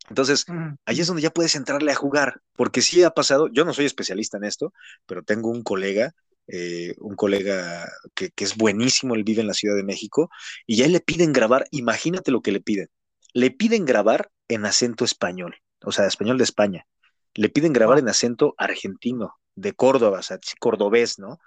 Entonces, 0.10 0.46
ahí 0.86 1.00
es 1.00 1.08
donde 1.08 1.22
ya 1.22 1.32
puedes 1.32 1.56
entrarle 1.56 1.92
a 1.92 1.96
jugar, 1.96 2.42
porque 2.56 2.82
sí 2.82 3.04
ha 3.04 3.12
pasado, 3.12 3.48
yo 3.48 3.63
no 3.66 3.74
soy 3.74 3.86
especialista 3.86 4.38
en 4.38 4.44
esto, 4.44 4.74
pero 5.06 5.24
tengo 5.24 5.50
un 5.50 5.63
colega, 5.63 6.13
eh, 6.48 6.94
un 7.00 7.16
colega 7.16 7.89
que, 8.13 8.32
es 8.36 8.58
buenísimo, 8.58 9.16
él 9.16 9.24
vive 9.24 9.42
en 9.42 9.48
la 9.48 9.54
Ciudad 9.54 9.76
de 9.76 9.84
México, 9.84 10.30
y 10.68 10.76
ya 10.76 10.88
le 10.88 11.00
piden 11.00 11.32
grabar, 11.32 11.68
imagínate 11.72 12.32
lo 12.32 12.42
que 12.42 12.52
le 12.52 12.60
piden, 12.60 12.89
le 13.34 13.52
piden 13.52 13.86
grabar 13.86 14.30
en 14.50 14.66
acento 14.66 15.06
español, 15.06 15.56
o 15.82 15.92
sea, 15.92 16.06
español 16.06 16.38
de 16.38 16.44
España, 16.44 16.86
le 17.34 17.50
piden 17.50 17.72
grabar 17.72 17.98
en 17.98 18.10
acento 18.10 18.56
argentino, 18.58 19.36
de 19.56 19.74
Córdoba, 19.74 20.20
o 20.20 20.24
sea, 20.24 20.39
cordobés, 20.60 21.20
¿no? 21.20 21.39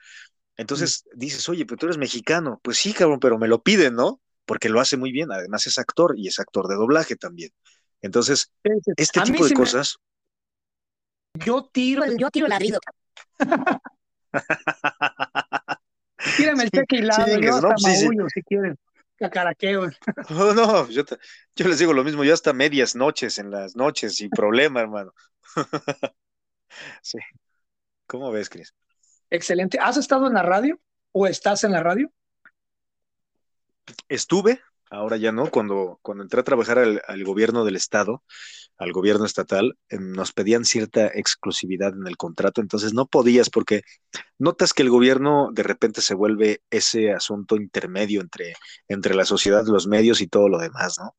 Entonces 0.56 1.04
dices, 1.14 1.48
oye, 1.48 1.66
pero 1.66 1.76
tú 1.76 1.86
eres 1.86 1.98
mexicano, 1.98 2.60
pues 2.62 2.78
sí, 2.78 2.92
cabrón, 2.92 3.20
pero 3.20 3.38
me 3.38 3.48
lo 3.48 3.62
piden, 3.62 3.94
¿no? 3.94 4.20
Porque 4.44 4.68
lo 4.68 4.80
hace 4.80 4.96
muy 4.96 5.12
bien, 5.12 5.32
además 5.32 5.66
es 5.66 5.78
actor 5.78 6.14
y 6.16 6.28
es 6.28 6.38
actor 6.38 6.68
de 6.68 6.76
doblaje 6.76 7.16
también. 7.16 7.50
Entonces, 8.02 8.52
este 8.96 9.20
tipo 9.22 9.46
de 9.46 9.54
cosas. 9.54 9.96
Yo 11.34 11.68
tiro, 11.72 12.04
yo 12.16 12.30
tiro 12.30 12.48
ladrido. 12.48 12.78
Tírame 16.36 16.64
el 16.64 16.70
cheque 16.70 16.96
y 16.96 17.02
yo 17.02 17.54
hasta 17.54 17.74
maullo, 17.82 18.26
si 18.32 18.42
quieren. 18.42 18.78
Cacaraqueo. 19.16 19.90
No, 20.30 20.54
no, 20.54 20.88
yo, 20.88 21.02
yo, 21.54 21.68
les 21.68 21.78
digo 21.78 21.92
lo 21.92 22.04
mismo, 22.04 22.24
yo 22.24 22.34
hasta 22.34 22.52
medias 22.52 22.94
noches, 22.94 23.38
en 23.38 23.50
las 23.50 23.76
noches, 23.76 24.16
sin 24.16 24.30
problema, 24.30 24.80
hermano. 24.80 25.12
sí. 27.02 27.18
¿Cómo 28.06 28.30
ves, 28.30 28.48
Cris? 28.48 28.74
Excelente. 29.30 29.78
¿Has 29.80 29.96
estado 29.96 30.26
en 30.26 30.34
la 30.34 30.42
radio 30.42 30.78
o 31.12 31.26
estás 31.26 31.64
en 31.64 31.72
la 31.72 31.82
radio? 31.82 32.12
Estuve, 34.08 34.60
ahora 34.90 35.16
ya 35.16 35.32
no, 35.32 35.50
cuando, 35.50 35.98
cuando 36.02 36.22
entré 36.22 36.40
a 36.40 36.44
trabajar 36.44 36.78
al, 36.78 37.24
gobierno 37.24 37.64
del 37.64 37.76
estado, 37.76 38.22
al 38.78 38.92
gobierno 38.92 39.24
estatal, 39.24 39.76
eh, 39.88 39.98
nos 39.98 40.32
pedían 40.32 40.64
cierta 40.64 41.06
exclusividad 41.08 41.94
en 41.94 42.06
el 42.06 42.16
contrato, 42.16 42.60
entonces 42.60 42.92
no 42.94 43.06
podías 43.06 43.50
porque 43.50 43.82
notas 44.38 44.72
que 44.72 44.82
el 44.82 44.90
gobierno 44.90 45.50
de 45.52 45.62
repente 45.62 46.00
se 46.00 46.14
vuelve 46.14 46.62
ese 46.70 47.12
asunto 47.12 47.56
intermedio 47.56 48.20
entre, 48.20 48.54
entre 48.88 49.14
la 49.14 49.24
sociedad, 49.24 49.64
los 49.66 49.86
medios 49.86 50.20
y 50.20 50.28
todo 50.28 50.48
lo 50.48 50.58
demás, 50.58 50.96
¿no? 50.98 51.14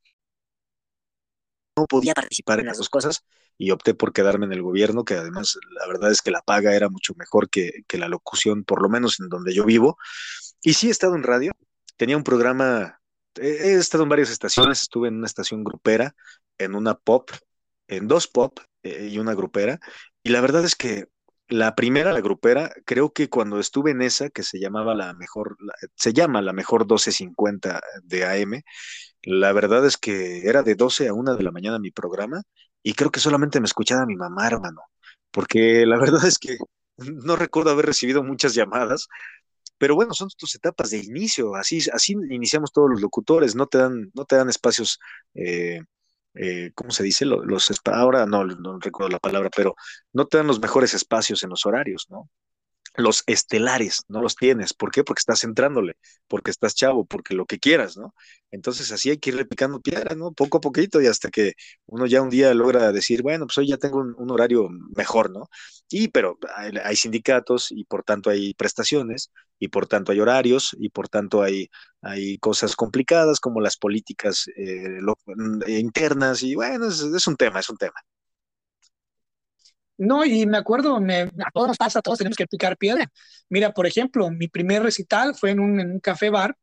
No 1.76 1.86
podía 1.86 2.12
participar 2.12 2.58
en 2.58 2.66
las 2.66 2.78
dos 2.78 2.88
cosas 2.88 3.24
y 3.56 3.70
opté 3.70 3.94
por 3.94 4.12
quedarme 4.12 4.46
en 4.46 4.52
el 4.52 4.62
gobierno, 4.62 5.04
que 5.04 5.14
además 5.14 5.58
la 5.70 5.86
verdad 5.86 6.10
es 6.10 6.22
que 6.22 6.32
la 6.32 6.42
paga 6.42 6.74
era 6.74 6.88
mucho 6.88 7.14
mejor 7.16 7.48
que, 7.48 7.84
que 7.86 7.98
la 7.98 8.08
locución, 8.08 8.64
por 8.64 8.82
lo 8.82 8.88
menos 8.88 9.20
en 9.20 9.28
donde 9.28 9.54
yo 9.54 9.64
vivo. 9.64 9.96
Y 10.60 10.74
sí 10.74 10.88
he 10.88 10.90
estado 10.90 11.14
en 11.14 11.22
radio, 11.22 11.52
tenía 11.96 12.16
un 12.16 12.24
programa 12.24 12.98
he 13.36 13.74
estado 13.74 14.04
en 14.04 14.08
varias 14.10 14.30
estaciones, 14.30 14.82
estuve 14.82 15.08
en 15.08 15.16
una 15.16 15.26
estación 15.26 15.64
grupera, 15.64 16.14
en 16.58 16.74
una 16.74 16.94
pop, 16.94 17.30
en 17.86 18.08
dos 18.08 18.28
pop 18.28 18.58
eh, 18.82 19.08
y 19.10 19.18
una 19.18 19.34
grupera, 19.34 19.78
y 20.22 20.30
la 20.30 20.40
verdad 20.40 20.64
es 20.64 20.74
que 20.76 21.06
la 21.48 21.74
primera, 21.74 22.12
la 22.12 22.20
grupera, 22.20 22.70
creo 22.84 23.12
que 23.12 23.30
cuando 23.30 23.58
estuve 23.58 23.92
en 23.92 24.02
esa, 24.02 24.28
que 24.28 24.42
se 24.42 24.60
llamaba 24.60 24.94
la 24.94 25.14
mejor, 25.14 25.56
se 25.96 26.12
llama 26.12 26.42
la 26.42 26.52
mejor 26.52 26.82
1250 26.82 27.80
de 28.04 28.24
AM, 28.24 28.62
la 29.22 29.52
verdad 29.52 29.86
es 29.86 29.96
que 29.96 30.46
era 30.48 30.62
de 30.62 30.74
12 30.74 31.08
a 31.08 31.14
1 31.14 31.36
de 31.36 31.42
la 31.42 31.50
mañana 31.50 31.78
mi 31.78 31.90
programa, 31.90 32.42
y 32.82 32.94
creo 32.94 33.10
que 33.10 33.20
solamente 33.20 33.60
me 33.60 33.66
escuchaba 33.66 34.06
mi 34.06 34.16
mamá, 34.16 34.46
hermano, 34.46 34.82
porque 35.30 35.86
la 35.86 35.98
verdad 35.98 36.26
es 36.26 36.38
que 36.38 36.56
no 36.98 37.36
recuerdo 37.36 37.70
haber 37.70 37.86
recibido 37.86 38.22
muchas 38.22 38.54
llamadas, 38.54 39.08
pero 39.78 39.94
bueno, 39.94 40.12
son 40.14 40.28
tus 40.36 40.54
etapas 40.54 40.90
de 40.90 40.98
inicio, 40.98 41.54
así, 41.54 41.80
así 41.92 42.14
iniciamos 42.30 42.72
todos 42.72 42.90
los 42.90 43.00
locutores, 43.00 43.54
no 43.54 43.66
te 43.66 43.78
dan, 43.78 44.10
no 44.14 44.24
te 44.24 44.36
dan 44.36 44.48
espacios, 44.48 44.98
eh, 45.34 45.80
eh, 46.34 46.72
¿cómo 46.74 46.90
se 46.90 47.02
dice? 47.04 47.24
Los, 47.24 47.72
ahora 47.84 48.26
no, 48.26 48.44
no 48.44 48.78
recuerdo 48.78 49.10
la 49.10 49.18
palabra, 49.18 49.50
pero 49.54 49.74
no 50.12 50.26
te 50.26 50.38
dan 50.38 50.46
los 50.46 50.60
mejores 50.60 50.94
espacios 50.94 51.42
en 51.42 51.50
los 51.50 51.64
horarios, 51.66 52.06
¿no? 52.10 52.28
Los 52.98 53.22
estelares, 53.26 54.02
no 54.08 54.20
los 54.20 54.36
tienes. 54.36 54.74
¿Por 54.74 54.90
qué? 54.90 55.04
Porque 55.04 55.20
estás 55.20 55.44
entrándole, 55.44 55.96
porque 56.26 56.50
estás 56.50 56.74
chavo, 56.74 57.06
porque 57.06 57.34
lo 57.34 57.46
que 57.46 57.58
quieras, 57.58 57.96
¿no? 57.96 58.14
Entonces 58.50 58.90
así 58.92 59.10
hay 59.10 59.18
que 59.18 59.30
irle 59.30 59.44
picando 59.44 59.80
piedra, 59.80 60.14
¿no? 60.16 60.32
Poco 60.32 60.58
a 60.58 60.60
poquito 60.60 61.00
y 61.00 61.06
hasta 61.06 61.30
que 61.30 61.52
uno 61.86 62.06
ya 62.06 62.22
un 62.22 62.30
día 62.30 62.52
logra 62.54 62.92
decir, 62.92 63.22
bueno, 63.22 63.46
pues 63.46 63.58
hoy 63.58 63.68
ya 63.68 63.76
tengo 63.76 63.98
un, 63.98 64.30
horario 64.30 64.68
mejor, 64.96 65.30
¿no? 65.30 65.48
Y 65.90 66.08
pero 66.08 66.38
hay, 66.56 66.96
sindicatos 66.96 67.68
y 67.70 67.84
por 67.84 68.02
tanto 68.02 68.30
hay 68.30 68.54
prestaciones 68.54 69.30
y 69.58 69.68
por 69.68 69.86
tanto 69.86 70.12
hay 70.12 70.20
horarios 70.20 70.76
y 70.78 70.90
por 70.90 71.08
tanto 71.08 71.42
hay, 71.42 71.70
hay 72.02 72.38
cosas 72.38 72.76
complicadas 72.76 73.40
como 73.40 73.60
las 73.60 73.76
políticas 73.76 74.46
eh, 74.56 74.98
internas 75.68 76.42
y 76.42 76.54
bueno, 76.54 76.88
es 76.88 77.26
un 77.26 77.36
tema, 77.36 77.60
es 77.60 77.70
un 77.70 77.76
tema. 77.76 78.00
No, 79.98 80.24
y 80.24 80.46
me 80.46 80.58
acuerdo, 80.58 81.00
me, 81.00 81.22
a 81.22 81.50
todos 81.52 81.68
nos 81.68 81.76
pasa, 81.76 82.00
todos 82.00 82.18
tenemos 82.18 82.36
que 82.36 82.46
picar 82.46 82.76
piedra. 82.76 83.10
Mira, 83.48 83.72
por 83.72 83.84
ejemplo, 83.84 84.30
mi 84.30 84.46
primer 84.46 84.82
recital 84.84 85.34
fue 85.34 85.50
en 85.50 85.58
un, 85.58 85.80
en 85.80 85.90
un 85.90 86.00
café 86.00 86.30
bar 86.30 86.56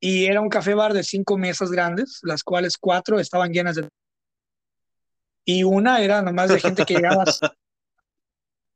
y 0.00 0.26
era 0.26 0.40
un 0.40 0.48
café 0.48 0.74
bar 0.74 0.92
de 0.92 1.04
cinco 1.04 1.38
mesas 1.38 1.70
grandes, 1.70 2.18
las 2.22 2.42
cuales 2.42 2.76
cuatro 2.76 3.20
estaban 3.20 3.52
llenas 3.52 3.76
de... 3.76 3.88
Y 5.44 5.62
una 5.62 6.00
era 6.00 6.22
nomás 6.22 6.48
de 6.48 6.58
gente 6.58 6.84
que 6.84 6.94
llegaba, 6.94 7.24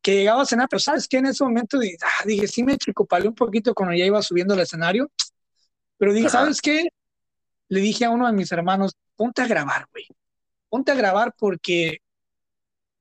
que 0.02 0.14
llegaba 0.14 0.42
a 0.42 0.46
cenar, 0.46 0.68
pero 0.70 0.78
¿sabes 0.78 1.08
qué? 1.08 1.18
En 1.18 1.26
ese 1.26 1.42
momento 1.42 1.76
dije, 1.76 1.96
ah, 2.02 2.24
dije 2.24 2.46
sí 2.46 2.62
me 2.62 2.78
chicopalé 2.78 3.26
un 3.26 3.34
poquito 3.34 3.74
cuando 3.74 3.94
ya 3.96 4.04
iba 4.04 4.22
subiendo 4.22 4.54
al 4.54 4.60
escenario, 4.60 5.10
pero 5.98 6.12
dije, 6.12 6.28
¿sabes 6.28 6.60
qué? 6.60 6.90
Le 7.68 7.80
dije 7.80 8.04
a 8.04 8.10
uno 8.10 8.28
de 8.28 8.32
mis 8.32 8.52
hermanos, 8.52 8.92
ponte 9.16 9.42
a 9.42 9.48
grabar, 9.48 9.86
güey. 9.90 10.06
Ponte 10.68 10.92
a 10.92 10.94
grabar 10.94 11.34
porque 11.36 11.98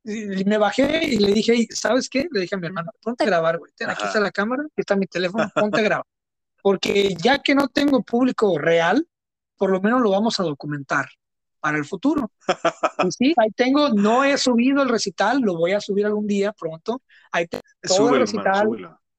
me 0.04 0.58
bajé 0.58 1.06
y 1.06 1.18
le 1.18 1.34
dije, 1.34 1.68
¿sabes 1.72 2.10
qué? 2.10 2.28
Le 2.32 2.42
dije 2.42 2.56
a 2.56 2.58
mi 2.58 2.68
hermano, 2.68 2.92
ponte 3.02 3.24
a 3.24 3.28
grabar, 3.28 3.58
güey. 3.58 3.72
Aquí 3.88 4.04
está 4.06 4.20
la 4.20 4.32
cámara, 4.32 4.64
aquí 4.64 4.74
está 4.78 4.96
mi 4.96 5.08
teléfono, 5.08 5.50
ponte 5.56 5.80
a 5.80 5.84
grabar. 5.84 6.06
Porque 6.62 7.16
ya 7.22 7.40
que 7.40 7.56
no 7.56 7.68
tengo 7.68 8.02
público 8.04 8.58
real, 8.58 9.08
por 9.58 9.72
lo 9.72 9.82
menos 9.82 10.02
lo 10.02 10.12
vamos 10.12 10.40
a 10.40 10.44
documentar 10.44 11.08
para 11.60 11.78
el 11.78 11.86
futuro. 11.86 12.32
Y 13.06 13.12
sí, 13.12 13.34
ahí 13.38 13.50
tengo, 13.56 13.90
no 13.90 14.26
he 14.26 14.38
subido 14.38 14.84
el 14.84 14.90
recital, 14.90 15.40
lo 15.40 15.56
voy 15.56 15.72
a 15.72 15.80
subir 15.80 16.06
algún 16.06 16.28
día 16.28 16.52
pronto. 16.52 17.02
Ahí 17.32 17.48
tengo 17.48 17.64
todo 17.82 18.14
el 18.14 18.20
recital. 18.20 18.68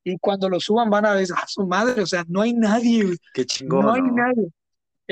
y 0.05 0.19
cuando 0.19 0.51
lo 0.51 0.61
suban 0.61 0.91
van 0.91 1.07
a 1.07 1.15
ver, 1.15 1.27
a 1.33 1.37
ah, 1.39 1.45
su 1.47 1.67
madre, 1.67 2.03
o 2.03 2.07
sea, 2.07 2.25
no 2.29 2.43
hay 2.43 2.53
nadie. 2.53 3.17
Qué 3.33 3.47
chingón. 3.47 3.87
No 3.87 3.93
hay 3.95 4.03
nadie. 4.03 4.53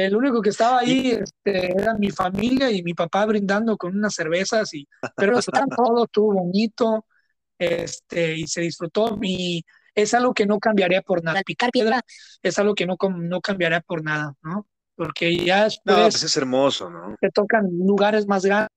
El 0.07 0.15
único 0.15 0.41
que 0.41 0.51
estaba 0.51 0.79
ahí 0.79 1.11
este, 1.11 1.73
era 1.73 1.95
mi 1.95 2.11
familia 2.11 2.71
y 2.71 2.85
mi 2.85 2.95
papá 2.95 3.27
brindando 3.27 3.77
con 3.77 3.97
unas 3.97 4.15
cervezas, 4.15 4.73
y, 4.73 4.87
pero 5.17 5.41
todo, 5.77 6.05
estuvo 6.05 6.35
bonito 6.35 7.05
este, 7.59 8.37
y 8.37 8.47
se 8.47 8.61
disfrutó. 8.61 9.19
Y 9.21 9.65
es 9.95 10.15
algo 10.15 10.35
que 10.35 10.47
no 10.47 10.61
cambiaría 10.61 11.03
por 11.03 11.25
nada. 11.25 11.43
Picar 11.43 11.71
piedra 11.73 12.01
es 12.43 12.59
algo 12.61 12.77
que 12.77 12.87
no, 12.87 12.97
no 13.17 13.41
cambiaría 13.41 13.81
por 13.81 14.05
nada, 14.05 14.35
¿no? 14.43 14.69
Porque 14.95 15.37
ya 15.37 15.65
después. 15.65 15.97
No, 15.97 16.03
pues 16.05 16.23
es 16.23 16.37
hermoso, 16.37 16.89
¿no? 16.91 17.17
Te 17.21 17.31
tocan 17.31 17.69
lugares 17.69 18.29
más 18.29 18.45
grandes. 18.45 18.71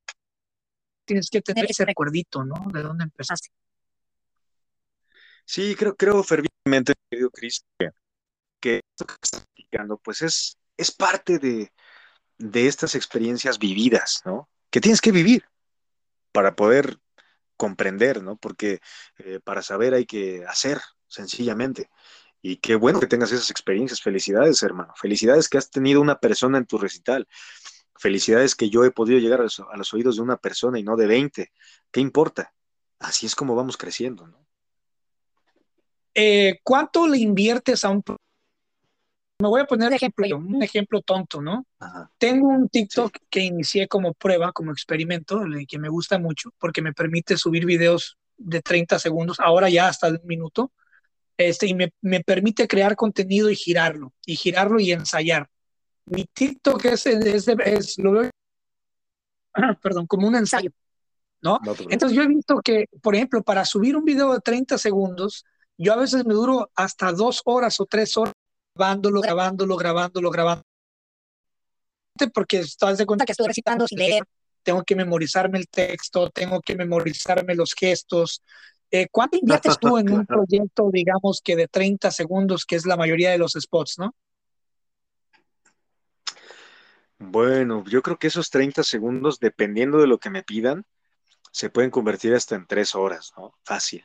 Tienes 1.06 1.30
que 1.30 1.42
tener 1.42 1.66
ese 1.70 1.86
recuerdito, 1.86 2.44
¿no? 2.44 2.56
De 2.74 2.82
dónde 2.82 3.04
empezaste. 3.04 3.50
Sí, 5.46 5.76
creo, 5.76 5.96
creo 5.96 6.24
fervientemente, 6.24 6.94
querido 7.10 7.30
Cris, 7.30 7.64
que, 7.78 7.90
que 8.60 8.78
esto 8.78 9.06
que 9.06 9.14
estás 9.22 9.42
explicando, 9.42 9.98
pues 9.98 10.22
es, 10.22 10.58
es 10.82 10.92
parte 10.92 11.38
de, 11.38 11.72
estas 12.68 12.96
experiencias 12.96 13.60
vividas, 13.60 14.22
¿no? 14.26 14.50
Que 14.72 14.82
tienes 14.82 15.00
que 15.00 15.12
vivir 15.12 15.46
para 16.32 16.56
poder 16.56 16.98
comprender, 17.56 18.24
¿no? 18.24 18.36
Porque 18.36 18.80
eh, 19.20 19.40
para 19.44 19.62
saber 19.62 19.94
hay 19.94 20.06
que 20.06 20.44
hacer, 20.46 20.82
sencillamente. 21.08 21.90
Y 22.42 22.58
qué 22.58 22.74
bueno 22.74 23.00
que 23.00 23.06
tengas 23.06 23.32
esas 23.32 23.52
experiencias. 23.52 24.02
Felicidades, 24.02 24.64
hermano. 24.64 24.94
Felicidades 24.96 25.48
que 25.48 25.60
has 25.60 25.70
tenido 25.70 26.02
una 26.02 26.18
persona 26.20 26.58
en 26.58 26.66
tu 26.66 26.80
recital. 26.80 27.28
Felicidades 27.96 28.56
que 28.56 28.72
yo 28.72 28.84
he 28.84 28.90
podido 28.90 29.20
llegar 29.20 29.42
a 29.42 29.44
los, 29.78 29.94
oídos 29.94 30.16
de 30.16 30.24
una 30.24 30.38
persona 30.38 30.80
y 30.80 30.84
no 30.84 30.96
de 30.96 31.06
20. 31.06 31.52
¿Qué 31.92 32.00
importa? 32.00 32.56
Así 32.98 33.28
es 33.28 33.36
como 33.36 33.56
vamos 33.56 33.78
creciendo, 33.78 34.26
¿no? 34.26 34.48
Eh, 36.16 36.60
¿Cuánto 36.64 37.08
le 37.08 37.20
inviertes 37.20 37.86
a 37.86 37.90
un 37.90 38.02
me 39.42 39.48
voy 39.48 39.62
a 39.62 39.66
poner 39.66 39.92
ejemplo, 39.94 40.38
un 40.38 40.62
ejemplo 40.62 41.02
tonto, 41.02 41.42
¿no? 41.42 41.66
Tengo 42.18 42.48
un 42.48 42.70
TikTok 42.70 43.18
que 43.30 43.42
inicié 43.42 43.88
como 43.88 44.14
prueba, 44.14 44.52
como 44.52 44.72
experimento, 44.72 45.42
que 45.68 45.80
me 45.80 45.90
gusta 45.90 46.20
mucho 46.20 46.52
porque 46.60 46.82
me 46.82 46.94
permite 46.94 47.38
subir 47.38 47.66
videos 47.66 48.18
de 48.38 48.62
30 48.62 49.00
segundos, 49.00 49.40
ahora 49.40 49.70
ya 49.70 49.88
hasta 49.88 50.10
un 50.10 50.22
minuto, 50.24 50.72
este, 51.38 51.68
y 51.68 51.74
me, 51.74 51.94
me 52.02 52.22
permite 52.22 52.68
crear 52.68 52.96
contenido 52.96 53.50
y 53.50 53.56
girarlo, 53.56 54.14
y 54.26 54.36
girarlo 54.36 54.80
y 54.80 54.92
ensayar. 54.92 55.50
Mi 56.06 56.26
TikTok 56.26 56.86
es, 56.86 57.06
es, 57.06 57.48
es 57.48 57.98
lo 57.98 58.12
veo, 58.12 58.30
perdón, 59.82 60.08
como 60.08 60.28
un 60.28 60.36
ensayo, 60.36 60.72
¿no? 61.42 61.60
Entonces 61.90 62.16
yo 62.16 62.24
he 62.24 62.28
visto 62.28 62.62
que, 62.64 62.86
por 63.02 63.16
ejemplo, 63.16 63.44
para 63.44 63.66
subir 63.66 63.96
un 63.96 64.06
video 64.06 64.34
de 64.34 64.40
30 64.40 64.78
segundos, 64.78 65.46
yo 65.78 65.94
a 65.94 65.98
veces 65.98 66.26
me 66.26 66.34
duro 66.34 66.70
hasta 66.76 67.12
dos 67.12 67.42
horas 67.46 67.80
o 67.80 67.86
tres 67.86 68.16
horas 68.18 68.34
grabándolo, 68.82 69.22
grabándolo, 69.22 69.78
grabándolo, 69.78 70.32
grabando. 70.32 70.64
Porque 72.34 72.60
estás 72.60 72.98
de 72.98 73.06
cuenta 73.06 73.26
que 73.26 73.32
estoy 73.32 73.48
recitando 73.48 73.88
sin 73.88 74.00
leer, 74.00 74.24
tengo 74.64 74.84
que 74.84 74.96
memorizarme 74.96 75.60
el 75.60 75.68
texto, 75.68 76.30
tengo 76.30 76.60
que 76.62 76.76
memorizarme 76.76 77.56
los 77.56 77.74
gestos. 77.74 78.42
Eh, 78.90 79.08
¿Cuánto 79.12 79.38
inviertes 79.38 79.78
tú 79.80 79.98
en 79.98 80.12
un 80.12 80.26
proyecto, 80.26 80.90
digamos, 80.92 81.42
que 81.44 81.56
de 81.56 81.68
30 81.68 82.12
segundos, 82.12 82.66
que 82.66 82.76
es 82.76 82.86
la 82.86 82.98
mayoría 82.98 83.32
de 83.32 83.38
los 83.38 83.54
spots, 83.54 84.00
no? 84.00 84.16
Bueno, 87.20 87.84
yo 87.88 88.02
creo 88.02 88.18
que 88.18 88.28
esos 88.28 88.50
30 88.50 88.84
segundos, 88.84 89.40
dependiendo 89.40 90.00
de 90.00 90.08
lo 90.08 90.18
que 90.18 90.32
me 90.32 90.44
pidan, 90.44 90.86
se 91.52 91.70
pueden 91.70 91.92
convertir 91.92 92.34
hasta 92.34 92.56
en 92.56 92.66
tres 92.66 92.96
horas, 92.96 93.32
¿no? 93.38 93.54
Fácil. 93.64 94.04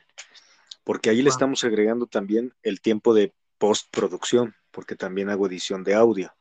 Porque 0.83 1.09
ahí 1.09 1.21
le 1.21 1.29
estamos 1.29 1.63
agregando 1.63 2.05
también 2.05 2.53
el 2.61 2.79
tiempo 2.79 3.13
de 3.13 3.33
postproducción, 3.57 4.55
porque 4.71 4.95
también 4.95 5.29
hago 5.29 5.47
edición 5.47 5.83
de 5.83 5.95
audio. 5.95 6.35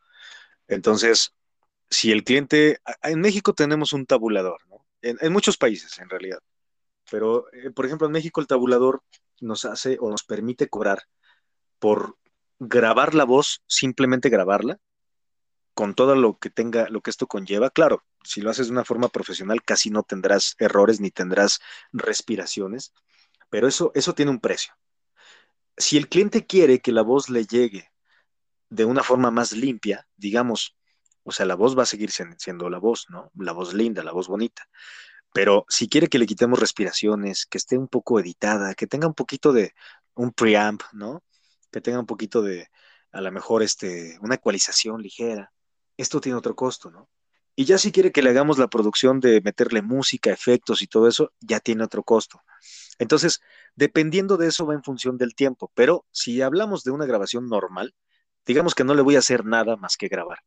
Entonces, 0.69 1.35
si 1.91 2.13
el 2.13 2.25
cliente, 2.25 2.81
en 3.03 3.21
México 3.21 3.55
tenemos 3.55 3.93
un 3.93 4.07
tabulador, 4.07 4.61
¿no? 4.69 4.87
en, 5.03 5.33
muchos 5.33 5.57
países 5.57 5.99
en 5.99 6.09
realidad, 6.09 6.41
pero 7.11 7.53
eh, 7.53 7.71
por 7.71 7.87
ejemplo 7.87 8.07
en 8.07 8.13
México 8.13 8.41
el 8.41 8.47
tabulador 8.47 9.03
nos 9.41 9.65
hace 9.65 9.99
o 10.01 10.11
nos 10.11 10.25
permite 10.25 10.69
cobrar 10.69 11.05
por 11.79 12.17
grabar 12.59 13.15
la 13.15 13.25
voz, 13.25 13.63
simplemente 13.67 14.31
grabarla, 14.31 14.79
con 15.75 15.95
todo 15.95 16.17
lo 16.17 16.39
que 16.39 16.49
tenga, 16.49 16.89
lo 16.89 17.03
que 17.03 17.11
esto 17.11 17.27
conlleva. 17.27 17.69
Claro, 17.71 18.03
si 18.25 18.41
lo 18.41 18.51
haces 18.51 18.69
de 18.69 18.73
una 18.73 18.85
forma 18.85 19.09
profesional, 19.09 19.63
casi 19.63 19.91
no 19.91 20.03
tendrás 20.03 20.57
errores 20.59 21.01
ni 21.01 21.11
tendrás 21.11 21.61
respiraciones, 21.93 22.93
pero 23.51 23.69
eso, 23.69 23.93
eso 23.95 24.15
tiene 24.15 24.31
un 24.31 24.41
precio 24.41 24.73
si 25.77 25.97
el 25.97 26.09
cliente 26.09 26.47
quiere 26.47 26.81
que 26.81 26.93
la 26.93 27.03
voz 27.03 27.29
le 27.29 27.47
llegue 27.47 27.91
de 28.71 28.85
una 28.85 29.03
forma 29.03 29.31
más 29.31 29.53
limpia, 29.53 30.09
digamos, 30.17 30.77
o 31.23 31.33
sea, 31.33 31.47
la 31.47 31.57
voz 31.57 31.77
va 31.77 31.83
a 31.83 31.87
seguir 31.87 32.11
siendo 32.11 32.71
la 32.71 32.79
voz, 32.79 33.07
¿no? 33.09 33.31
La 33.37 33.53
voz 33.53 33.75
linda, 33.75 34.05
la 34.05 34.13
voz 34.13 34.29
bonita. 34.29 34.69
Pero 35.33 35.67
si 35.69 35.89
quiere 35.89 36.09
que 36.09 36.19
le 36.19 36.27
quitemos 36.27 36.61
respiraciones, 36.61 37.47
que 37.47 37.59
esté 37.59 37.77
un 37.77 37.89
poco 37.89 38.21
editada, 38.21 38.75
que 38.75 38.87
tenga 38.87 39.07
un 39.07 39.15
poquito 39.15 39.53
de 39.53 39.75
un 40.15 40.33
preamp, 40.33 40.83
¿no? 40.93 41.25
Que 41.71 41.81
tenga 41.81 41.99
un 42.01 42.07
poquito 42.07 42.43
de, 42.43 42.69
a 43.13 43.21
lo 43.21 43.33
mejor, 43.33 43.63
este, 43.63 44.19
una 44.23 44.37
ecualización 44.37 45.03
ligera, 45.03 45.53
esto 45.97 46.21
tiene 46.21 46.39
otro 46.39 46.55
costo, 46.55 46.91
¿no? 46.91 47.09
Y 47.59 47.65
ya 47.65 47.79
si 47.79 47.91
quiere 47.91 48.13
que 48.13 48.21
le 48.21 48.31
hagamos 48.31 48.59
la 48.59 48.69
producción 48.69 49.19
de 49.19 49.41
meterle 49.41 49.81
música, 49.81 50.31
efectos 50.31 50.83
y 50.83 50.87
todo 50.87 51.09
eso, 51.09 51.33
ya 51.41 51.59
tiene 51.59 51.85
otro 51.85 52.03
costo. 52.03 52.43
Entonces, 52.99 53.41
dependiendo 53.75 54.37
de 54.37 54.49
eso 54.49 54.67
va 54.67 54.75
en 54.75 54.85
función 54.85 55.17
del 55.17 55.35
tiempo, 55.35 55.73
pero 55.75 56.05
si 56.11 56.43
hablamos 56.43 56.85
de 56.85 56.91
una 56.91 57.07
grabación 57.07 57.49
normal, 57.49 57.95
digamos 58.45 58.75
que 58.75 58.85
no 58.85 58.95
le 58.95 59.01
voy 59.01 59.17
a 59.17 59.21
hacer 59.21 59.47
nada 59.47 59.77
más 59.77 59.97
que 59.97 60.09
grabar. 60.09 60.41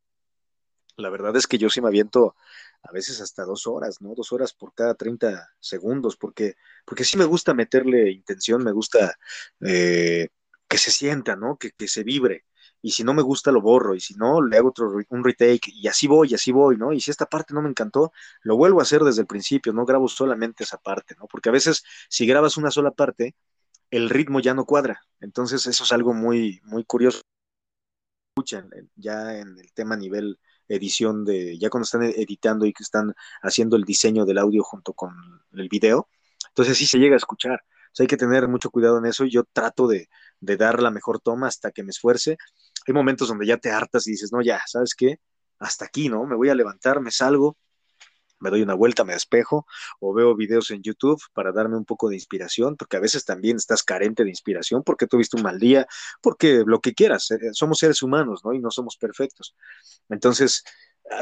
La 0.96 1.10
verdad 1.10 1.36
es 1.36 1.48
que 1.48 1.58
yo 1.58 1.68
sí 1.68 1.80
me 1.80 1.88
aviento 1.88 2.36
a 2.82 2.92
veces 2.92 3.20
hasta 3.20 3.44
dos 3.44 3.66
horas, 3.66 4.00
¿no? 4.00 4.14
Dos 4.14 4.32
horas 4.32 4.52
por 4.52 4.72
cada 4.74 4.94
30 4.94 5.50
segundos, 5.58 6.16
porque, 6.16 6.54
porque 6.84 7.04
sí 7.04 7.18
me 7.18 7.24
gusta 7.24 7.54
meterle 7.54 8.12
intención, 8.12 8.62
me 8.62 8.72
gusta 8.72 9.18
eh, 9.60 10.28
que 10.68 10.78
se 10.78 10.92
sienta, 10.92 11.34
¿no? 11.34 11.56
Que, 11.56 11.72
que 11.72 11.88
se 11.88 12.04
vibre 12.04 12.44
y 12.82 12.92
si 12.92 13.04
no 13.04 13.14
me 13.14 13.22
gusta 13.22 13.52
lo 13.52 13.60
borro, 13.60 13.94
y 13.94 14.00
si 14.00 14.14
no, 14.14 14.42
le 14.42 14.56
hago 14.56 14.70
otro 14.70 14.92
un 15.08 15.24
retake, 15.24 15.68
y 15.72 15.88
así 15.88 16.06
voy, 16.06 16.28
y 16.30 16.34
así 16.34 16.52
voy, 16.52 16.76
¿no? 16.76 16.92
Y 16.92 17.00
si 17.00 17.10
esta 17.10 17.26
parte 17.26 17.54
no 17.54 17.62
me 17.62 17.68
encantó, 17.68 18.12
lo 18.42 18.56
vuelvo 18.56 18.80
a 18.80 18.82
hacer 18.82 19.02
desde 19.02 19.22
el 19.22 19.26
principio, 19.26 19.72
no 19.72 19.84
grabo 19.86 20.08
solamente 20.08 20.64
esa 20.64 20.78
parte, 20.78 21.14
¿no? 21.18 21.26
Porque 21.26 21.48
a 21.50 21.52
veces 21.52 21.84
si 22.08 22.26
grabas 22.26 22.56
una 22.56 22.70
sola 22.70 22.90
parte, 22.92 23.34
el 23.90 24.10
ritmo 24.10 24.40
ya 24.40 24.54
no 24.54 24.64
cuadra. 24.64 25.00
Entonces 25.20 25.66
eso 25.66 25.84
es 25.84 25.92
algo 25.92 26.14
muy, 26.14 26.60
muy 26.64 26.84
curioso. 26.84 27.20
Escuchan 28.36 28.70
ya 28.96 29.36
en 29.38 29.58
el 29.58 29.72
tema 29.72 29.96
nivel 29.96 30.38
edición 30.68 31.24
de, 31.24 31.58
ya 31.58 31.68
cuando 31.68 31.84
están 31.84 32.02
editando 32.04 32.64
y 32.64 32.72
que 32.72 32.82
están 32.82 33.14
haciendo 33.42 33.76
el 33.76 33.84
diseño 33.84 34.24
del 34.24 34.38
audio 34.38 34.62
junto 34.62 34.92
con 34.94 35.12
el 35.52 35.68
video, 35.68 36.08
entonces 36.48 36.78
sí 36.78 36.86
se 36.86 36.98
llega 36.98 37.14
a 37.14 37.18
escuchar. 37.18 37.60
hay 37.98 38.06
que 38.06 38.16
tener 38.16 38.48
mucho 38.48 38.70
cuidado 38.70 38.98
en 38.98 39.06
eso 39.06 39.24
y 39.24 39.30
yo 39.30 39.44
trato 39.52 39.88
de, 39.88 40.08
de 40.40 40.56
dar 40.56 40.80
la 40.80 40.90
mejor 40.90 41.20
toma 41.20 41.48
hasta 41.48 41.72
que 41.72 41.82
me 41.82 41.90
esfuerce. 41.90 42.38
Hay 42.86 42.94
momentos 42.94 43.28
donde 43.28 43.46
ya 43.46 43.56
te 43.56 43.70
hartas 43.70 44.06
y 44.06 44.12
dices, 44.12 44.32
no, 44.32 44.42
ya, 44.42 44.62
¿sabes 44.66 44.94
qué? 44.94 45.18
Hasta 45.58 45.84
aquí, 45.84 46.08
¿no? 46.08 46.26
Me 46.26 46.36
voy 46.36 46.48
a 46.48 46.54
levantar, 46.54 47.00
me 47.00 47.10
salgo, 47.10 47.56
me 48.40 48.50
doy 48.50 48.62
una 48.62 48.74
vuelta, 48.74 49.04
me 49.04 49.12
despejo, 49.12 49.66
o 50.00 50.14
veo 50.14 50.34
videos 50.34 50.70
en 50.70 50.82
YouTube 50.82 51.20
para 51.34 51.52
darme 51.52 51.76
un 51.76 51.84
poco 51.84 52.08
de 52.08 52.16
inspiración, 52.16 52.76
porque 52.76 52.96
a 52.96 53.00
veces 53.00 53.24
también 53.24 53.56
estás 53.56 53.82
carente 53.82 54.24
de 54.24 54.30
inspiración, 54.30 54.82
porque 54.82 55.06
tuviste 55.06 55.36
un 55.36 55.42
mal 55.42 55.58
día, 55.58 55.86
porque 56.22 56.64
lo 56.66 56.80
que 56.80 56.94
quieras, 56.94 57.30
eh, 57.30 57.50
somos 57.52 57.78
seres 57.78 58.02
humanos, 58.02 58.40
¿no? 58.44 58.52
Y 58.54 58.58
no 58.58 58.70
somos 58.70 58.96
perfectos. 58.96 59.54
Entonces, 60.08 60.64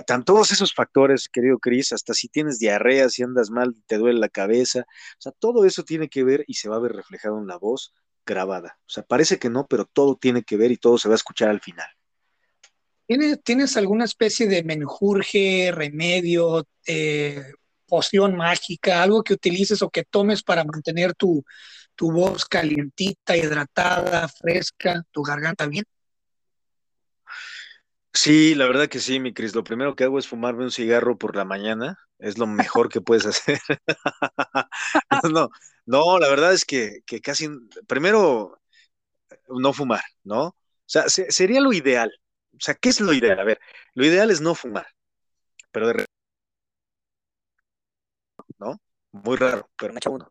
tan 0.06 0.24
todos 0.24 0.52
esos 0.52 0.74
factores, 0.74 1.28
querido 1.28 1.58
Cris, 1.58 1.92
hasta 1.92 2.14
si 2.14 2.28
tienes 2.28 2.58
diarrea, 2.58 3.08
si 3.08 3.22
andas 3.22 3.50
mal, 3.50 3.74
te 3.86 3.98
duele 3.98 4.20
la 4.20 4.28
cabeza, 4.28 4.80
o 4.80 5.20
sea, 5.20 5.32
todo 5.32 5.64
eso 5.64 5.82
tiene 5.82 6.08
que 6.08 6.24
ver 6.24 6.44
y 6.46 6.54
se 6.54 6.68
va 6.68 6.76
a 6.76 6.80
ver 6.80 6.92
reflejado 6.92 7.38
en 7.38 7.46
la 7.46 7.56
voz 7.56 7.92
grabada. 8.28 8.78
O 8.86 8.90
sea, 8.90 9.02
parece 9.02 9.38
que 9.38 9.50
no, 9.50 9.66
pero 9.66 9.86
todo 9.86 10.16
tiene 10.16 10.42
que 10.42 10.56
ver 10.56 10.70
y 10.70 10.76
todo 10.76 10.98
se 10.98 11.08
va 11.08 11.14
a 11.14 11.16
escuchar 11.16 11.48
al 11.48 11.60
final. 11.60 11.88
¿Tienes, 13.42 13.76
alguna 13.78 14.04
especie 14.04 14.46
de 14.46 14.62
menjurje, 14.62 15.70
remedio, 15.72 16.66
eh, 16.86 17.42
poción 17.86 18.36
mágica, 18.36 19.02
algo 19.02 19.24
que 19.24 19.32
utilices 19.32 19.80
o 19.80 19.88
que 19.88 20.04
tomes 20.04 20.42
para 20.42 20.62
mantener 20.62 21.14
tu, 21.14 21.42
tu 21.94 22.12
voz 22.12 22.44
calientita, 22.44 23.34
hidratada, 23.34 24.28
fresca, 24.28 25.02
tu 25.10 25.22
garganta 25.22 25.66
bien? 25.66 25.86
Sí, 28.28 28.54
la 28.54 28.66
verdad 28.66 28.88
que 28.88 28.98
sí, 29.00 29.20
mi 29.20 29.32
Cris. 29.32 29.54
Lo 29.54 29.64
primero 29.64 29.96
que 29.96 30.04
hago 30.04 30.18
es 30.18 30.28
fumarme 30.28 30.62
un 30.64 30.70
cigarro 30.70 31.16
por 31.16 31.34
la 31.34 31.46
mañana. 31.46 31.98
Es 32.18 32.36
lo 32.36 32.46
mejor 32.46 32.90
que 32.90 33.00
puedes 33.00 33.24
hacer. 33.24 33.58
no, 35.32 35.48
no, 35.86 36.18
la 36.18 36.28
verdad 36.28 36.52
es 36.52 36.66
que, 36.66 37.00
que, 37.06 37.22
casi, 37.22 37.48
primero, 37.86 38.60
no 39.48 39.72
fumar, 39.72 40.02
¿no? 40.24 40.48
O 40.48 40.56
sea, 40.86 41.08
sería 41.08 41.60
lo 41.62 41.72
ideal, 41.72 42.12
o 42.54 42.60
sea, 42.60 42.74
¿qué 42.74 42.90
es 42.90 43.00
lo 43.00 43.14
ideal? 43.14 43.40
A 43.40 43.44
ver, 43.44 43.60
lo 43.94 44.06
ideal 44.06 44.30
es 44.30 44.40
no 44.42 44.54
fumar, 44.54 44.86
pero 45.72 45.88
de 45.88 45.92
repente, 45.94 46.12
¿no? 48.58 48.78
Muy 49.12 49.36
raro, 49.36 49.68
pero 49.76 49.92
me 49.92 49.98
echa 49.98 50.10
uno. 50.10 50.30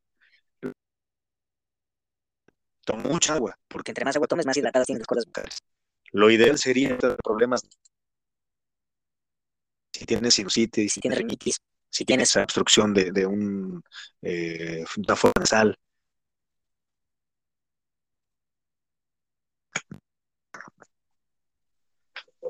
Toma 2.85 3.03
mucha 3.03 3.35
agua, 3.35 3.55
porque 3.67 3.91
entre 3.91 4.05
más 4.05 4.15
agua 4.15 4.27
tomes, 4.27 4.47
más 4.47 4.57
hidratadas 4.57 4.87
tienes 4.87 5.05
las 5.07 5.25
vocales. 5.27 5.61
Lo 6.12 6.30
ideal 6.30 6.58
sería 6.58 6.97
tener 6.97 7.18
problemas. 7.24 7.62
Si 9.91 10.05
tienes 10.05 10.34
sinusitis, 10.34 10.93
si 10.93 11.01
tienes 11.01 11.20
rinitis, 11.20 11.58
si 11.89 12.05
tienes 12.05 12.36
obstrucción 12.36 12.93
de, 12.93 13.12
de 13.12 13.26
un, 13.26 13.84
eh, 14.22 14.86
una 14.97 15.16
forma 15.16 15.34
nasal, 15.39 15.78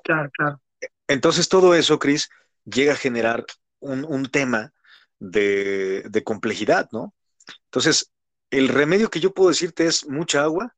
Claro, 0.08 0.30
claro. 0.32 0.62
Entonces 1.10 1.50
todo 1.50 1.76
eso, 1.76 2.00
Cris, 2.00 2.30
llega 2.64 2.94
a 2.94 2.96
generar 2.96 3.46
un, 3.80 4.26
tema 4.28 4.74
de, 5.20 6.22
complejidad, 6.24 6.88
¿no? 6.94 7.14
Entonces, 7.66 8.14
el 8.50 8.70
remedio 8.70 9.10
que 9.10 9.20
yo 9.20 9.34
puedo 9.34 9.50
decirte 9.50 9.86
es 9.86 10.08
mucha 10.08 10.44
agua. 10.44 10.77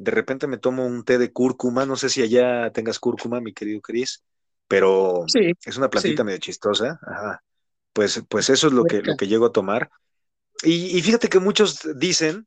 De 0.00 0.10
repente 0.10 0.46
me 0.46 0.56
tomo 0.56 0.86
un 0.86 1.04
té 1.04 1.18
de 1.18 1.30
cúrcuma, 1.30 1.84
no 1.84 1.94
sé 1.94 2.08
si 2.08 2.22
allá 2.22 2.72
tengas 2.72 2.98
cúrcuma, 2.98 3.42
mi 3.42 3.52
querido 3.52 3.82
Cris, 3.82 4.24
pero 4.66 5.26
es 5.26 5.76
una 5.76 5.90
plantita 5.90 6.24
medio 6.24 6.38
chistosa. 6.38 6.98
Ajá. 7.02 7.42
Pues, 7.92 8.22
pues 8.26 8.48
eso 8.48 8.68
es 8.68 8.72
lo 8.72 8.84
que, 8.84 9.02
lo 9.02 9.16
que 9.16 9.28
llego 9.28 9.44
a 9.44 9.52
tomar. 9.52 9.90
Y, 10.62 11.00
fíjate 11.02 11.28
que 11.28 11.38
muchos 11.38 11.86
dicen, 11.96 12.46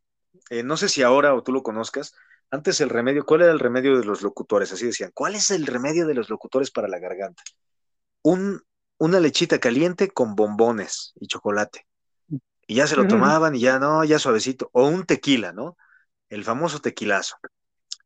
eh, 0.50 0.64
no 0.64 0.78
sé 0.78 0.90
si 0.90 1.04
ahora 1.04 1.36
o 1.36 1.44
tú 1.44 1.52
lo 1.52 1.62
conozcas, 1.62 2.16
antes 2.50 2.82
el 2.82 2.90
remedio, 2.90 3.24
¿cuál 3.24 3.42
era 3.42 3.52
el 3.52 3.60
remedio 3.60 4.00
de 4.00 4.06
los 4.06 4.24
locutores? 4.24 4.72
Así 4.72 4.88
decían, 4.88 5.12
¿cuál 5.14 5.36
es 5.36 5.52
el 5.52 5.68
remedio 5.68 6.08
de 6.08 6.16
los 6.16 6.30
locutores 6.30 6.72
para 6.72 6.88
la 6.88 6.98
garganta? 6.98 7.44
Un, 8.24 8.62
una 8.98 9.20
lechita 9.20 9.60
caliente 9.60 10.10
con 10.10 10.36
bombones 10.36 11.14
y 11.20 11.28
chocolate. 11.28 11.86
Y 12.66 12.76
ya 12.76 12.88
se 12.88 12.96
lo 12.96 13.08
tomaban 13.08 13.56
y 13.56 13.60
ya 13.60 13.78
no, 13.78 14.04
ya 14.04 14.18
suavecito. 14.18 14.70
O 14.72 14.88
un 14.88 15.06
tequila, 15.06 15.52
¿no? 15.52 15.78
El 16.34 16.44
famoso 16.44 16.80
tequilazo. 16.80 17.38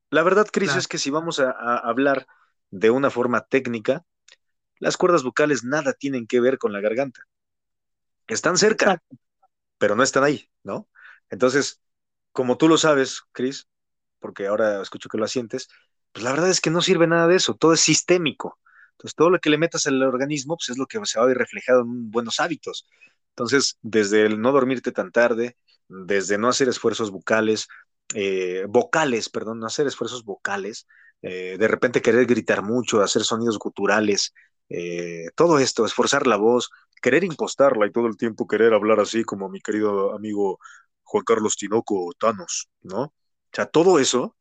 La 0.10 0.22
verdad, 0.22 0.48
Cris, 0.52 0.76
es 0.76 0.90
que 0.90 0.98
si 0.98 1.10
vamos 1.10 1.40
a, 1.40 1.50
hablar 1.78 2.28
de 2.72 2.90
una 2.90 3.10
forma 3.10 3.46
técnica, 3.46 4.04
las 4.80 4.98
cuerdas 4.98 5.24
vocales 5.24 5.64
nada 5.64 5.94
tienen 5.94 6.28
que 6.28 6.42
ver 6.42 6.58
con 6.58 6.74
la 6.74 6.82
garganta. 6.82 7.22
Están 8.28 8.58
cerca, 8.58 9.02
pero 9.78 9.96
no 9.96 10.04
están 10.04 10.26
ahí, 10.26 10.50
¿no? 10.64 10.90
Entonces, 11.30 11.80
como 12.34 12.58
tú 12.58 12.68
lo 12.68 12.78
sabes, 12.78 13.22
Cris, 13.32 13.70
porque 14.20 14.48
ahora 14.48 14.82
escucho 14.82 15.08
que 15.08 15.18
lo 15.18 15.24
asientes, 15.24 15.70
pues 16.12 16.26
la 16.26 16.32
verdad 16.32 16.50
es 16.50 16.60
que 16.60 16.70
no 16.70 16.82
sirve 16.82 17.08
nada 17.08 17.28
de 17.28 17.38
eso, 17.38 17.56
todo 17.56 17.72
es 17.72 17.80
sistémico. 17.80 18.60
Entonces, 18.92 19.16
todo 19.16 19.30
lo 19.30 19.40
que 19.40 19.50
le 19.50 19.58
metas 19.58 19.88
al 19.88 20.04
organismo, 20.04 20.58
pues 20.58 20.68
es 20.68 20.78
lo 20.78 20.86
que 20.86 21.00
se 21.06 21.18
va 21.18 21.24
a 21.24 21.30
ver 21.30 21.38
reflejado 21.38 21.84
en 21.84 22.12
buenos 22.12 22.42
hábitos. 22.42 22.90
Entonces, 23.30 23.78
desde 23.82 24.26
el 24.26 24.42
no 24.42 24.52
dormirte 24.52 24.92
tan 24.92 25.14
tarde, 25.14 25.56
desde 25.88 26.38
no 26.38 26.50
hacer 26.50 26.68
esfuerzos 26.68 27.10
bucales, 27.10 27.70
eh, 28.16 28.66
vocales, 28.70 29.30
perdón, 29.30 29.60
no 29.60 29.68
hacer 29.68 29.88
esfuerzos 29.88 30.24
vocales, 30.24 30.88
eh, 31.22 31.58
de 31.60 31.68
repente 31.68 32.02
querer 32.02 32.26
gritar 32.26 32.64
mucho, 32.64 33.02
hacer 33.02 33.24
sonidos 33.24 33.60
guturales, 33.60 34.34
eh, 34.70 35.28
todo 35.36 35.60
esto, 35.60 35.86
esforzar 35.86 36.28
la 36.28 36.38
voz, 36.38 36.70
querer 37.02 37.24
impostarla 37.24 37.88
y 37.88 37.92
todo 37.92 38.08
el 38.08 38.18
tiempo 38.18 38.48
querer 38.48 38.74
hablar 38.74 39.00
así 39.00 39.24
como 39.24 39.50
mi 39.50 39.62
querido 39.62 40.14
amigo 40.16 40.60
Juan 41.04 41.24
Carlos 41.24 41.56
Tinoco 41.58 42.14
Thanos, 42.20 42.70
¿no? 42.82 43.04
O 43.04 43.14
sea, 43.54 43.66
todo 43.66 44.00
eso, 44.00 44.36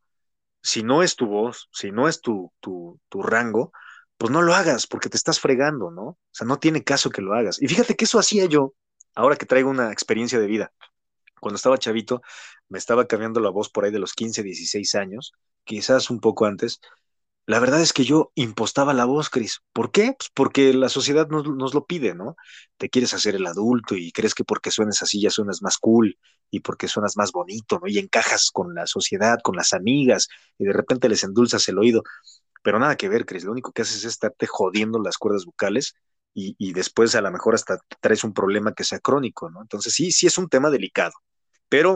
si 0.62 0.82
no 0.82 1.02
es 1.02 1.16
tu 1.16 1.26
voz, 1.26 1.68
si 1.72 1.92
no 1.92 2.08
es 2.08 2.20
tu, 2.20 2.52
tu, 2.60 3.00
tu 3.08 3.22
rango, 3.22 3.72
pues 4.18 4.30
no 4.32 4.42
lo 4.42 4.54
hagas 4.54 4.86
porque 4.86 5.08
te 5.08 5.16
estás 5.16 5.40
fregando, 5.40 5.90
¿no? 5.90 6.02
O 6.02 6.18
sea, 6.32 6.46
no 6.46 6.58
tiene 6.58 6.84
caso 6.84 7.10
que 7.10 7.22
lo 7.22 7.34
hagas. 7.34 7.60
Y 7.62 7.68
fíjate 7.68 7.94
que 7.96 8.04
eso 8.04 8.18
hacía 8.18 8.46
yo, 8.46 8.74
ahora 9.14 9.36
que 9.36 9.46
traigo 9.46 9.70
una 9.70 9.92
experiencia 9.92 10.38
de 10.38 10.46
vida. 10.46 10.72
Cuando 11.40 11.56
estaba 11.56 11.78
chavito, 11.78 12.22
me 12.68 12.78
estaba 12.78 13.06
cambiando 13.06 13.40
la 13.40 13.50
voz 13.50 13.68
por 13.70 13.84
ahí 13.84 13.90
de 13.92 13.98
los 13.98 14.14
15, 14.14 14.42
16 14.42 14.94
años, 14.94 15.32
quizás 15.64 16.10
un 16.10 16.20
poco 16.20 16.46
antes, 16.46 16.80
la 17.46 17.60
verdad 17.60 17.80
es 17.80 17.92
que 17.92 18.04
yo 18.04 18.32
impostaba 18.34 18.92
la 18.92 19.04
voz, 19.04 19.30
Cris. 19.30 19.60
¿Por 19.72 19.92
qué? 19.92 20.14
Pues 20.18 20.30
porque 20.34 20.74
la 20.74 20.88
sociedad 20.88 21.28
nos, 21.28 21.74
lo 21.74 21.86
pide, 21.86 22.12
¿no? 22.12 22.36
Te 22.76 22.90
quieres 22.90 23.14
hacer 23.14 23.36
el 23.36 23.46
adulto 23.46 23.94
y 23.94 24.10
crees 24.10 24.34
que 24.34 24.42
porque 24.42 24.72
suenes 24.72 25.00
así 25.00 25.20
ya 25.20 25.30
suenas 25.30 25.62
más 25.62 25.78
cool 25.78 26.18
y 26.50 26.60
porque 26.60 26.88
suenas 26.88 27.16
más 27.16 27.30
bonito, 27.30 27.78
¿no? 27.80 27.86
Y 27.88 27.98
encajas 27.98 28.50
con 28.50 28.74
la 28.74 28.86
sociedad, 28.88 29.38
con 29.44 29.54
las 29.54 29.72
amigas 29.72 30.28
y 30.58 30.64
de 30.64 30.72
repente 30.72 31.08
les 31.08 31.22
endulzas 31.22 31.68
el 31.68 31.78
oído. 31.78 32.02
Pero 32.64 32.80
nada 32.80 32.96
que 32.96 33.08
ver, 33.08 33.26
Cris. 33.26 33.44
Lo 33.44 33.52
único 33.52 33.70
que 33.72 33.82
haces 33.82 33.98
es 33.98 34.06
estarte 34.06 34.46
jodiendo 34.48 34.98
las 35.00 35.16
cuerdas 35.16 35.44
vocales 35.44 35.94
y, 36.38 36.72
después 36.74 37.14
a 37.14 37.22
lo 37.22 37.30
mejor 37.30 37.54
hasta 37.54 37.78
traes 38.00 38.22
un 38.22 38.34
problema 38.34 38.74
que 38.74 38.84
sea 38.84 38.98
crónico, 38.98 39.50
¿no? 39.50 39.62
Entonces 39.62 39.94
sí, 39.94 40.12
sí 40.12 40.26
es 40.26 40.36
un 40.36 40.48
tema 40.50 40.68
delicado. 40.70 41.14
Pero 41.68 41.94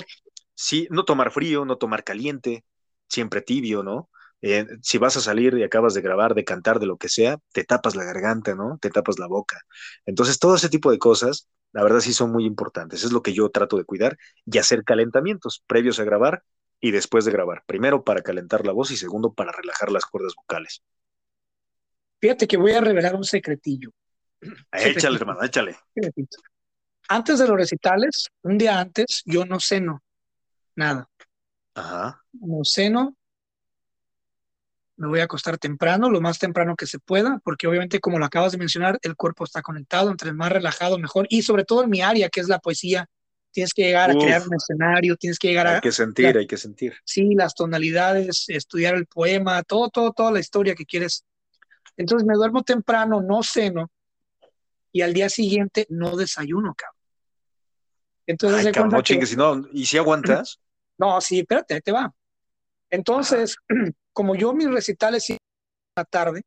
sí, 0.55 0.88
no 0.91 1.05
tomar 1.05 1.30
frío, 1.30 1.66
no 1.66 1.76
tomar 1.76 2.05
caliente, 2.05 2.64
siempre 3.09 3.43
tibio, 3.43 3.82
¿no? 3.82 4.09
Eh, 4.41 4.66
si 4.80 4.97
vas 4.97 5.16
a 5.18 5.20
salir 5.20 5.55
y 5.55 5.62
acabas 5.62 5.93
de 5.93 6.01
grabar, 6.01 6.34
de 6.34 6.45
cantar, 6.45 6.80
de 6.80 6.86
lo 6.86 6.97
que 6.97 7.11
sea, 7.11 7.38
te 7.53 7.64
tapas 7.64 7.95
la 7.97 8.05
garganta, 8.05 8.55
¿no? 8.55 8.78
Te 8.80 8.88
tapas 8.88 9.18
la 9.18 9.26
boca. 9.26 9.61
Entonces, 10.07 10.38
todo 10.38 10.55
ese 10.55 10.70
tipo 10.70 10.91
de 10.91 10.99
cosas, 10.99 11.49
la 11.72 11.82
verdad 11.82 12.01
sí 12.01 12.14
son 12.14 12.32
muy 12.32 12.47
importantes. 12.47 13.05
Es 13.05 13.12
lo 13.12 13.22
que 13.22 13.34
yo 13.34 13.51
trato 13.51 13.76
de 13.76 13.84
cuidar 13.84 14.16
y 14.47 14.57
hacer 14.57 14.84
calentamientos 14.84 15.62
previos 15.66 16.01
a 16.01 16.05
grabar 16.05 16.43
y 16.80 16.93
después 16.93 17.26
de 17.26 17.32
grabar. 17.32 17.62
Primero 17.66 18.05
para 18.05 18.22
calentar 18.22 18.66
la 18.66 18.72
voz 18.72 18.91
y 18.91 18.97
segundo 18.97 19.34
para 19.34 19.53
relajar 19.53 19.93
las 19.93 20.07
cuerdas 20.07 20.34
vocales. 20.34 20.82
Fíjate 22.20 22.47
que 22.49 22.57
voy 22.57 22.72
a 22.72 22.80
revelar 22.80 23.14
un 23.14 23.24
secretillo. 23.24 23.91
Échale, 24.72 25.16
hermano, 25.16 25.43
échale. 25.43 25.76
Antes 27.09 27.38
de 27.38 27.49
los 27.49 27.57
recitales, 27.57 28.28
un 28.43 28.57
día 28.57 28.78
antes, 28.78 29.22
yo 29.24 29.45
no 29.45 29.59
ceno 29.61 30.03
nada. 30.76 31.09
Ajá. 31.74 32.22
No 32.32 32.64
ceno, 32.64 33.16
me 34.97 35.09
voy 35.09 35.20
a 35.20 35.24
acostar 35.24 35.57
temprano, 35.59 36.11
lo 36.11 36.20
más 36.20 36.38
temprano 36.38 36.76
que 36.76 36.86
se 36.86 36.99
pueda, 36.99 37.41
porque 37.43 37.66
obviamente, 37.66 38.01
como 38.01 38.18
lo 38.18 38.26
acabas 38.26 38.53
de 38.53 38.59
mencionar, 38.59 38.99
el 39.03 39.16
cuerpo 39.16 39.45
está 39.45 39.62
conectado, 39.62 40.11
entre 40.11 40.32
más 40.32 40.53
relajado, 40.53 40.99
mejor. 40.99 41.26
Y 41.30 41.43
sobre 41.43 41.64
todo 41.64 41.84
en 41.84 41.91
mi 41.91 42.03
área, 42.03 42.28
que 42.28 42.41
es 42.41 42.49
la 42.49 42.59
poesía, 42.59 43.07
tienes 43.51 43.72
que 43.72 43.82
llegar 43.82 44.11
a 44.11 44.14
crear 44.14 44.47
un 44.47 44.55
escenario, 44.55 45.16
tienes 45.16 45.38
que 45.38 45.49
llegar 45.49 45.66
a... 45.66 45.74
Hay 45.76 45.80
que 45.80 45.93
sentir, 45.93 46.36
hay 46.36 46.47
que 46.47 46.59
sentir. 46.59 46.95
Sí, 47.05 47.34
las 47.34 47.55
tonalidades, 47.55 48.45
estudiar 48.49 48.95
el 48.95 49.07
poema, 49.07 49.62
todo, 49.62 49.88
todo, 49.88 50.12
toda 50.12 50.32
la 50.32 50.41
historia 50.41 50.74
que 50.74 50.84
quieres. 50.84 51.24
Entonces 51.97 52.26
me 52.26 52.34
duermo 52.34 52.62
temprano, 52.62 53.22
no 53.22 53.43
ceno, 53.43 53.91
y 54.93 55.03
al 55.03 55.12
día 55.12 55.28
siguiente 55.28 55.86
no 55.88 56.16
desayuno, 56.16 56.74
cabrón. 56.74 56.97
Entonces, 58.26 58.66
Ay, 58.66 58.72
cabrón, 58.72 58.93
no 58.93 59.03
chingues, 59.03 59.30
si 59.30 59.36
no, 59.36 59.66
¿y 59.72 59.86
si 59.86 59.99
aguantas? 59.99 60.59
No, 60.99 61.18
sí, 61.22 61.38
espérate, 61.38 61.80
te 61.80 61.93
va. 61.93 62.12
Entonces, 62.91 63.57
como 64.12 64.34
yo 64.34 64.53
mis 64.53 64.70
recitales 64.70 65.30
en 65.30 65.38
la 65.97 66.05
tarde, 66.05 66.43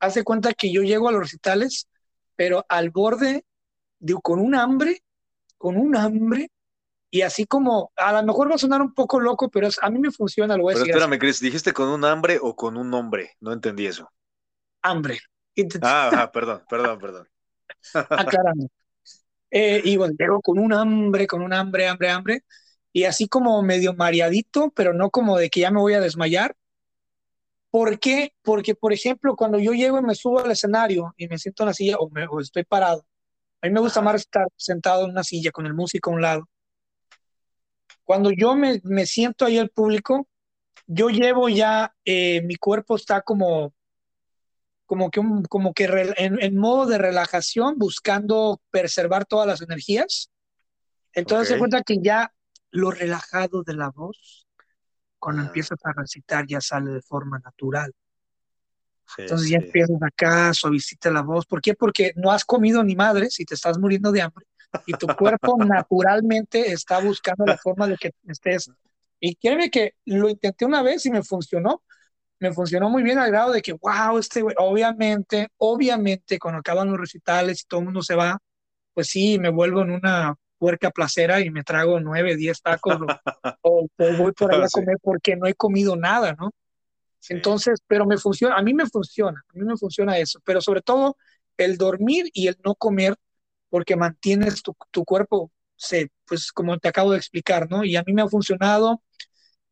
hace 0.00 0.24
cuenta 0.24 0.54
que 0.54 0.72
yo 0.72 0.80
llego 0.80 1.10
a 1.10 1.12
los 1.12 1.20
recitales, 1.20 1.88
pero 2.34 2.64
al 2.70 2.88
borde, 2.88 3.44
digo, 3.98 4.22
con 4.22 4.38
un 4.38 4.54
hambre, 4.54 5.02
con 5.58 5.76
un 5.76 5.94
hambre, 5.94 6.50
y 7.10 7.22
así 7.22 7.46
como, 7.46 7.92
a 7.96 8.12
lo 8.12 8.22
mejor 8.22 8.50
va 8.50 8.54
a 8.54 8.58
sonar 8.58 8.80
un 8.80 8.94
poco 8.94 9.20
loco, 9.20 9.50
pero 9.50 9.68
a 9.80 9.90
mí 9.90 9.98
me 9.98 10.10
funciona, 10.10 10.56
lo 10.56 10.64
voy 10.64 10.72
a 10.72 10.74
pero 10.74 10.84
decir. 10.84 10.96
Espérame, 10.96 11.18
Chris, 11.18 11.40
¿dijiste 11.40 11.72
con 11.72 11.88
un 11.88 12.04
hambre 12.04 12.38
o 12.40 12.54
con 12.54 12.76
un 12.76 12.88
nombre? 12.90 13.36
No 13.40 13.52
entendí 13.52 13.86
eso. 13.86 14.10
Hambre. 14.82 15.20
Ah, 15.82 16.30
perdón, 16.32 16.62
perdón, 16.68 16.98
perdón. 17.00 17.28
Aclarando. 17.92 18.68
Eh, 19.50 19.80
y 19.84 19.96
bueno, 19.96 20.14
llego 20.18 20.40
con 20.40 20.58
un 20.58 20.72
hambre, 20.72 21.26
con 21.26 21.42
un 21.42 21.52
hambre, 21.52 21.88
hambre, 21.88 22.10
hambre, 22.10 22.44
y 22.92 23.04
así 23.04 23.28
como 23.28 23.62
medio 23.62 23.94
mareadito, 23.94 24.70
pero 24.74 24.92
no 24.92 25.10
como 25.10 25.38
de 25.38 25.50
que 25.50 25.60
ya 25.60 25.70
me 25.70 25.80
voy 25.80 25.94
a 25.94 26.00
desmayar. 26.00 26.56
¿Por 27.70 27.98
qué? 27.98 28.32
Porque, 28.42 28.74
por 28.74 28.92
ejemplo, 28.92 29.36
cuando 29.36 29.58
yo 29.58 29.72
llego 29.72 29.98
y 29.98 30.02
me 30.02 30.14
subo 30.14 30.40
al 30.40 30.50
escenario 30.50 31.14
y 31.16 31.28
me 31.28 31.38
siento 31.38 31.62
en 31.62 31.66
la 31.68 31.74
silla 31.74 31.96
o, 31.98 32.08
me, 32.10 32.26
o 32.26 32.40
estoy 32.40 32.64
parado, 32.64 33.06
a 33.60 33.66
mí 33.66 33.72
me 33.72 33.80
gusta 33.80 34.00
más 34.00 34.16
estar 34.16 34.46
sentado 34.56 35.04
en 35.04 35.10
una 35.10 35.24
silla 35.24 35.50
con 35.50 35.66
el 35.66 35.74
músico 35.74 36.10
a 36.10 36.14
un 36.14 36.22
lado. 36.22 36.48
Cuando 38.04 38.30
yo 38.30 38.54
me, 38.56 38.80
me 38.84 39.04
siento 39.04 39.44
ahí 39.44 39.58
al 39.58 39.68
público, 39.70 40.26
yo 40.86 41.10
llevo 41.10 41.48
ya, 41.50 41.94
eh, 42.04 42.40
mi 42.42 42.56
cuerpo 42.56 42.96
está 42.96 43.20
como, 43.20 43.74
como 44.88 45.10
que, 45.10 45.20
un, 45.20 45.44
como 45.44 45.74
que 45.74 45.84
en, 46.16 46.42
en, 46.42 46.56
modo 46.56 46.86
de 46.86 46.96
relajación, 46.96 47.78
buscando 47.78 48.60
preservar 48.70 49.26
todas 49.26 49.46
las 49.46 49.60
energías. 49.60 50.30
Entonces 51.12 51.48
okay. 51.48 51.54
se 51.54 51.58
cuenta 51.58 51.82
que 51.82 51.98
ya 52.02 52.32
lo 52.70 52.90
relajado 52.90 53.62
de 53.62 53.74
la 53.74 53.90
voz, 53.90 54.48
cuando 55.18 55.42
ah. 55.42 55.46
empiezas 55.46 55.78
a 55.84 55.92
recitar, 55.92 56.46
ya 56.46 56.60
sale 56.62 56.90
de 56.90 57.02
forma 57.02 57.38
natural. 57.38 57.92
Sí, 59.14 59.22
Entonces 59.22 59.50
ya 59.50 59.60
sí. 59.60 59.66
empiezas 59.66 60.02
acá, 60.02 60.54
suavicita 60.54 61.10
la 61.10 61.20
voz. 61.20 61.44
¿Por 61.44 61.60
qué? 61.60 61.74
Porque 61.74 62.12
no 62.16 62.30
has 62.30 62.46
comido 62.46 62.82
ni 62.82 62.96
madres 62.96 63.38
y 63.40 63.44
te 63.44 63.54
estás 63.54 63.78
muriendo 63.78 64.10
de 64.10 64.22
hambre 64.22 64.46
y 64.86 64.92
tu 64.94 65.06
cuerpo 65.06 65.56
naturalmente 65.64 66.72
está 66.72 66.98
buscando 67.00 67.44
la 67.44 67.58
forma 67.58 67.86
de 67.86 67.96
que 67.96 68.12
estés. 68.26 68.70
Y 69.20 69.34
créeme 69.36 69.70
que 69.70 69.96
lo 70.06 70.30
intenté 70.30 70.64
una 70.64 70.82
vez 70.82 71.04
y 71.04 71.10
me 71.10 71.22
funcionó. 71.22 71.82
Me 72.40 72.52
funcionó 72.52 72.88
muy 72.88 73.02
bien 73.02 73.18
al 73.18 73.30
grado 73.30 73.52
de 73.52 73.62
que, 73.62 73.72
wow, 73.72 74.18
este 74.18 74.42
güey, 74.42 74.54
obviamente, 74.58 75.48
obviamente, 75.56 76.38
cuando 76.38 76.60
acaban 76.60 76.88
los 76.88 76.98
recitales 76.98 77.62
y 77.62 77.66
todo 77.66 77.80
el 77.80 77.86
mundo 77.86 78.02
se 78.02 78.14
va, 78.14 78.38
pues 78.94 79.08
sí, 79.08 79.38
me 79.38 79.50
vuelvo 79.50 79.82
en 79.82 79.90
una 79.90 80.34
puerca 80.58 80.90
placera 80.90 81.40
y 81.40 81.50
me 81.50 81.62
trago 81.62 82.00
nueve, 82.00 82.36
diez 82.36 82.60
tacos 82.60 82.98
o, 83.62 83.86
voy 84.18 84.32
por 84.32 84.52
ahí 84.52 84.62
a 84.62 84.68
comer 84.70 84.96
sí. 84.96 85.00
porque 85.02 85.36
no 85.36 85.46
he 85.46 85.54
comido 85.54 85.96
nada, 85.96 86.34
¿no? 86.38 86.50
Sí. 87.20 87.34
Entonces, 87.34 87.80
pero 87.86 88.06
me 88.06 88.16
funciona, 88.18 88.56
a 88.56 88.62
mí 88.62 88.74
me 88.74 88.86
funciona, 88.86 89.42
a 89.48 89.58
mí 89.58 89.64
me 89.64 89.76
funciona 89.76 90.18
eso, 90.18 90.40
pero 90.44 90.60
sobre 90.60 90.82
todo 90.82 91.16
el 91.56 91.76
dormir 91.76 92.30
y 92.32 92.46
el 92.48 92.56
no 92.64 92.74
comer 92.74 93.16
porque 93.70 93.96
mantienes 93.96 94.62
tu, 94.62 94.74
tu 94.90 95.04
cuerpo, 95.04 95.50
se, 95.76 96.10
pues 96.26 96.52
como 96.52 96.78
te 96.78 96.88
acabo 96.88 97.12
de 97.12 97.18
explicar, 97.18 97.70
¿no? 97.70 97.84
Y 97.84 97.96
a 97.96 98.02
mí 98.04 98.12
me 98.12 98.22
ha 98.22 98.28
funcionado 98.28 99.02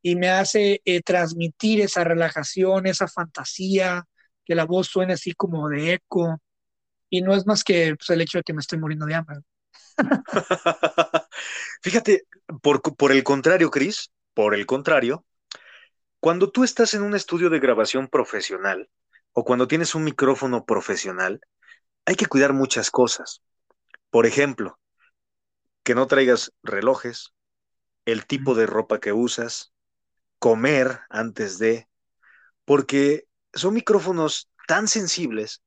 y 0.06 0.14
me 0.14 0.28
hace 0.28 0.80
eh, 0.84 1.02
transmitir 1.02 1.80
esa 1.80 2.04
relajación, 2.04 2.86
esa 2.86 3.08
fantasía, 3.08 4.04
que 4.44 4.54
la 4.54 4.64
voz 4.64 4.86
suene 4.86 5.14
así 5.14 5.32
como 5.32 5.68
de 5.68 5.94
eco, 5.94 6.40
y 7.10 7.22
no 7.22 7.34
es 7.34 7.44
más 7.44 7.64
que 7.64 7.96
pues, 7.96 8.08
el 8.10 8.20
hecho 8.20 8.38
de 8.38 8.44
que 8.44 8.52
me 8.52 8.60
estoy 8.60 8.78
muriendo 8.78 9.04
de 9.04 9.16
hambre. 9.16 9.40
Fíjate, 11.82 12.22
por, 12.62 12.82
por 12.82 13.10
el 13.10 13.24
contrario, 13.24 13.68
Cris, 13.68 14.12
por 14.32 14.54
el 14.54 14.64
contrario, 14.64 15.26
cuando 16.20 16.52
tú 16.52 16.62
estás 16.62 16.94
en 16.94 17.02
un 17.02 17.16
estudio 17.16 17.50
de 17.50 17.58
grabación 17.58 18.06
profesional 18.06 18.88
o 19.32 19.44
cuando 19.44 19.66
tienes 19.66 19.96
un 19.96 20.04
micrófono 20.04 20.64
profesional, 20.64 21.40
hay 22.04 22.14
que 22.14 22.26
cuidar 22.26 22.52
muchas 22.52 22.92
cosas. 22.92 23.42
Por 24.10 24.24
ejemplo, 24.24 24.78
que 25.82 25.96
no 25.96 26.06
traigas 26.06 26.52
relojes, 26.62 27.32
el 28.04 28.24
tipo 28.24 28.54
de 28.54 28.66
ropa 28.66 29.00
que 29.00 29.12
usas, 29.12 29.72
comer 30.38 31.00
antes 31.08 31.58
de, 31.58 31.88
porque 32.64 33.26
son 33.52 33.74
micrófonos 33.74 34.48
tan 34.66 34.88
sensibles 34.88 35.62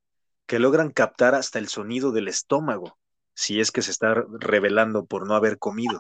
que 0.46 0.60
logran 0.60 0.92
captar 0.92 1.36
hasta 1.36 1.60
el 1.60 1.68
sonido 1.68 2.12
del 2.12 2.28
estómago, 2.28 2.98
si 3.34 3.60
es 3.60 3.72
que 3.72 3.82
se 3.82 3.92
está 3.92 4.16
revelando 4.40 5.06
por 5.06 5.28
no 5.28 5.36
haber 5.36 5.60
comido. 5.60 5.98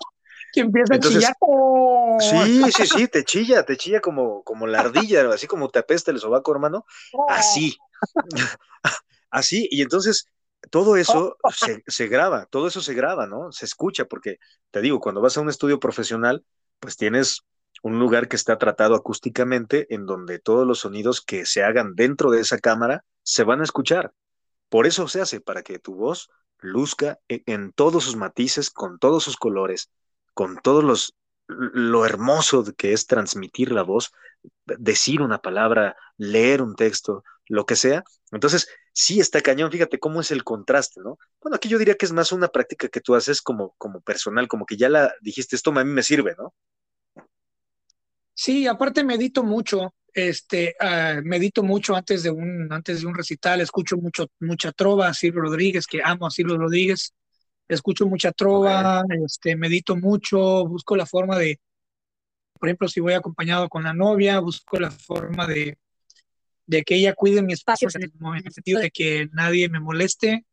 Que 0.51 0.61
empieza 0.61 0.95
Entonces, 0.95 1.25
a 1.25 1.33
chillar. 1.33 1.35
Sí, 2.19 2.71
sí, 2.71 2.87
sí, 2.87 3.07
te 3.07 3.23
chilla, 3.23 3.63
te 3.63 3.77
chilla 3.77 4.01
como, 4.01 4.43
como 4.43 4.67
la 4.67 4.79
ardilla, 4.81 5.29
así 5.29 5.47
como 5.47 5.69
te 5.69 5.79
apesta 5.79 6.11
el 6.11 6.19
sobaco, 6.19 6.51
hermano. 6.51 6.85
Así. 7.27 7.77
así, 9.29 9.67
y 9.71 9.81
entonces 9.81 10.25
todo 10.71 10.97
eso 10.97 11.37
se, 11.53 11.83
se, 11.87 12.07
graba, 12.07 12.45
todo 12.47 12.67
eso 12.67 12.81
se 12.81 12.93
graba, 12.93 13.27
¿no? 13.27 13.51
Se 13.51 13.65
escucha, 13.65 14.05
porque 14.05 14.39
te 14.71 14.81
digo, 14.81 14.99
cuando 14.99 15.21
vas 15.21 15.37
a 15.37 15.41
un 15.41 15.49
estudio 15.49 15.79
profesional, 15.79 16.43
pues 16.79 16.97
tienes 16.97 17.43
un 17.81 17.99
lugar 17.99 18.27
que 18.27 18.35
está 18.35 18.57
tratado 18.57 18.95
acústicamente 18.95 19.93
en 19.93 20.05
donde 20.05 20.39
todos 20.39 20.67
los 20.67 20.79
sonidos 20.79 21.21
que 21.21 21.45
se 21.45 21.63
hagan 21.63 21.95
dentro 21.95 22.31
de 22.31 22.41
esa 22.41 22.59
cámara 22.59 23.03
se 23.23 23.43
van 23.43 23.61
a 23.61 23.63
escuchar. 23.63 24.13
Por 24.69 24.85
eso 24.85 25.07
se 25.07 25.21
hace, 25.21 25.41
para 25.41 25.63
que 25.63 25.79
tu 25.79 25.95
voz 25.95 26.29
luzca 26.59 27.19
en, 27.27 27.43
en 27.45 27.71
todos 27.71 28.03
sus 28.03 28.15
matices, 28.15 28.69
con 28.69 28.99
todos 28.99 29.23
sus 29.23 29.37
colores, 29.37 29.89
con 30.33 30.57
todos 30.57 30.83
los 30.83 31.15
lo 31.49 32.05
hermoso 32.05 32.63
que 32.77 32.93
es 32.93 33.07
transmitir 33.07 33.71
la 33.71 33.81
voz, 33.81 34.11
decir 34.65 35.21
una 35.21 35.39
palabra, 35.41 35.95
leer 36.17 36.61
un 36.61 36.75
texto, 36.75 37.23
lo 37.47 37.65
que 37.65 37.75
sea. 37.75 38.03
Entonces, 38.31 38.67
sí 38.93 39.19
está 39.19 39.41
cañón, 39.41 39.71
fíjate 39.71 39.99
cómo 39.99 40.21
es 40.21 40.31
el 40.31 40.43
contraste, 40.43 41.01
¿no? 41.01 41.17
Bueno, 41.41 41.55
aquí 41.55 41.67
yo 41.67 41.79
diría 41.79 41.95
que 41.95 42.05
es 42.05 42.11
más 42.11 42.31
una 42.31 42.49
práctica 42.49 42.87
que 42.87 43.01
tú 43.01 43.15
haces 43.15 43.41
como, 43.41 43.73
como 43.77 44.01
personal, 44.01 44.47
como 44.47 44.65
que 44.65 44.77
ya 44.77 44.89
la 44.89 45.13
dijiste, 45.21 45.55
esto 45.55 45.71
a 45.71 45.83
mí 45.83 45.91
me 45.91 46.03
sirve, 46.03 46.35
¿no? 46.37 46.53
Sí, 48.41 48.67
aparte 48.67 49.03
medito 49.03 49.43
mucho, 49.43 49.93
este, 50.13 50.73
uh, 50.79 51.21
medito 51.25 51.61
mucho 51.61 51.93
antes 51.93 52.23
de 52.23 52.29
un, 52.29 52.71
antes 52.71 53.01
de 53.01 53.07
un 53.07 53.13
recital, 53.13 53.59
escucho 53.59 53.97
mucho, 53.97 54.27
mucha 54.39 54.71
trova, 54.71 55.13
Silvio 55.13 55.41
Rodríguez, 55.41 55.85
que 55.85 55.99
amo 56.01 56.25
a 56.25 56.31
Silvio 56.31 56.57
Rodríguez, 56.57 57.13
escucho 57.67 58.07
mucha 58.07 58.31
trova, 58.31 59.01
okay. 59.01 59.25
este, 59.25 59.57
medito 59.57 59.97
mucho, 59.97 60.65
busco 60.65 60.95
la 60.95 61.05
forma 61.05 61.37
de, 61.37 61.59
por 62.57 62.69
ejemplo, 62.69 62.87
si 62.87 63.01
voy 63.01 63.11
acompañado 63.11 63.67
con 63.67 63.83
la 63.83 63.93
novia, 63.93 64.39
busco 64.39 64.79
la 64.79 64.91
forma 64.91 65.45
de, 65.45 65.77
de 66.65 66.83
que 66.83 66.95
ella 66.95 67.15
cuide 67.15 67.41
mi 67.41 67.51
espacio 67.51 67.89
en 67.93 68.03
el, 68.03 68.13
en 68.37 68.47
el 68.47 68.53
sentido 68.53 68.79
de 68.79 68.89
que 68.89 69.27
nadie 69.33 69.67
me 69.67 69.81
moleste. 69.81 70.45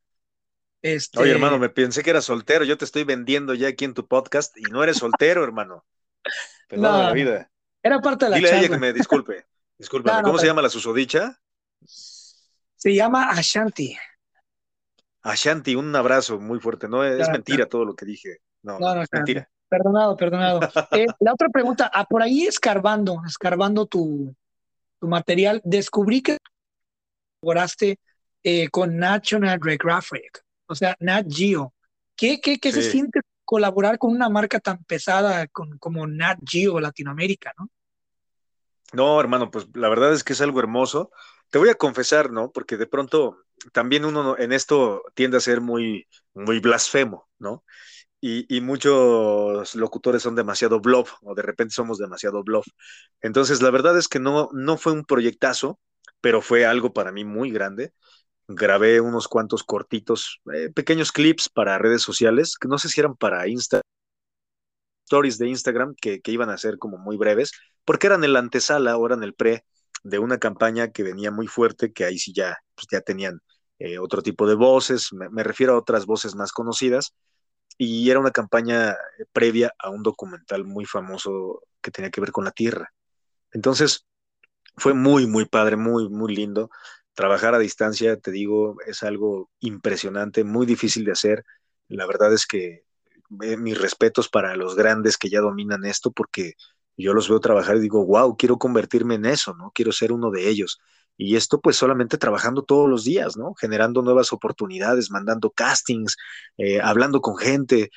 Este... 0.83 1.21
Oye, 1.21 1.31
hermano, 1.31 1.57
me 1.61 1.69
pensé 1.69 2.03
que 2.03 2.11
eras 2.11 2.25
soltero, 2.25 2.65
yo 2.65 2.77
te 2.77 2.85
estoy 2.85 3.05
vendiendo 3.05 3.55
ya 3.55 3.69
aquí 3.69 3.85
en 3.85 3.95
tu 3.95 4.09
podcast 4.09 4.59
y 4.59 4.63
no 4.73 4.83
eres 4.83 4.97
soltero, 4.97 5.45
hermano. 5.45 5.85
Perdón 6.69 6.91
no, 6.91 7.03
la 7.05 7.13
vida. 7.13 7.49
Era 7.87 8.01
parte 8.01 8.25
de 8.25 8.31
la 8.33 8.37
Dile 8.37 8.49
charla. 8.49 8.63
a 8.63 8.65
ella 8.65 8.75
que 8.75 8.81
me 8.81 8.93
disculpe. 8.93 9.47
Disculpe, 9.79 10.11
no, 10.11 10.17
no, 10.17 10.23
¿cómo 10.23 10.39
se 10.39 10.47
llama 10.47 10.63
la 10.63 10.71
susodicha? 10.71 11.39
Se 11.85 12.95
llama 12.95 13.31
Ashanti. 13.31 13.97
Ashanti, 15.23 15.77
un 15.77 15.95
abrazo 15.95 16.41
muy 16.41 16.59
fuerte. 16.59 16.89
No 16.89 17.05
es, 17.05 17.29
mentira 17.29 17.67
todo 17.67 17.85
lo 17.85 17.95
que 17.95 18.07
dije. 18.07 18.39
No, 18.63 18.79
no, 18.79 18.95
no 18.95 19.03
es 19.03 19.09
mentira. 19.13 19.49
Perdonado, 19.69 20.17
perdonado. 20.17 20.61
eh, 20.93 21.07
la 21.21 21.35
otra 21.35 21.49
pregunta, 21.51 21.91
ah, 21.93 22.07
por 22.07 22.23
ahí 22.23 22.47
escarbando, 22.47 23.21
escarbando 23.27 23.87
tu, 23.87 24.35
tu 24.99 25.07
material, 25.09 25.61
descubrí 25.63 26.23
que 26.23 26.39
colaboraste 27.41 28.01
eh, 28.43 28.69
con 28.71 28.97
National 28.97 29.61
Geographic, 29.63 30.43
o 30.67 30.75
sea, 30.75 30.97
Nat 31.01 31.27
Geo. 31.29 31.75
¿Qué, 32.17 32.41
qué, 32.41 32.59
qué 32.59 32.73
sí. 32.73 32.83
se 32.83 32.91
siente 32.91 33.21
colaborar 33.45 33.99
con 33.99 34.11
una 34.11 34.29
marca 34.29 34.59
tan 34.59 34.83
pesada 34.85 35.47
con, 35.49 35.79
como 35.79 36.07
Nat 36.07 36.39
Geo 36.45 36.81
Latinoamérica, 36.81 37.53
no? 37.59 37.69
No, 38.97 39.21
hermano, 39.21 39.51
pues 39.51 39.67
la 39.75 39.91
verdad 39.91 40.15
es 40.15 40.25
que 40.25 40.33
es 40.33 40.41
algo 40.41 40.59
hermoso. 40.59 41.11
Te 41.51 41.59
voy 41.59 41.69
a 41.69 41.75
confesar, 41.75 42.33
¿no? 42.33 42.51
Porque 42.51 42.79
de 42.79 42.87
pronto 42.87 43.37
también 43.73 44.07
uno 44.07 44.39
en 44.39 44.53
esto 44.53 45.03
tiende 45.15 45.37
a 45.37 45.41
ser 45.41 45.61
muy, 45.61 46.09
muy 46.33 46.61
blasfemo, 46.61 47.29
¿no? 47.39 47.63
Y, 48.23 48.61
muchos 48.63 49.75
locutores 49.77 50.23
son 50.23 50.35
demasiado 50.35 50.81
bluff, 50.81 51.13
o 51.23 51.35
de 51.35 51.43
repente 51.43 51.75
somos 51.75 51.99
demasiado 51.99 52.43
bluff. 52.43 52.67
Entonces, 53.21 53.63
la 53.63 53.71
verdad 53.71 53.99
es 53.99 54.09
que 54.09 54.19
no, 54.19 54.49
no 54.55 54.79
fue 54.79 54.93
un 54.93 55.05
proyectazo, 55.05 55.79
pero 56.23 56.41
fue 56.41 56.65
algo 56.67 56.93
para 56.95 57.13
mí 57.13 57.25
muy 57.25 57.51
grande. 57.53 57.93
Grabé 58.49 59.01
unos 59.03 59.29
cuantos 59.29 59.63
cortitos, 59.63 60.41
eh, 60.55 60.71
pequeños 60.75 61.13
clips 61.13 61.51
para 61.51 61.79
redes 61.79 62.03
sociales, 62.03 62.57
que 62.59 62.69
no 62.69 62.79
sé 62.79 62.89
si 62.89 63.01
eran 63.01 63.15
para 63.17 63.47
Insta, 63.49 63.83
stories 65.05 65.39
de 65.39 65.49
Instagram, 65.49 65.95
que 66.01 66.21
iban 66.27 66.51
a 66.51 66.59
ser 66.59 66.79
como 66.79 66.99
muy 66.99 67.17
breves, 67.17 67.53
porque 67.87 68.09
eran 68.09 68.25
el 68.25 68.37
antesala, 68.37 68.99
o 68.99 69.07
eran 69.07 69.23
el 69.23 69.35
pre 69.35 69.65
de 70.05 70.19
una 70.19 70.39
campaña 70.39 70.93
que 70.93 71.03
venía 71.03 71.31
muy 71.31 71.47
fuerte, 71.47 71.93
que 71.93 72.05
ahí 72.05 72.19
sí 72.19 72.33
ya, 72.35 72.59
pues 72.75 72.87
ya 72.91 73.01
tenían 73.01 73.41
eh, 73.79 73.99
otro 73.99 74.23
tipo 74.23 74.47
de 74.47 74.55
voces, 74.55 75.13
me, 75.13 75.43
refiero 75.43 75.75
a 75.75 75.79
otras 75.79 76.05
voces 76.05 76.35
más 76.35 76.53
conocidas, 76.53 77.15
y 77.79 78.11
era 78.11 78.21
una 78.21 78.31
campaña 78.31 78.97
previa 79.33 79.73
a 79.79 79.91
un 79.91 80.03
documental 80.03 80.65
muy 80.65 80.85
famoso 80.85 81.63
que 81.81 81.91
tenía 81.91 82.11
que 82.11 82.21
ver 82.21 82.33
con 82.33 82.45
la 82.45 82.51
tierra. 82.51 82.93
Entonces, 83.53 84.07
fue 84.77 84.95
muy, 84.95 85.27
muy 85.27 85.47
padre, 85.47 85.77
muy, 85.77 86.09
muy 86.09 86.35
lindo. 86.35 86.71
Trabajar 87.15 87.55
a 87.55 87.59
distancia, 87.59 88.17
te 88.19 88.31
digo, 88.31 88.77
es 88.87 89.03
algo 89.03 89.51
impresionante, 89.61 90.45
muy 90.45 90.67
difícil 90.67 91.05
de 91.05 91.13
hacer. 91.13 91.45
La 91.89 92.07
verdad 92.07 92.33
es 92.33 92.47
que 92.47 92.85
eh, 93.43 93.57
mis 93.57 93.79
respetos 93.79 94.29
para 94.29 94.57
los 94.57 94.75
grandes 94.77 95.19
que 95.19 95.31
ya 95.31 95.41
dominan 95.41 95.85
esto, 95.85 96.13
porque 96.13 96.55
yo 97.05 97.15
los 97.15 97.29
veo 97.29 97.41
trabajar 97.41 97.77
y 97.77 97.81
digo, 97.81 98.05
wow, 98.07 98.37
quiero 98.37 98.59
convertirme 98.59 99.17
en 99.17 99.27
eso, 99.27 99.55
¿no? 99.55 99.71
Quiero 99.75 99.93
ser 99.93 100.13
uno 100.13 100.31
de 100.31 100.49
ellos. 100.49 100.79
Y 101.17 101.37
esto 101.37 101.61
pues 101.61 101.77
solamente 101.77 102.19
trabajando 102.19 102.63
todos 102.63 102.89
los 102.89 103.05
días, 103.05 103.37
¿no? 103.37 103.55
Generando 103.55 104.03
nuevas 104.03 104.33
oportunidades, 104.33 105.11
mandando 105.11 105.51
castings, 105.51 106.17
eh, 106.59 106.81
hablando 106.81 107.21
con 107.21 107.37
gente, 107.37 107.91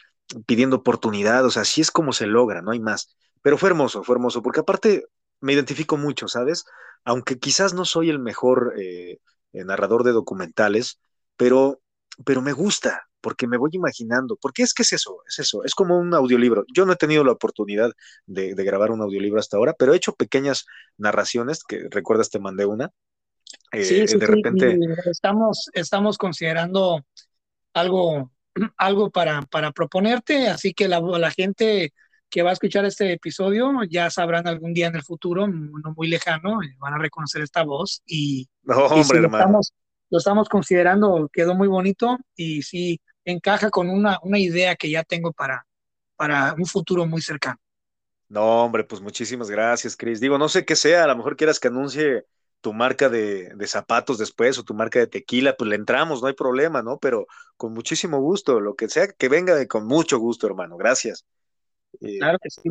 pidiendo 0.45 0.77
oportunidades, 0.77 1.45
o 1.45 1.51
sea, 1.51 1.63
así 1.63 1.81
es 1.81 1.91
como 1.91 2.13
se 2.13 2.27
logra, 2.27 2.61
no 2.61 2.71
hay 2.71 2.79
más. 2.79 3.15
Pero 3.41 3.57
fue 3.57 3.69
hermoso, 3.69 4.03
fue 4.03 4.15
hermoso, 4.15 4.41
porque 4.41 4.61
aparte 4.61 5.05
me 5.41 5.53
identifico 5.53 5.97
mucho, 5.97 6.27
¿sabes? 6.27 6.65
Aunque 7.03 7.39
quizás 7.39 7.73
no 7.73 7.85
soy 7.85 8.09
el 8.09 8.19
mejor 8.19 8.73
eh, 8.77 9.19
narrador 9.53 10.03
de 10.03 10.11
documentales, 10.11 10.99
pero, 11.37 11.81
pero 12.25 12.41
me 12.41 12.53
gusta, 12.53 13.08
porque 13.21 13.47
me 13.47 13.57
voy 13.57 13.71
imaginando, 13.73 14.37
porque 14.41 14.63
es 14.63 14.73
que 14.73 14.83
es 14.83 14.93
eso, 14.93 15.17
es 15.27 15.39
eso, 15.39 15.63
es 15.63 15.75
como 15.75 15.97
un 15.97 16.13
audiolibro. 16.13 16.65
Yo 16.73 16.85
no 16.85 16.93
he 16.93 16.97
tenido 16.97 17.23
la 17.23 17.31
oportunidad 17.31 17.91
de, 18.25 18.53
grabar 18.53 18.91
un 18.91 19.01
audiolibro 19.01 19.39
hasta 19.39 19.57
ahora, 19.57 19.73
pero 19.77 19.93
he 19.93 19.97
hecho 19.97 20.13
pequeñas 20.13 20.65
narraciones, 20.97 21.63
que 21.63 21.87
recuerdas, 21.89 22.29
te 22.29 22.39
mandé 22.39 22.65
una. 22.65 22.91
Eh, 23.71 23.83
sí, 23.83 24.07
sí, 24.07 24.17
de 24.17 24.27
repente... 24.27 24.77
estamos, 25.09 25.69
estamos 25.73 26.17
considerando 26.17 27.05
algo, 27.73 28.31
algo 28.77 29.09
para, 29.09 29.41
para 29.43 29.71
proponerte, 29.71 30.47
así 30.47 30.73
que 30.73 30.87
la, 30.87 30.99
la 30.99 31.31
gente 31.31 31.93
que 32.29 32.43
va 32.43 32.51
a 32.51 32.53
escuchar 32.53 32.85
este 32.85 33.13
episodio 33.13 33.71
ya 33.89 34.09
sabrán 34.09 34.47
algún 34.47 34.73
día 34.73 34.87
en 34.87 34.95
el 34.95 35.03
futuro, 35.03 35.47
no 35.47 35.93
muy 35.95 36.07
lejano, 36.07 36.59
van 36.77 36.93
a 36.93 36.99
reconocer 36.99 37.41
esta 37.41 37.63
voz 37.63 38.03
y, 38.05 38.47
hombre, 38.67 39.25
Estamos, 39.25 39.73
lo 40.09 40.17
estamos 40.17 40.49
considerando, 40.49 41.29
quedó 41.33 41.55
muy 41.55 41.67
bonito 41.67 42.17
y 42.35 42.61
sí 42.61 43.01
encaja 43.25 43.69
con 43.69 43.89
una, 43.89 44.19
una 44.23 44.39
idea 44.39 44.75
que 44.75 44.89
ya 44.89 45.03
tengo 45.03 45.31
para, 45.31 45.65
para 46.15 46.53
un 46.57 46.65
futuro 46.65 47.05
muy 47.05 47.21
cercano. 47.21 47.57
No, 48.27 48.63
hombre, 48.63 48.83
pues 48.83 49.01
muchísimas 49.01 49.49
gracias, 49.49 49.97
Chris. 49.97 50.19
Digo, 50.19 50.37
no 50.37 50.49
sé 50.49 50.63
qué 50.65 50.75
sea, 50.75 51.03
a 51.03 51.07
lo 51.07 51.15
mejor 51.15 51.35
quieras 51.35 51.59
que 51.59 51.69
anuncie 51.69 52.25
tu 52.61 52.73
marca 52.73 53.09
de, 53.09 53.55
de, 53.55 53.67
zapatos 53.67 54.17
después 54.19 54.57
o 54.59 54.63
tu 54.63 54.73
marca 54.73 54.99
de 54.99 55.07
tequila, 55.07 55.55
pues 55.57 55.69
le 55.69 55.75
entramos, 55.75 56.21
no 56.21 56.27
hay 56.27 56.33
problema, 56.35 56.83
¿no? 56.83 56.99
Pero 56.99 57.25
con 57.57 57.73
muchísimo 57.73 58.19
gusto, 58.19 58.59
lo 58.59 58.75
que 58.75 58.89
sea, 58.89 59.07
que 59.07 59.29
venga 59.29 59.65
con 59.67 59.87
mucho 59.87 60.19
gusto, 60.19 60.45
hermano. 60.45 60.77
Gracias. 60.77 61.25
Claro 61.99 62.37
que 62.39 62.49
sí. 62.49 62.61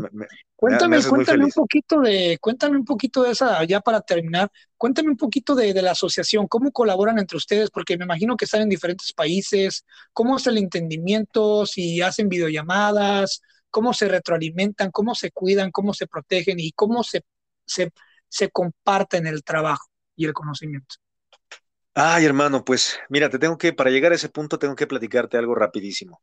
cuéntame, 0.57 1.03
cuéntame 1.03 1.45
un 1.45 1.51
poquito 1.51 2.01
de, 2.01 2.39
cuéntame 2.41 2.77
un 2.77 2.85
poquito 2.85 3.23
de 3.23 3.33
esa, 3.33 3.63
ya 3.65 3.81
para 3.81 4.01
terminar, 4.01 4.51
cuéntame 4.77 5.11
un 5.11 5.17
poquito 5.17 5.55
de, 5.55 5.75
la 5.75 5.91
asociación, 5.91 6.47
cómo 6.47 6.73
colaboran 6.73 7.19
entre 7.19 7.37
ustedes, 7.37 7.71
porque 7.71 7.99
me 7.99 8.05
imagino 8.05 8.37
que 8.37 8.45
están 8.45 8.63
en 8.63 8.69
diferentes 8.69 9.13
países, 9.13 9.85
cómo 10.13 10.37
es 10.37 10.47
el 10.47 10.59
entendimiento, 10.59 11.67
si 11.67 12.01
hacen 12.01 12.29
videollamadas, 12.29 13.43
cómo 13.71 13.93
se 13.93 14.09
retroalimentan, 14.09 14.91
cómo 14.91 15.15
se 15.15 15.31
cuidan, 15.31 15.71
cómo 15.71 15.93
se 15.93 16.07
protegen 16.07 16.59
y 16.61 16.73
cómo 16.73 17.03
se, 17.03 17.23
se, 17.67 17.93
se 18.29 18.51
comparten 18.51 19.27
el 19.27 19.43
trabajo 19.43 19.89
y 20.17 20.25
el 20.25 20.33
conocimiento. 20.33 20.97
Ay, 21.95 22.25
hermano, 22.25 22.65
pues 22.65 22.99
mira, 23.09 23.29
te 23.29 23.39
tengo 23.39 23.59
que, 23.59 23.73
para 23.73 23.91
llegar 23.91 24.13
a 24.13 24.15
ese 24.15 24.29
punto, 24.29 24.59
tengo 24.59 24.77
que 24.77 24.87
platicarte 24.87 25.37
algo 25.37 25.55
rapidísimo. 25.55 26.23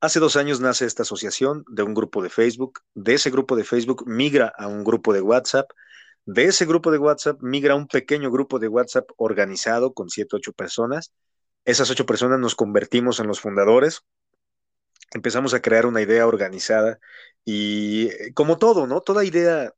Hace 0.00 0.20
dos 0.20 0.36
años 0.36 0.60
nace 0.60 0.86
esta 0.86 1.02
asociación 1.02 1.64
de 1.68 1.82
un 1.82 1.92
grupo 1.92 2.22
de 2.22 2.30
Facebook. 2.30 2.80
De 2.94 3.14
ese 3.14 3.30
grupo 3.30 3.56
de 3.56 3.64
Facebook 3.64 4.04
migra 4.06 4.52
a 4.56 4.68
un 4.68 4.84
grupo 4.84 5.12
de 5.12 5.20
WhatsApp. 5.20 5.70
De 6.24 6.44
ese 6.44 6.66
grupo 6.66 6.92
de 6.92 6.98
WhatsApp 6.98 7.42
migra 7.42 7.72
a 7.74 7.76
un 7.76 7.88
pequeño 7.88 8.30
grupo 8.30 8.60
de 8.60 8.68
WhatsApp 8.68 9.10
organizado 9.16 9.94
con 9.94 10.08
siete, 10.08 10.36
ocho 10.36 10.52
personas. 10.52 11.12
Esas 11.64 11.90
ocho 11.90 12.06
personas 12.06 12.38
nos 12.38 12.54
convertimos 12.54 13.18
en 13.18 13.26
los 13.26 13.40
fundadores. 13.40 14.02
Empezamos 15.10 15.52
a 15.52 15.60
crear 15.60 15.84
una 15.84 16.00
idea 16.00 16.28
organizada 16.28 17.00
y 17.44 18.08
eh, 18.08 18.32
como 18.34 18.56
todo, 18.56 18.86
¿no? 18.86 19.00
Toda 19.00 19.24
idea, 19.24 19.72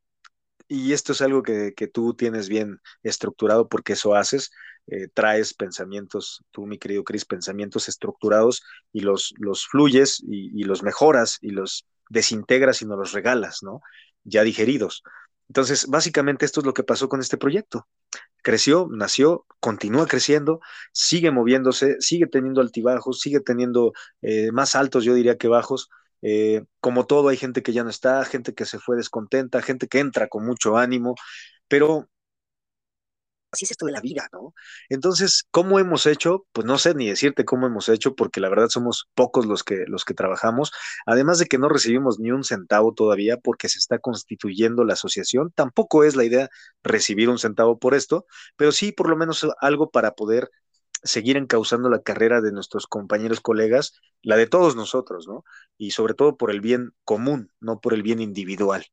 y 0.69 0.93
esto 0.93 1.13
es 1.13 1.23
algo 1.23 1.43
que, 1.43 1.73
que 1.75 1.87
tú 1.87 2.13
tienes 2.15 2.49
bien 2.49 2.81
estructurado 3.03 3.69
porque 3.69 3.95
eso 3.95 4.15
haces, 4.15 4.51
eh, 4.91 5.09
traes 5.15 5.55
pensamientos, 5.55 6.43
tú 6.51 6.67
mi 6.67 6.77
querido 6.77 7.05
Cris, 7.05 7.25
pensamientos 7.25 7.89
estructurados 7.89 8.65
y 8.93 9.01
los, 9.01 9.33
los 9.39 9.67
fluyes 9.67 10.21
y, 10.27 10.65
los 10.65 10.83
mejoras 10.83 11.39
y 11.41 11.51
los 11.51 11.87
desintegras 12.09 12.83
y 12.83 12.87
nos 12.87 12.99
los 12.99 13.13
regalas, 13.13 13.63
¿no? 13.63 13.83
Ya 14.25 14.43
digeridos. 14.43 15.05
Entonces, 15.49 15.87
básicamente 15.87 16.45
esto 16.45 16.59
es 16.59 16.67
lo 16.67 16.75
que 16.75 16.83
pasó 16.83 17.09
con 17.09 17.21
este 17.21 17.37
proyecto. 17.37 17.87
Creció, 18.43 18.89
nació, 18.91 19.47
continúa 19.61 20.09
creciendo, 20.09 20.61
sigue 20.93 21.31
moviéndose, 21.31 22.01
sigue 22.01 22.27
teniendo 22.27 22.61
altibajos, 22.61 23.21
sigue 23.21 23.39
teniendo 23.39 23.93
eh, 24.23 24.51
más 24.51 24.75
altos, 24.75 25.05
yo 25.05 25.15
diría 25.15 25.39
que 25.39 25.47
bajos. 25.47 25.89
Eh, 26.23 26.65
como 26.81 27.07
todo, 27.07 27.29
hay 27.29 27.37
gente 27.37 27.63
que 27.63 27.73
ya 27.73 27.85
no 27.85 27.91
está, 27.91 28.25
gente 28.25 28.55
que 28.55 28.65
se 28.65 28.81
fue 28.81 28.97
descontenta, 28.97 29.63
gente 29.63 29.87
que 29.87 30.01
entra 30.01 30.27
con 30.27 30.45
mucho 30.45 30.77
ánimo, 30.77 31.15
pero 31.69 32.10
así 33.53 33.65
es 33.65 33.73
esto 33.73 33.87
de 33.87 33.93
la 33.93 34.01
vida, 34.01 34.29
¿no? 34.33 34.55
Entonces, 34.89 35.45
¿cómo 35.51 35.79
hemos 35.79 36.07
hecho? 36.07 36.47
Pues 36.53 36.67
no 36.67 36.79
sé 36.79 36.95
ni 36.95 37.09
decirte 37.09 37.45
cómo 37.45 37.67
hemos 37.67 37.89
hecho, 37.89 38.15
porque 38.15 38.41
la 38.41 38.49
verdad 38.49 38.69
somos 38.69 39.09
pocos 39.15 39.47
los 39.47 39.65
que, 39.65 39.85
los 39.87 40.05
que 40.05 40.15
trabajamos, 40.15 40.73
además 41.07 41.39
de 41.39 41.47
que 41.47 41.59
no 41.59 41.69
recibimos 41.69 42.19
ni 42.19 42.31
un 42.31 42.45
centavo 42.45 42.93
todavía 42.95 43.37
porque 43.39 43.69
se 43.69 43.79
está 43.79 43.99
constituyendo 43.99 44.85
la 44.85 44.95
asociación, 44.95 45.53
tampoco 45.55 46.05
es 46.05 46.17
la 46.17 46.25
idea 46.25 46.49
recibir 46.83 47.29
un 47.29 47.39
centavo 47.39 47.79
por 47.79 47.95
esto, 47.95 48.27
pero 48.57 48.73
sí 48.73 48.93
por 48.93 49.09
lo 49.09 49.17
menos 49.17 49.47
algo 49.61 49.91
para 49.91 50.13
poder 50.13 50.51
seguir 51.03 51.37
encauzando 51.37 51.89
la 51.89 52.03
carrera 52.03 52.41
de 52.41 52.53
nuestros 52.53 52.87
compañeros, 52.87 53.41
colegas, 53.41 53.95
la 54.23 54.37
de 54.37 54.47
todos 54.47 54.77
nosotros, 54.77 55.27
¿no? 55.27 55.45
Y 55.79 55.93
sobre 55.93 56.15
todo 56.15 56.37
por 56.37 56.51
el 56.51 56.61
bien 56.61 56.93
común, 57.05 57.51
no 57.61 57.81
por 57.81 57.95
el 57.95 58.03
bien 58.03 58.21
individual. 58.21 58.85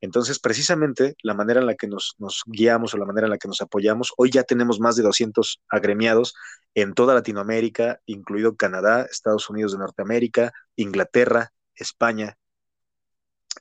Entonces, 0.00 0.38
precisamente 0.38 1.16
la 1.22 1.34
manera 1.34 1.60
en 1.60 1.66
la 1.66 1.74
que 1.74 1.88
nos, 1.88 2.16
guiamos 2.46 2.94
o 2.94 2.98
la 2.98 3.06
manera 3.06 3.26
en 3.26 3.30
la 3.30 3.38
que 3.38 3.48
nos 3.48 3.60
apoyamos, 3.60 4.12
hoy 4.16 4.30
ya 4.30 4.42
tenemos 4.44 4.78
más 4.78 4.96
de 4.96 5.02
200 5.02 5.62
agremiados 5.68 6.34
en 6.74 6.94
toda 6.94 7.14
Latinoamérica, 7.14 8.00
incluido 8.06 8.56
Canadá, 8.56 9.06
Estados 9.10 9.48
Unidos 9.48 9.72
de 9.72 9.78
Norteamérica, 9.78 10.52
Inglaterra, 10.76 11.52
España 11.74 12.36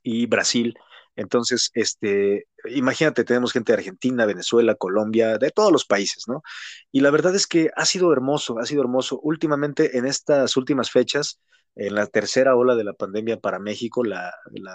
y 0.03 0.25
Brasil. 0.25 0.75
Entonces, 1.15 1.71
este, 1.73 2.47
imagínate, 2.65 3.23
tenemos 3.23 3.53
gente 3.53 3.71
de 3.71 3.77
Argentina, 3.77 4.25
Venezuela, 4.25 4.75
Colombia, 4.75 5.37
de 5.37 5.51
todos 5.51 5.71
los 5.71 5.85
países, 5.85 6.25
¿no? 6.27 6.43
Y 6.91 6.99
la 6.99 7.11
verdad 7.11 7.33
es 7.35 7.47
que 7.47 7.71
ha 7.75 7.85
sido 7.85 8.11
hermoso, 8.11 8.59
ha 8.59 8.65
sido 8.65 8.81
hermoso. 8.81 9.19
Últimamente, 9.21 9.97
en 9.97 10.05
estas 10.05 10.57
últimas 10.57 10.91
fechas, 10.91 11.39
en 11.75 11.95
la 11.95 12.07
tercera 12.07 12.55
ola 12.55 12.75
de 12.75 12.83
la 12.83 12.93
pandemia 12.93 13.39
para 13.39 13.59
México, 13.59 14.03
la, 14.03 14.33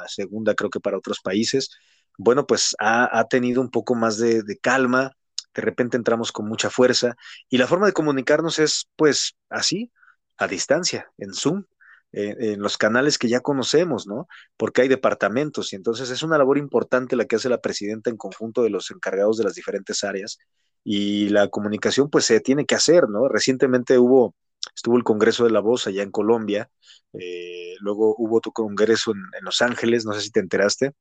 segunda 0.09 0.55
creo 0.55 0.71
que 0.71 0.81
para 0.81 0.99
otros 0.99 1.21
países, 1.21 1.71
bueno, 2.19 2.47
pues 2.47 2.77
ha, 2.79 3.25
tenido 3.29 3.61
un 3.61 3.71
poco 3.71 3.95
más 3.95 4.19
de, 4.19 4.43
calma, 4.61 5.13
de 5.55 5.63
repente 5.63 5.97
entramos 5.97 6.33
con 6.33 6.47
mucha 6.49 6.71
fuerza 6.71 7.17
y 7.49 7.59
la 7.59 7.67
forma 7.67 7.87
de 7.87 7.93
comunicarnos 7.93 8.59
es 8.59 8.89
pues 8.97 9.37
así, 9.49 9.91
a 10.37 10.47
distancia, 10.47 11.11
en 11.19 11.35
Zoom. 11.35 11.65
en 12.13 12.61
los 12.61 12.77
canales 12.77 13.19
que 13.19 13.29
ya 13.29 13.41
conocemos, 13.41 14.07
¿no? 14.07 14.27
Porque 14.57 14.83
hay 14.83 14.89
departamentos 14.89 15.73
y 15.73 15.77
entonces 15.77 16.11
es 16.11 16.23
una 16.23 16.39
labor 16.39 16.59
importante 16.59 17.17
la 17.17 17.25
que 17.27 17.37
hace 17.37 17.49
la 17.49 17.61
presidenta 17.61 18.11
en 18.11 18.17
conjunto 18.17 18.63
de 18.63 18.71
los 18.71 18.91
encargados 18.91 19.39
de 19.39 19.45
las 19.45 19.55
diferentes 19.55 20.03
áreas 20.05 20.39
y 20.85 21.29
la 21.29 21.49
comunicación 21.49 22.11
pues 22.11 22.25
se 22.25 22.41
tiene 22.41 22.67
que 22.67 22.75
hacer, 22.75 23.09
¿no? 23.09 23.29
Recientemente 23.29 23.99
hubo 23.99 24.35
estuvo 24.75 24.97
el 24.97 25.05
Congreso 25.05 25.45
de 25.45 25.51
la 25.51 25.61
Voz 25.61 25.87
allá 25.87 26.03
en 26.03 26.11
Colombia, 26.11 26.71
eh, 27.13 27.75
luego 27.81 28.15
hubo 28.19 28.39
otro 28.39 28.53
congreso 28.53 29.13
en, 29.13 29.45
Los 29.45 29.63
Ángeles, 29.63 30.05
no 30.05 30.13
sé 30.13 30.21
si 30.21 30.31
te 30.31 30.41
enteraste, 30.41 30.93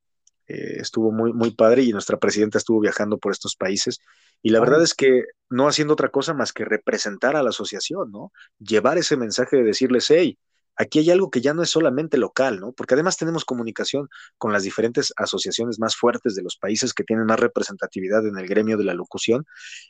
eh, 0.48 0.78
estuvo 0.80 1.12
muy, 1.12 1.34
muy 1.34 1.52
padre 1.52 1.84
y 1.84 1.92
nuestra 1.92 2.18
presidenta 2.18 2.58
estuvo 2.58 2.80
viajando 2.80 3.18
por 3.18 3.32
estos 3.32 3.56
países 3.56 4.00
y 4.42 4.50
la 4.50 4.60
verdad 4.60 4.82
es 4.82 4.94
que 4.94 5.26
no 5.50 5.68
haciendo 5.68 5.94
otra 5.94 6.10
cosa 6.10 6.34
más 6.34 6.54
que 6.54 6.66
representar 6.66 7.36
a 7.36 7.44
la 7.44 7.50
asociación, 7.50 8.12
¿no? 8.12 8.32
Llevar 8.60 8.98
ese 8.98 9.18
mensaje 9.18 9.58
de 9.58 9.64
decirles, 9.64 10.10
hey, 10.10 10.38
aquí 10.80 11.00
hay 11.00 11.12
algo 11.12 11.30
que 11.30 11.42
ya 11.42 11.54
no 11.54 11.62
es 11.62 11.70
solamente 11.70 12.18
local, 12.18 12.60
¿no? 12.60 12.72
Porque 12.72 12.94
además 12.94 13.18
tenemos 13.18 13.44
comunicación 13.44 14.08
con 14.38 14.54
las 14.54 14.64
diferentes 14.64 15.14
asociaciones 15.18 15.78
más 15.78 15.98
fuertes 15.98 16.36
de 16.36 16.42
los 16.42 16.56
países 16.56 16.94
que 16.94 17.04
tienen 17.04 17.26
más 17.26 17.40
representatividad 17.40 18.26
en 18.26 18.38
el 18.38 18.48
gremio 18.48 18.78
de 18.78 18.86
la 18.86 18.94
locución, 18.94 19.46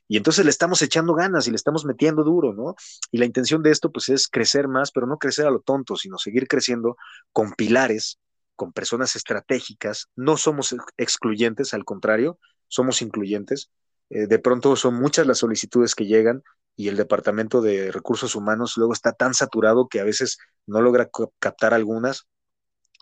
y 0.08 0.18
entonces 0.18 0.44
le 0.46 0.52
estamos 0.52 0.82
echando 0.82 1.14
ganas 1.14 1.48
y 1.48 1.52
le 1.52 1.56
estamos 1.56 1.86
metiendo 1.86 2.24
duro, 2.24 2.54
¿no? 2.54 2.76
Y 3.12 3.20
la 3.20 3.26
intención 3.26 3.62
de 3.62 3.70
esto, 3.70 3.92
pues, 3.92 4.10
es 4.10 4.28
crecer 4.28 4.68
más, 4.68 4.92
pero 4.92 5.06
no 5.06 5.18
crecer 5.20 5.46
a 5.46 5.52
lo 5.52 5.62
tonto, 5.62 5.96
sino 5.96 6.18
seguir 6.18 6.48
creciendo 6.48 6.98
con 7.32 7.54
pilares, 7.54 8.18
con 8.56 8.74
personas 8.74 9.16
estratégicas. 9.16 10.10
No 10.16 10.38
somos 10.38 10.76
excluyentes, 10.98 11.76
al 11.76 11.86
contrario, 11.86 12.40
somos 12.68 13.04
incluyentes. 13.04 13.70
Eh, 14.10 14.26
de 14.26 14.40
pronto 14.40 14.76
son 14.76 14.96
muchas 14.96 15.28
las 15.28 15.38
solicitudes 15.38 15.94
que 15.94 16.08
llegan 16.08 16.42
y 16.76 16.88
el 16.88 16.98
Departamento 16.98 17.62
de 17.62 17.92
Recursos 17.92 18.36
Humanos 18.36 18.74
luego 18.78 18.94
está 18.94 19.12
tan 19.14 19.34
saturado 19.34 19.88
que 19.88 20.00
a 20.00 20.04
veces 20.04 20.38
no 20.66 20.82
logra 20.82 21.10
captar 21.40 21.74
algunas 21.74 22.28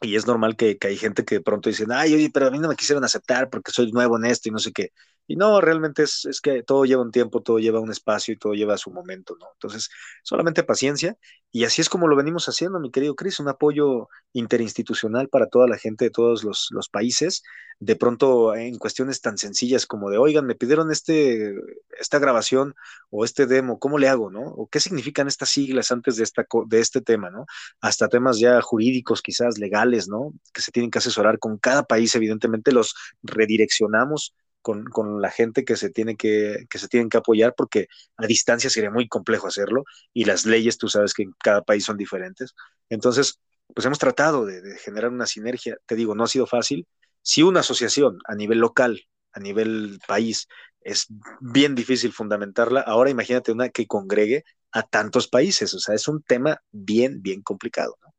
y 0.01 0.15
es 0.15 0.27
normal 0.27 0.55
que, 0.55 0.77
hay 0.81 0.97
gente 0.97 1.25
que 1.25 1.35
de 1.35 1.41
pronto 1.41 1.69
dicen, 1.69 1.91
ay, 1.91 2.13
oye, 2.13 2.29
pero 2.31 2.47
a 2.47 2.51
mí 2.51 2.59
no 2.59 2.67
me 2.67 2.75
quisieron 2.75 3.03
aceptar 3.03 3.49
porque 3.49 3.71
soy 3.71 3.91
nuevo 3.91 4.17
en 4.17 4.25
esto 4.25 4.49
y 4.49 4.51
no 4.51 4.59
sé 4.59 4.71
qué. 4.71 4.91
Y 5.27 5.35
no, 5.35 5.59
realmente 5.59 6.03
es, 6.03 6.25
es, 6.25 6.39
que 6.39 6.63
todo 6.63 6.85
lleva 6.85 7.01
un 7.01 7.11
tiempo, 7.11 7.41
todo 7.41 7.59
lleva 7.59 7.81
un 7.81 7.91
espacio 7.91 8.33
y 8.33 8.37
todo 8.37 8.53
lleva 8.53 8.77
su 8.77 8.91
momento, 8.91 9.35
¿no? 9.39 9.47
Entonces, 9.53 9.89
solamente 10.23 10.63
paciencia. 10.63 11.17
Y 11.51 11.65
así 11.65 11.81
es 11.81 11.89
como 11.89 12.07
lo 12.07 12.15
venimos 12.15 12.47
haciendo, 12.47 12.79
mi 12.79 12.91
querido 12.91 13.15
Cris, 13.15 13.39
un 13.39 13.49
apoyo 13.49 14.09
interinstitucional 14.33 15.27
para 15.27 15.47
toda 15.47 15.67
la 15.67 15.77
gente 15.77 16.05
de 16.05 16.11
todos 16.11 16.43
los, 16.43 16.67
los, 16.71 16.87
países. 16.87 17.43
De 17.79 17.95
pronto, 17.95 18.55
en 18.55 18.77
cuestiones 18.77 19.21
tan 19.21 19.37
sencillas 19.37 19.85
como 19.85 20.09
de, 20.09 20.17
oigan, 20.17 20.45
me 20.45 20.55
pidieron 20.55 20.91
este, 20.91 21.55
esta 21.99 22.19
grabación 22.19 22.73
o 23.09 23.25
este 23.25 23.47
demo, 23.47 23.79
¿cómo 23.79 23.97
le 23.97 24.07
hago, 24.07 24.29
no? 24.29 24.41
¿O 24.41 24.67
qué 24.67 24.79
significan 24.79 25.27
estas 25.27 25.49
siglas 25.49 25.91
antes 25.91 26.15
de, 26.17 26.23
esta, 26.23 26.45
de 26.67 26.79
este 26.79 27.01
tema, 27.01 27.29
¿no? 27.29 27.45
Hasta 27.81 28.07
temas 28.07 28.39
ya 28.39 28.61
jurídicos, 28.61 29.21
quizás 29.21 29.57
legales, 29.57 30.07
¿no? 30.07 30.33
Que 30.53 30.61
se 30.61 30.71
tienen 30.71 30.91
que 30.91 30.99
asesorar 30.99 31.39
con 31.39 31.57
cada 31.57 31.83
país, 31.83 32.15
evidentemente 32.15 32.71
los 32.71 32.95
redireccionamos 33.23 34.33
con, 34.61 34.85
con, 34.85 35.21
la 35.21 35.31
gente 35.31 35.63
que 35.65 35.75
se 35.75 35.89
tiene 35.89 36.15
que, 36.15 36.65
que 36.69 36.79
se 36.79 36.87
tienen 36.87 37.09
que 37.09 37.17
apoyar, 37.17 37.53
porque 37.55 37.87
a 38.17 38.27
distancia 38.27 38.69
sería 38.69 38.91
muy 38.91 39.07
complejo 39.07 39.47
hacerlo, 39.47 39.83
y 40.13 40.25
las 40.25 40.45
leyes, 40.45 40.77
tú 40.77 40.89
sabes 40.89 41.13
que 41.13 41.23
en 41.23 41.31
cada 41.43 41.61
país 41.61 41.85
son 41.85 41.97
diferentes. 41.97 42.53
Entonces, 42.89 43.39
pues 43.73 43.85
hemos 43.85 43.99
tratado 43.99 44.45
de, 44.45 44.61
de 44.61 44.77
generar 44.77 45.11
una 45.11 45.25
sinergia. 45.27 45.77
Te 45.85 45.95
digo, 45.95 46.15
no 46.15 46.23
ha 46.23 46.27
sido 46.27 46.47
fácil. 46.47 46.87
Si 47.21 47.43
una 47.43 47.61
asociación 47.61 48.19
a 48.25 48.35
nivel 48.35 48.59
local, 48.59 49.01
a 49.33 49.39
nivel 49.39 49.99
país, 50.07 50.47
es 50.81 51.07
bien 51.41 51.75
difícil 51.75 52.13
fundamentarla, 52.13 52.81
ahora 52.81 53.09
imagínate 53.09 53.51
una 53.51 53.69
que 53.69 53.87
congregue 53.87 54.45
a 54.71 54.83
tantos 54.83 55.27
países, 55.27 55.73
o 55.73 55.79
sea, 55.79 55.95
es 55.95 56.07
un 56.07 56.23
tema 56.23 56.61
bien, 56.71 57.21
bien 57.21 57.41
complicado. 57.41 57.97
¿no? 58.01 58.13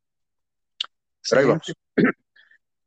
Vamos 1.47 1.73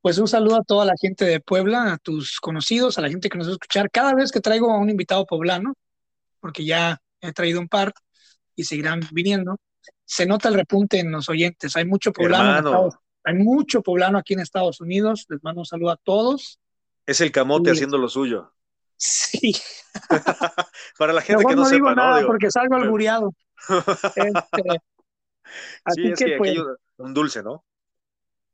pues 0.02 0.18
un 0.18 0.26
saludo 0.26 0.56
a 0.56 0.64
toda 0.64 0.84
la 0.84 0.94
gente 1.00 1.24
de 1.24 1.40
Puebla, 1.40 1.92
a 1.92 1.96
tus 1.96 2.40
conocidos, 2.40 2.98
a 2.98 3.02
la 3.02 3.08
gente 3.08 3.28
que 3.28 3.38
nos 3.38 3.46
va 3.46 3.52
a 3.52 3.54
escuchar. 3.54 3.88
Cada 3.90 4.14
vez 4.14 4.32
que 4.32 4.40
traigo 4.40 4.70
a 4.72 4.78
un 4.78 4.90
invitado 4.90 5.24
poblano, 5.24 5.74
porque 6.40 6.64
ya 6.64 7.00
he 7.20 7.32
traído 7.32 7.60
un 7.60 7.68
par 7.68 7.94
y 8.56 8.64
seguirán 8.64 9.00
viniendo, 9.12 9.58
se 10.04 10.26
nota 10.26 10.48
el 10.48 10.54
repunte 10.54 10.98
en 10.98 11.12
los 11.12 11.28
oyentes. 11.28 11.76
Hay 11.76 11.84
mucho 11.84 12.12
poblano, 12.12 12.90
hay 13.22 13.34
mucho 13.34 13.80
poblano 13.80 14.18
aquí 14.18 14.34
en 14.34 14.40
Estados 14.40 14.80
Unidos. 14.80 15.24
Les 15.28 15.42
mando 15.44 15.60
un 15.60 15.66
saludo 15.66 15.92
a 15.92 15.96
todos. 15.96 16.58
Es 17.06 17.20
el 17.20 17.30
camote 17.30 17.70
y... 17.70 17.72
haciendo 17.72 17.96
lo 17.96 18.08
suyo. 18.08 18.52
Sí. 18.96 19.54
Para 20.98 21.12
la 21.12 21.22
gente 21.22 21.44
que 21.44 21.54
no, 21.54 21.62
no 21.62 21.64
sepa, 21.64 21.76
digo 21.76 21.94
nada 21.94 22.20
¿no? 22.22 22.26
porque 22.26 22.50
salgo 22.50 22.74
albureado. 22.74 23.32
este, 24.16 24.62
sí, 25.94 26.08
es 26.08 26.18
que, 26.18 26.24
que 26.24 26.36
pues, 26.38 26.58
un 26.96 27.14
dulce, 27.14 27.42
¿no? 27.42 27.64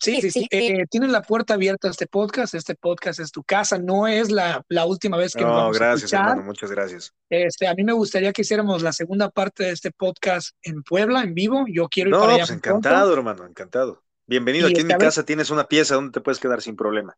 Sí, 0.01 0.21
sí, 0.21 0.31
sí. 0.31 0.47
Eh, 0.51 0.87
tienes 0.89 1.11
la 1.11 1.23
puerta 1.23 1.55
abierta 1.55 1.89
a 1.89 1.91
este 1.91 2.07
podcast. 2.07 2.55
Este 2.55 2.75
podcast 2.77 3.19
es 3.21 3.33
tu 3.33 3.43
casa. 3.43 3.79
No 3.79 4.07
es 4.07 4.31
la, 4.31 4.65
la 4.69 4.87
última 4.87 5.17
vez 5.17 5.33
que 5.35 5.41
no, 5.43 5.49
nos 5.49 5.57
vamos 5.57 5.79
gracias, 5.79 6.03
a 6.03 6.05
escuchar. 6.07 6.29
hermano. 6.31 6.43
Muchas 6.45 6.71
gracias. 6.71 7.15
Este, 7.29 7.67
a 7.67 7.75
mí 7.75 7.83
me 7.85 7.93
gustaría 7.93 8.33
que 8.33 8.43
hiciéramos 8.43 8.83
la 8.83 8.93
segunda 8.93 9.29
parte 9.31 9.65
de 9.65 9.71
este 9.73 9.91
podcast 9.91 10.51
en 10.63 10.83
Puebla, 10.85 11.23
en 11.23 11.35
vivo. 11.35 11.65
Yo 11.69 11.89
quiero 11.89 12.11
ir 12.11 12.15
no, 12.15 12.21
para 12.21 12.35
allá. 12.35 12.45
Pues 12.47 12.57
encantado, 12.57 13.13
pronto. 13.13 13.31
hermano, 13.31 13.47
encantado. 13.51 14.05
Bienvenido. 14.27 14.69
Y 14.69 14.73
Aquí 14.73 14.81
este, 14.81 14.81
en 14.83 14.87
mi 14.87 14.93
a 14.95 14.99
ver- 14.99 15.07
casa 15.09 15.25
tienes 15.25 15.51
una 15.51 15.67
pieza 15.67 15.97
donde 15.97 16.13
te 16.13 16.21
puedes 16.21 16.39
quedar 16.39 16.63
sin 16.63 16.77
problema. 16.77 17.17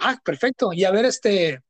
Ah, 0.00 0.18
perfecto. 0.24 0.72
Y 0.72 0.84
a 0.84 0.90
ver, 0.90 1.04
este, 1.04 1.60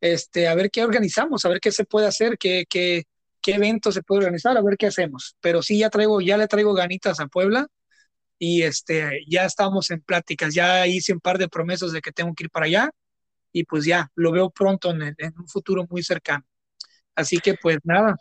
este, 0.00 0.48
a 0.48 0.54
ver 0.54 0.70
qué 0.70 0.82
organizamos, 0.84 1.44
a 1.44 1.48
ver 1.50 1.60
qué 1.60 1.72
se 1.72 1.84
puede 1.84 2.06
hacer, 2.06 2.38
qué, 2.38 2.64
qué, 2.70 3.04
qué 3.42 3.54
evento 3.56 3.92
se 3.92 4.02
puede 4.02 4.20
organizar, 4.20 4.56
a 4.56 4.62
ver 4.62 4.76
qué 4.78 4.86
hacemos. 4.86 5.36
Pero 5.40 5.60
sí, 5.62 5.78
ya 5.78 5.90
traigo, 5.90 6.20
ya 6.20 6.36
le 6.38 6.46
traigo 6.48 6.72
ganitas 6.72 7.20
a 7.20 7.26
Puebla 7.26 7.66
y 8.38 8.62
este, 8.62 9.20
ya 9.28 9.44
estamos 9.46 9.90
en 9.90 10.00
pláticas, 10.02 10.54
ya 10.54 10.86
hice 10.86 11.12
un 11.12 11.20
par 11.20 11.38
de 11.38 11.48
promesas 11.48 11.92
de 11.92 12.00
que 12.00 12.12
tengo 12.12 12.34
que 12.34 12.44
ir 12.44 12.50
para 12.50 12.66
allá 12.66 12.90
y 13.52 13.64
pues 13.64 13.84
ya, 13.86 14.10
lo 14.16 14.32
veo 14.32 14.50
pronto 14.50 14.90
en, 14.92 15.02
en 15.02 15.34
un 15.38 15.48
futuro 15.48 15.86
muy 15.90 16.02
cercano. 16.02 16.44
Así 17.14 17.38
que 17.40 17.54
pues 17.54 17.78
nada, 17.84 18.16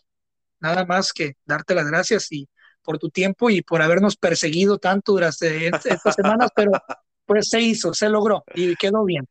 nada 0.59 0.85
más 0.85 1.13
que 1.13 1.35
darte 1.45 1.75
las 1.75 1.87
gracias 1.87 2.31
y 2.31 2.49
por 2.83 2.99
tu 2.99 3.09
tiempo 3.09 3.49
y 3.49 3.61
por 3.63 3.81
habernos 3.81 4.17
perseguido 4.17 4.77
tanto 4.79 5.13
durante 5.13 5.67
est- 5.69 5.85
estas 5.87 6.15
semanas, 6.15 6.51
pero 6.55 6.79
pues 7.25 7.49
se 7.49 7.61
hizo, 7.61 7.93
se 7.93 8.09
logró 8.09 8.45
y 8.53 8.75
quedó 8.77 9.05
bien. 9.05 9.27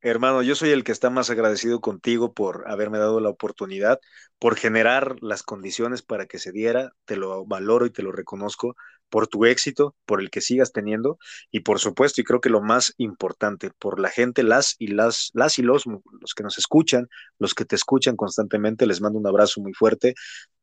Hermano, 0.00 0.42
yo 0.42 0.54
soy 0.54 0.70
el 0.70 0.84
que 0.84 0.92
está 0.92 1.08
más 1.08 1.30
agradecido 1.30 1.80
contigo 1.80 2.34
por 2.34 2.70
haberme 2.70 2.98
dado 2.98 3.20
la 3.20 3.30
oportunidad, 3.30 4.00
por 4.38 4.54
generar 4.56 5.16
las 5.22 5.42
condiciones 5.42 6.02
para 6.02 6.26
que 6.26 6.38
se 6.38 6.52
diera. 6.52 6.92
Te 7.06 7.16
lo 7.16 7.46
valoro 7.46 7.86
y 7.86 7.90
te 7.90 8.02
lo 8.02 8.12
reconozco 8.12 8.76
por 9.14 9.28
tu 9.28 9.44
éxito, 9.44 9.94
por 10.06 10.20
el 10.20 10.28
que 10.28 10.40
sigas 10.40 10.72
teniendo 10.72 11.18
y 11.52 11.60
por 11.60 11.78
supuesto, 11.78 12.20
y 12.20 12.24
creo 12.24 12.40
que 12.40 12.48
lo 12.50 12.60
más 12.60 12.94
importante, 12.96 13.70
por 13.78 14.00
la 14.00 14.08
gente, 14.10 14.42
las 14.42 14.74
y 14.80 14.88
las, 14.88 15.30
las 15.34 15.56
y 15.60 15.62
los, 15.62 15.84
los 15.86 16.34
que 16.34 16.42
nos 16.42 16.58
escuchan, 16.58 17.06
los 17.38 17.54
que 17.54 17.64
te 17.64 17.76
escuchan 17.76 18.16
constantemente, 18.16 18.88
les 18.88 19.00
mando 19.00 19.20
un 19.20 19.26
abrazo 19.28 19.60
muy 19.60 19.72
fuerte 19.72 20.14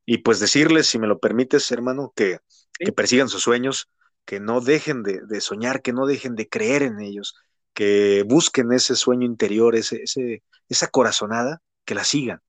y 0.04 0.18
pues 0.18 0.38
decirles, 0.38 0.86
si 0.86 0.98
me 0.98 1.06
lo 1.06 1.18
permites, 1.18 1.70
hermano, 1.72 2.12
que, 2.14 2.40
Sí. 2.78 2.84
que 2.84 2.92
persigan 2.92 3.28
sus 3.30 3.42
sueños, 3.42 3.88
que 4.26 4.38
no 4.38 4.60
dejen 4.60 5.02
de, 5.02 5.20
de 5.26 5.40
soñar, 5.40 5.80
que 5.80 5.94
no 5.94 6.04
dejen 6.04 6.34
de 6.34 6.46
creer 6.46 6.82
en 6.82 7.00
ellos, 7.00 7.34
que 7.72 8.22
busquen 8.28 8.70
ese 8.72 8.96
sueño 8.96 9.24
interior, 9.24 9.76
ese, 9.76 10.02
ese, 10.02 10.42
esa 10.68 10.88
corazonada, 10.88 11.62
que 11.86 11.94
la 11.94 12.04
sigan. 12.04 12.40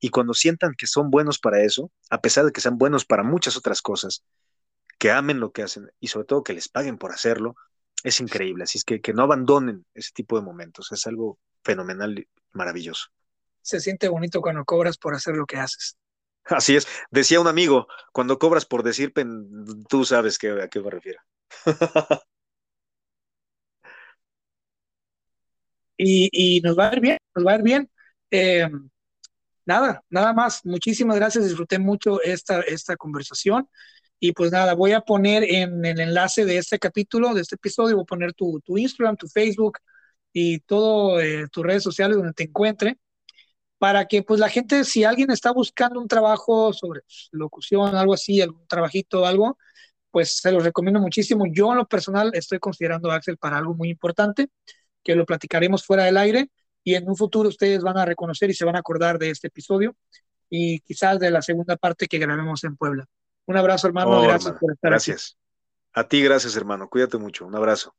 Y 0.00 0.08
cuando 0.08 0.32
sientan 0.32 0.72
que 0.78 0.86
son 0.86 1.10
buenos 1.10 1.38
para 1.38 1.62
eso, 1.62 1.90
a 2.08 2.22
pesar 2.22 2.46
de 2.46 2.52
que 2.52 2.62
sean 2.62 2.78
buenos 2.78 3.04
para 3.04 3.22
muchas 3.24 3.58
otras 3.58 3.82
cosas, 3.82 4.22
que 5.00 5.10
amen 5.10 5.40
lo 5.40 5.50
que 5.50 5.62
hacen 5.62 5.90
y 5.98 6.08
sobre 6.08 6.26
todo 6.26 6.44
que 6.44 6.52
les 6.52 6.68
paguen 6.68 6.98
por 6.98 7.10
hacerlo, 7.10 7.56
es 8.04 8.20
increíble. 8.20 8.64
Así 8.64 8.76
es 8.76 8.84
que, 8.84 9.00
que 9.00 9.14
no 9.14 9.22
abandonen 9.22 9.86
ese 9.94 10.10
tipo 10.12 10.36
de 10.36 10.44
momentos. 10.44 10.92
Es 10.92 11.06
algo 11.06 11.38
fenomenal 11.64 12.18
y 12.18 12.28
maravilloso. 12.52 13.06
Se 13.62 13.80
siente 13.80 14.08
bonito 14.08 14.42
cuando 14.42 14.62
cobras 14.66 14.98
por 14.98 15.14
hacer 15.14 15.36
lo 15.36 15.46
que 15.46 15.56
haces. 15.56 15.96
Así 16.44 16.76
es. 16.76 16.86
Decía 17.10 17.40
un 17.40 17.46
amigo, 17.46 17.88
cuando 18.12 18.38
cobras 18.38 18.66
por 18.66 18.82
decir, 18.82 19.14
pen, 19.14 19.84
tú 19.88 20.04
sabes 20.04 20.36
que, 20.36 20.50
a 20.50 20.68
qué 20.68 20.80
me 20.80 20.90
refiero. 20.90 21.22
y, 25.96 26.28
y 26.58 26.60
nos 26.60 26.78
va 26.78 26.90
a 26.90 26.94
ir 26.94 27.00
bien, 27.00 27.16
nos 27.34 27.46
va 27.46 27.52
a 27.52 27.56
ir 27.56 27.62
bien. 27.62 27.90
Eh, 28.30 28.68
nada, 29.64 30.04
nada 30.10 30.34
más. 30.34 30.60
Muchísimas 30.66 31.16
gracias, 31.16 31.44
disfruté 31.46 31.78
mucho 31.78 32.20
esta, 32.20 32.60
esta 32.60 32.98
conversación. 32.98 33.66
Y 34.20 34.32
pues 34.32 34.52
nada, 34.52 34.74
voy 34.74 34.92
a 34.92 35.00
poner 35.00 35.44
en 35.44 35.84
el 35.84 35.98
enlace 35.98 36.44
de 36.44 36.58
este 36.58 36.78
capítulo, 36.78 37.34
de 37.34 37.40
este 37.40 37.56
episodio, 37.56 37.96
voy 37.96 38.02
a 38.02 38.06
poner 38.06 38.34
tu, 38.34 38.60
tu 38.60 38.76
Instagram, 38.76 39.16
tu 39.16 39.26
Facebook 39.28 39.78
y 40.32 40.60
todo 40.60 41.20
eh, 41.20 41.46
tus 41.50 41.64
redes 41.64 41.82
sociales 41.82 42.18
donde 42.18 42.34
te 42.34 42.44
encuentre, 42.44 42.98
para 43.78 44.06
que 44.06 44.22
pues 44.22 44.38
la 44.40 44.50
gente, 44.50 44.84
si 44.84 45.04
alguien 45.04 45.30
está 45.30 45.52
buscando 45.52 46.00
un 46.00 46.08
trabajo 46.08 46.72
sobre 46.74 47.00
locución, 47.32 47.96
algo 47.96 48.14
así, 48.14 48.42
algún 48.42 48.66
trabajito, 48.68 49.26
algo, 49.26 49.58
pues 50.10 50.36
se 50.38 50.52
los 50.52 50.64
recomiendo 50.64 51.00
muchísimo. 51.00 51.46
Yo 51.50 51.70
en 51.72 51.78
lo 51.78 51.88
personal 51.88 52.30
estoy 52.34 52.58
considerando 52.58 53.10
a 53.10 53.16
Axel 53.16 53.38
para 53.38 53.58
algo 53.58 53.74
muy 53.74 53.90
importante, 53.90 54.48
que 55.02 55.14
lo 55.14 55.24
platicaremos 55.26 55.84
fuera 55.84 56.04
del 56.04 56.18
aire 56.18 56.50
y 56.84 56.94
en 56.94 57.08
un 57.08 57.16
futuro 57.16 57.48
ustedes 57.48 57.82
van 57.82 57.98
a 57.98 58.04
reconocer 58.04 58.50
y 58.50 58.54
se 58.54 58.64
van 58.66 58.76
a 58.76 58.80
acordar 58.80 59.18
de 59.18 59.30
este 59.30 59.48
episodio 59.48 59.96
y 60.50 60.80
quizás 60.80 61.18
de 61.18 61.30
la 61.30 61.42
segunda 61.42 61.76
parte 61.76 62.06
que 62.06 62.18
grabemos 62.18 62.64
en 62.64 62.76
Puebla. 62.76 63.06
Un 63.50 63.56
abrazo, 63.56 63.88
hermano. 63.88 64.10
Oh, 64.12 64.22
gracias 64.22 64.46
hermano, 64.46 64.60
por 64.60 64.72
estar 64.72 64.90
Gracias. 64.92 65.36
A 65.92 66.04
ti, 66.04 66.22
gracias, 66.22 66.54
hermano. 66.54 66.88
Cuídate 66.88 67.18
mucho. 67.18 67.44
Un 67.44 67.56
abrazo. 67.56 67.92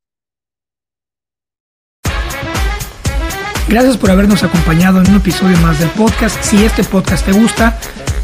Gracias 3.68 3.98
por 3.98 4.12
habernos 4.12 4.44
acompañado 4.44 5.02
en 5.02 5.10
un 5.10 5.18
episodio 5.18 5.58
más 5.58 5.78
del 5.78 5.90
podcast. 5.90 6.42
Si 6.42 6.64
este 6.64 6.86
podcast 6.86 7.26
te 7.26 7.34
gusta, 7.34 7.78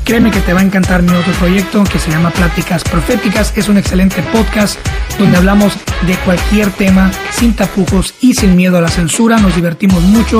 créeme 0.05 0.31
que 0.31 0.39
te 0.39 0.53
va 0.53 0.61
a 0.61 0.63
encantar 0.63 1.01
mi 1.01 1.13
otro 1.13 1.33
proyecto 1.33 1.83
que 1.83 1.99
se 1.99 2.11
llama 2.11 2.29
Pláticas 2.29 2.85
Proféticas. 2.85 3.57
Es 3.57 3.67
un 3.67 3.77
excelente 3.77 4.23
podcast 4.31 4.79
donde 5.19 5.35
hablamos 5.35 5.73
de 6.07 6.15
cualquier 6.23 6.71
tema 6.71 7.11
sin 7.31 7.53
tapujos 7.57 8.15
y 8.21 8.35
sin 8.35 8.55
miedo 8.55 8.77
a 8.77 8.81
la 8.81 8.87
censura. 8.87 9.37
Nos 9.37 9.53
divertimos 9.53 10.01
mucho 10.01 10.39